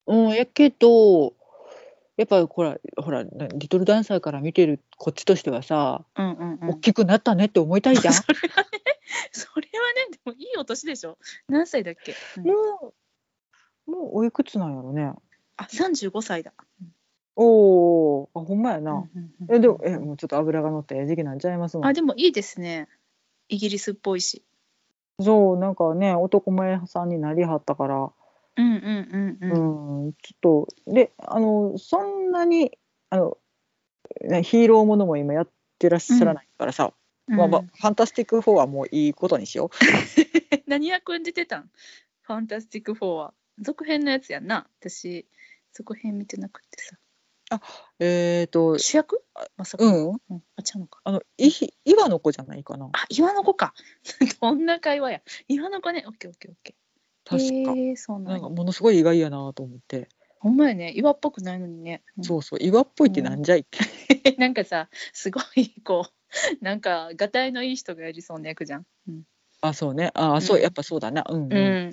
[0.09, 1.35] うん、やけど
[2.17, 3.23] やっぱほらほら
[3.55, 6.71] リトルダンサーから見てるこっちとしてはさ、うんうんうん。
[6.71, 8.15] 大きくなったねって思いたいじゃん？
[8.19, 8.69] それはね
[9.31, 11.17] それはねでもいいお年でしょ？
[11.49, 12.45] 何歳だっけ、うん。
[12.45, 12.95] も
[13.87, 15.13] うもうおいくつなんやろね。
[15.57, 16.53] あ35歳だ、
[17.37, 18.93] おお、あほんまやな。
[18.93, 21.87] うんうんうんえでもえもうちょっと脂が乗った時期なんちゃいますもん。
[21.87, 22.89] あでもいいですね。
[23.49, 24.43] イギリスっぽいし。
[25.21, 28.13] そうなんかね男前さんになりはったから、
[28.59, 32.77] うんうんうんうん、うんちょっとであのそんなに
[33.11, 33.39] あの、
[34.23, 35.49] ね、ヒーローものも今やっ
[35.79, 36.93] てらっしゃらないからさ、
[37.29, 39.71] まあまあ、ファンタスティック4はもういいことにしよ
[40.67, 41.71] 何役演じてたん？
[42.23, 43.35] ファンタスティック4は。
[43.61, 45.27] 続編のやつやんな私。
[45.73, 46.97] 続編見てなくてさ。
[47.99, 48.05] う。
[48.05, 49.25] えっ、と主役？
[49.57, 50.11] まさか、うん。
[50.11, 51.01] うん、あちゃうのか。
[51.05, 51.51] あのい
[51.85, 52.91] 岩の子じゃないかな。
[52.93, 53.75] あ岩の子か。
[54.41, 55.23] どんな会話や。
[55.49, 56.05] 岩の子ね。
[56.07, 56.88] オッケーオッケーオッケー
[57.29, 60.09] 確か、へえそうななんんかやものすごい意外やなと思って、
[60.41, 60.93] ほんまやね。
[60.93, 62.25] 岩っぽくないのにね、うん。
[62.25, 62.59] そうそう。
[62.63, 63.79] 岩っぽいってなんじゃいって、
[64.39, 66.07] なんかさすごいこ
[66.61, 69.23] うなんかがたいのいい人がやりそうな役じゃん、うん。
[69.61, 70.11] あそうね。
[70.15, 71.25] あそううんやっぱそうだな。
[71.29, 71.53] うん、うん。
[71.53, 71.91] うん。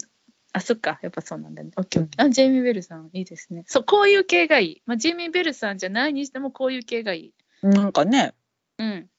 [0.54, 1.00] あそっか。
[1.02, 1.72] やっぱそうなんだね。
[1.76, 3.64] あジェイミー・ベルさんいいですね。
[3.68, 7.34] そうこういう系がいい、まあ、ジェイミー・ベルさんじゃないにしてもこういう系がいい。
[7.62, 8.34] なんかね。
[8.78, 9.10] うん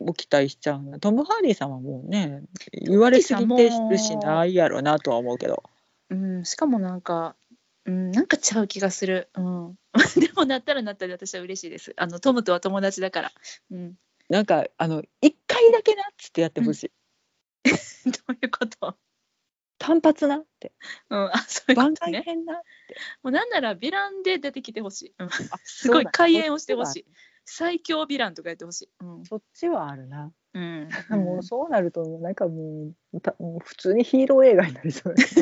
[0.00, 2.42] ご期待しちゃうなトム・ハーディさんはもうね
[2.72, 5.62] 言われすぎてるしないやろなとは思うけど
[6.10, 7.36] うん、しかもなんか、
[7.86, 9.28] うん、なんかちゃう気がする。
[9.34, 9.78] うん、
[10.20, 11.92] でもなったらなったで私は嬉しいです。
[11.96, 13.32] あのトムとは友達だから。
[13.70, 13.98] うん、
[14.28, 16.90] なんかあの一回だけなっつってやってほしい、
[18.10, 18.96] どういうこと？
[19.76, 20.72] 単発なって
[21.10, 22.12] うん、あそういうこ番とね。
[22.18, 22.60] 外編なも
[23.24, 25.14] うなんならヴィランで出てきてほしい。
[25.18, 25.30] うん、あ
[25.64, 27.06] すごい開演をしてほしい。
[27.44, 28.88] 最強ヴィランとかやってほしい。
[29.00, 29.24] うん。
[29.24, 30.88] そっちはあるな、うん。
[31.10, 35.22] もうそうなるとなんかもうたもう普通にヒーロー映画になりそうだ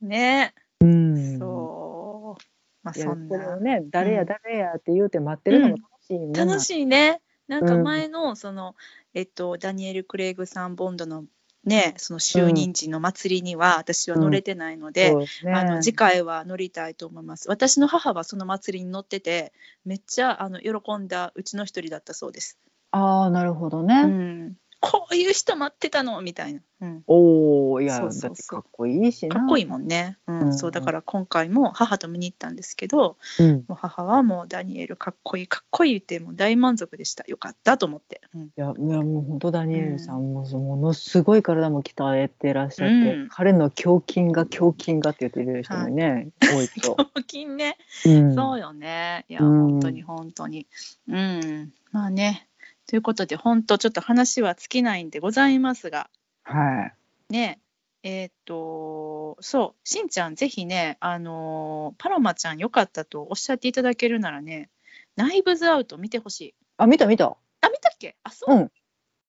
[0.00, 2.42] ね、うんそう。
[2.82, 3.56] まあそんな。
[3.56, 7.20] ね誰うんや誰やって言うて待ってるのも楽しいもんな楽しいね。
[7.48, 8.74] なんかうん前のその、
[9.12, 11.24] えっとダニエル・クレイグさんボンドの
[11.64, 15.52] ねその就任時の祭りには私は乗れてないので、そうですね。
[15.52, 17.48] あの次回は乗りたいと思います。
[17.48, 19.52] 私の母はその祭りに乗ってて
[19.84, 22.58] めっちゃあの喜んだうちの一人だったそうです。
[22.90, 28.30] ああなるほどうね、ん、こういう人待ってたのみたいな、うん、おおいやそうそうそう。
[28.30, 29.36] だってかっこいいしな。
[29.36, 30.40] かっこいいもんね、うん。
[30.40, 33.64] うんそうだから今回も母と見に行ったんですけどうん。
[33.66, 37.24] もう母はもうダニエルかっこいいかっこいい言ってもう大満足でした。
[37.26, 38.42] よかったと思って、うん。
[38.42, 43.28] いやいやもう本当ダニエルさんもものすごい体も鍛えてらっしゃって、うん。
[43.30, 46.96] 彼の胸筋が胸筋がって言ってる人もね、多いと。
[47.16, 48.34] 胸筋ね、うん。
[48.34, 49.24] そうよね。
[49.28, 49.70] いや、うん。
[49.70, 50.66] 本当に本当に。
[51.08, 51.72] うん。
[51.92, 52.48] まあね
[52.86, 56.10] ということで本当ちょっと話は尽きないんでございますが。
[56.42, 56.92] は
[57.30, 57.32] い。
[57.32, 57.60] ね
[58.02, 64.68] えーっとそうしんちゃんぜひねあのーパロマちゃんよかったとおっしゃっていただけるならね
[65.16, 66.54] ナイブズアウト見てほしい。
[66.76, 67.26] あ見た見た。
[67.62, 68.16] あ見たっけ？
[68.24, 68.70] あそう、うん。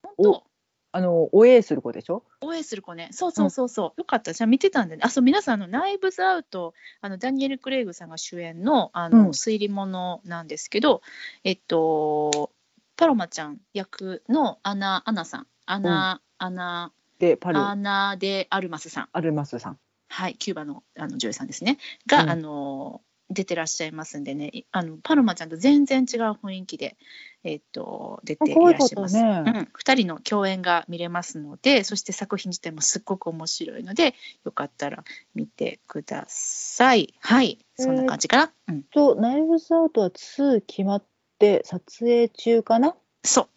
[0.04, 0.44] 本当。
[0.92, 2.24] あのおえする子でしょ？
[2.42, 3.10] おえーする子ね。
[3.12, 4.32] そうそうそうそう、よかった。
[4.32, 5.02] じゃあ見てたんでね。
[5.04, 9.30] あそう皆さんあのナイブズアウトあのダニエル・クレイグさんが主演のあの、うん。
[9.30, 11.02] 推理物なんですけど
[11.44, 12.52] えっと
[12.98, 15.48] パロマちゃん役のアナアナさん。
[15.66, 17.60] アナ、アナでパル。
[17.60, 19.10] アナ・デ・アルマスさん。
[19.12, 19.80] アルマスさん。
[20.08, 21.78] はい、キューバのあの女優さんですね。
[22.08, 22.30] が、うん。
[22.30, 24.50] あの出てらっしゃいますんでね。
[24.54, 26.96] いあのパロマちゃんと全然違う雰囲気で、
[27.44, 29.16] えっと出ていらっしゃいます。
[29.16, 29.22] ね。
[29.22, 34.14] うん、2人の共演が見れますのでそして作品自体もすっごく面白いので
[34.44, 35.04] よかったら
[35.34, 37.16] 見てください。
[37.20, 37.66] はい。
[37.76, 38.54] そんな感じかな。
[38.68, 41.15] うん、とナイブズアウトは2決まって
[41.64, 42.96] 撮影中かな？
[43.24, 43.50] そ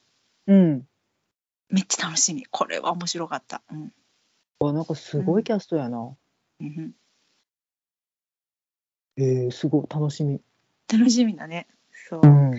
[0.47, 0.89] ううん。
[1.71, 3.63] めっちゃ楽しみこれは面白かった。
[3.71, 3.93] うん
[4.61, 6.17] あなんかすごいキャストやな。
[6.61, 6.93] うん、
[9.17, 10.41] えー、すごい楽しみ。
[10.93, 11.69] 楽しみだね。
[12.09, 12.55] そう、うん。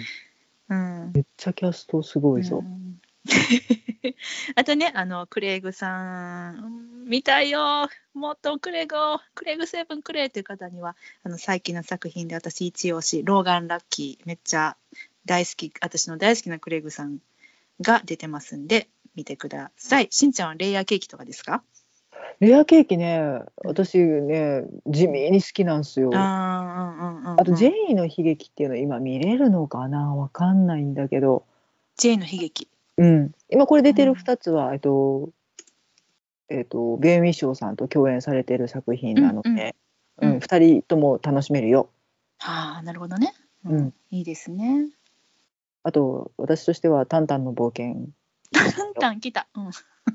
[0.69, 2.61] うんめっちゃキャストすごいぞう。
[2.61, 3.01] ん
[4.55, 14.77] あとね、あのクレイグさん、見たいよ、もっとクレイグを、クレイグセブンクレイという方には、あの最近の作品で私、一押し、ローガン・ラッキー、めっちゃ
[15.30, 17.19] 大好き、私の大好きなクレイグさん
[17.81, 20.07] が出てますんで、見てください。
[20.10, 21.61] しんちゃんはレイヤーケーキとかですか？
[22.39, 23.22] レアケーキね、
[23.64, 26.10] 私ね、地味に好きなんですよ。
[26.15, 30.15] あと、ジェイの悲劇っていうの今見れるのかな？
[30.15, 31.45] わかんないんだけど、
[31.95, 32.68] ジェイの悲劇。
[32.97, 33.31] うん。
[33.51, 35.30] 今これ出てるうん2つは、えっと、
[36.49, 39.76] えっと、ベン・ウィッショーさんと共演されてる作品なので、
[40.18, 41.91] ううんうんん、2人とも楽しめるよ。
[42.39, 43.31] はあ、なるほどね。
[43.64, 44.88] うんいいですね。
[45.89, 48.09] あと、私としては、タンタンの冒険、
[48.53, 49.47] タンタン来た。
[49.55, 49.71] うん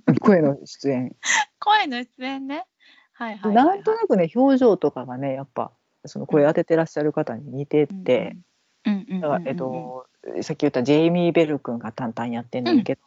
[0.20, 1.16] 声の出演。
[1.60, 2.66] 声の出演ね。
[3.12, 3.76] はいはいはい、はい。
[3.76, 5.72] なんとなくね、表情とかがね、やっぱ、
[6.04, 8.36] その声当ててらっしゃる方に似てて、
[8.84, 10.06] うんうんうんうんうんだから、えっと、
[10.42, 13.00] さっき言ったジェイミー・ベル君がタンタンやってんねんけど、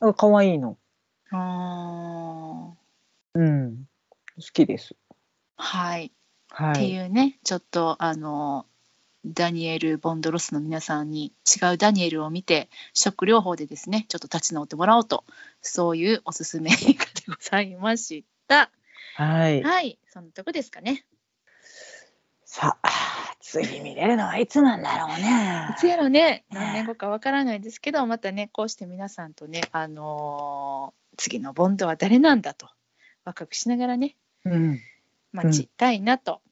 [0.00, 0.78] なんか可愛いの。
[1.32, 2.74] あ
[3.34, 3.86] うん。
[4.36, 4.94] 好きです。
[4.94, 5.14] ー
[5.56, 6.14] はい、って
[6.54, 6.92] はい。
[6.92, 8.66] いうねちょっとあの
[9.26, 15.24] ダニエル・ボンドロスの皆さんに違うダニエルを見て食療法でですねちょっと立ち直ってもらおうと
[15.62, 18.70] そういうおすすめ映画でございました。
[19.16, 19.62] はい。
[19.62, 21.04] はいそんなとこですかね。
[22.44, 22.88] さあ、
[23.40, 25.80] 次見れるのはいつなんだろうねい。
[25.80, 32.66] つやろね何年後かわからないですけどまたねこうして皆さんとねあのー次のボンドは誰なんだと
[33.24, 34.80] ワクワクしながらねうん。
[35.32, 36.42] 待ちたいなと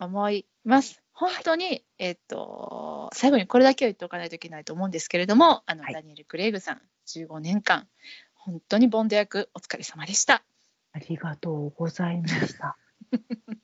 [0.00, 1.02] 思います。
[1.18, 7.88] 本当に、えっと、最後にこれだけは言っておかないといけないと思うんですけれども、あの、はいダニエル・クレイグさん、15年間、
[8.34, 10.44] 本当にボンド役、お疲れ様でした。
[10.92, 12.76] ありがとうございました。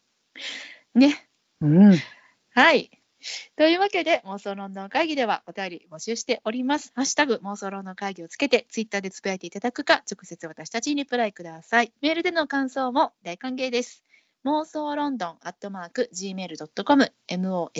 [0.95, 1.29] ね。
[1.61, 1.95] うん。
[2.55, 2.91] はい。
[3.57, 6.91] というわけで、妄想ロンドン会議ではお便り募集しております。
[6.95, 11.93] ハッシュタグ妄想ロンドン会議をつけて、ツイッターでつぶやいていただくか、直接私たちにリプライください。
[12.01, 14.03] メールでの感想も大歓迎です。
[14.44, 17.70] 妄想ロンドンアットマーク gmail.com、mosolondon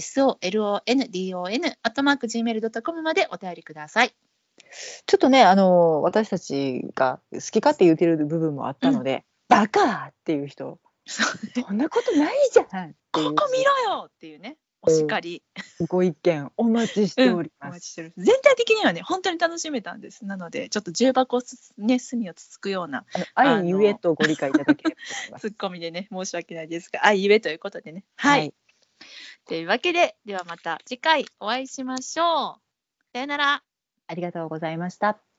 [1.83, 4.15] アットマーク gmail.com までお便りください。
[5.07, 11.25] ちょっとね、あの、私たちが好き勝手言ってる部分もあったので、バカっていう人、そ
[11.73, 14.57] んなことないじゃんここ見ろよっていうね。
[14.85, 15.43] お叱り、
[15.89, 17.75] ご意見お待ちしておりおます。
[17.75, 20.25] 待ちしてる全体的にはね本当に楽しめたんです。
[20.25, 23.05] なのでちょっと重箱すね隅をつつくような
[23.35, 24.97] 愛ゆえとご理解いただけれ
[25.31, 25.39] ば。
[25.39, 28.05] ツッコミでね申し訳ないですがあゆえということでね。
[28.17, 28.53] はい、
[29.47, 32.61] というわけでではまた次回お会いしましょう。
[33.13, 33.63] さよなら。
[34.09, 35.32] ありがとうございました。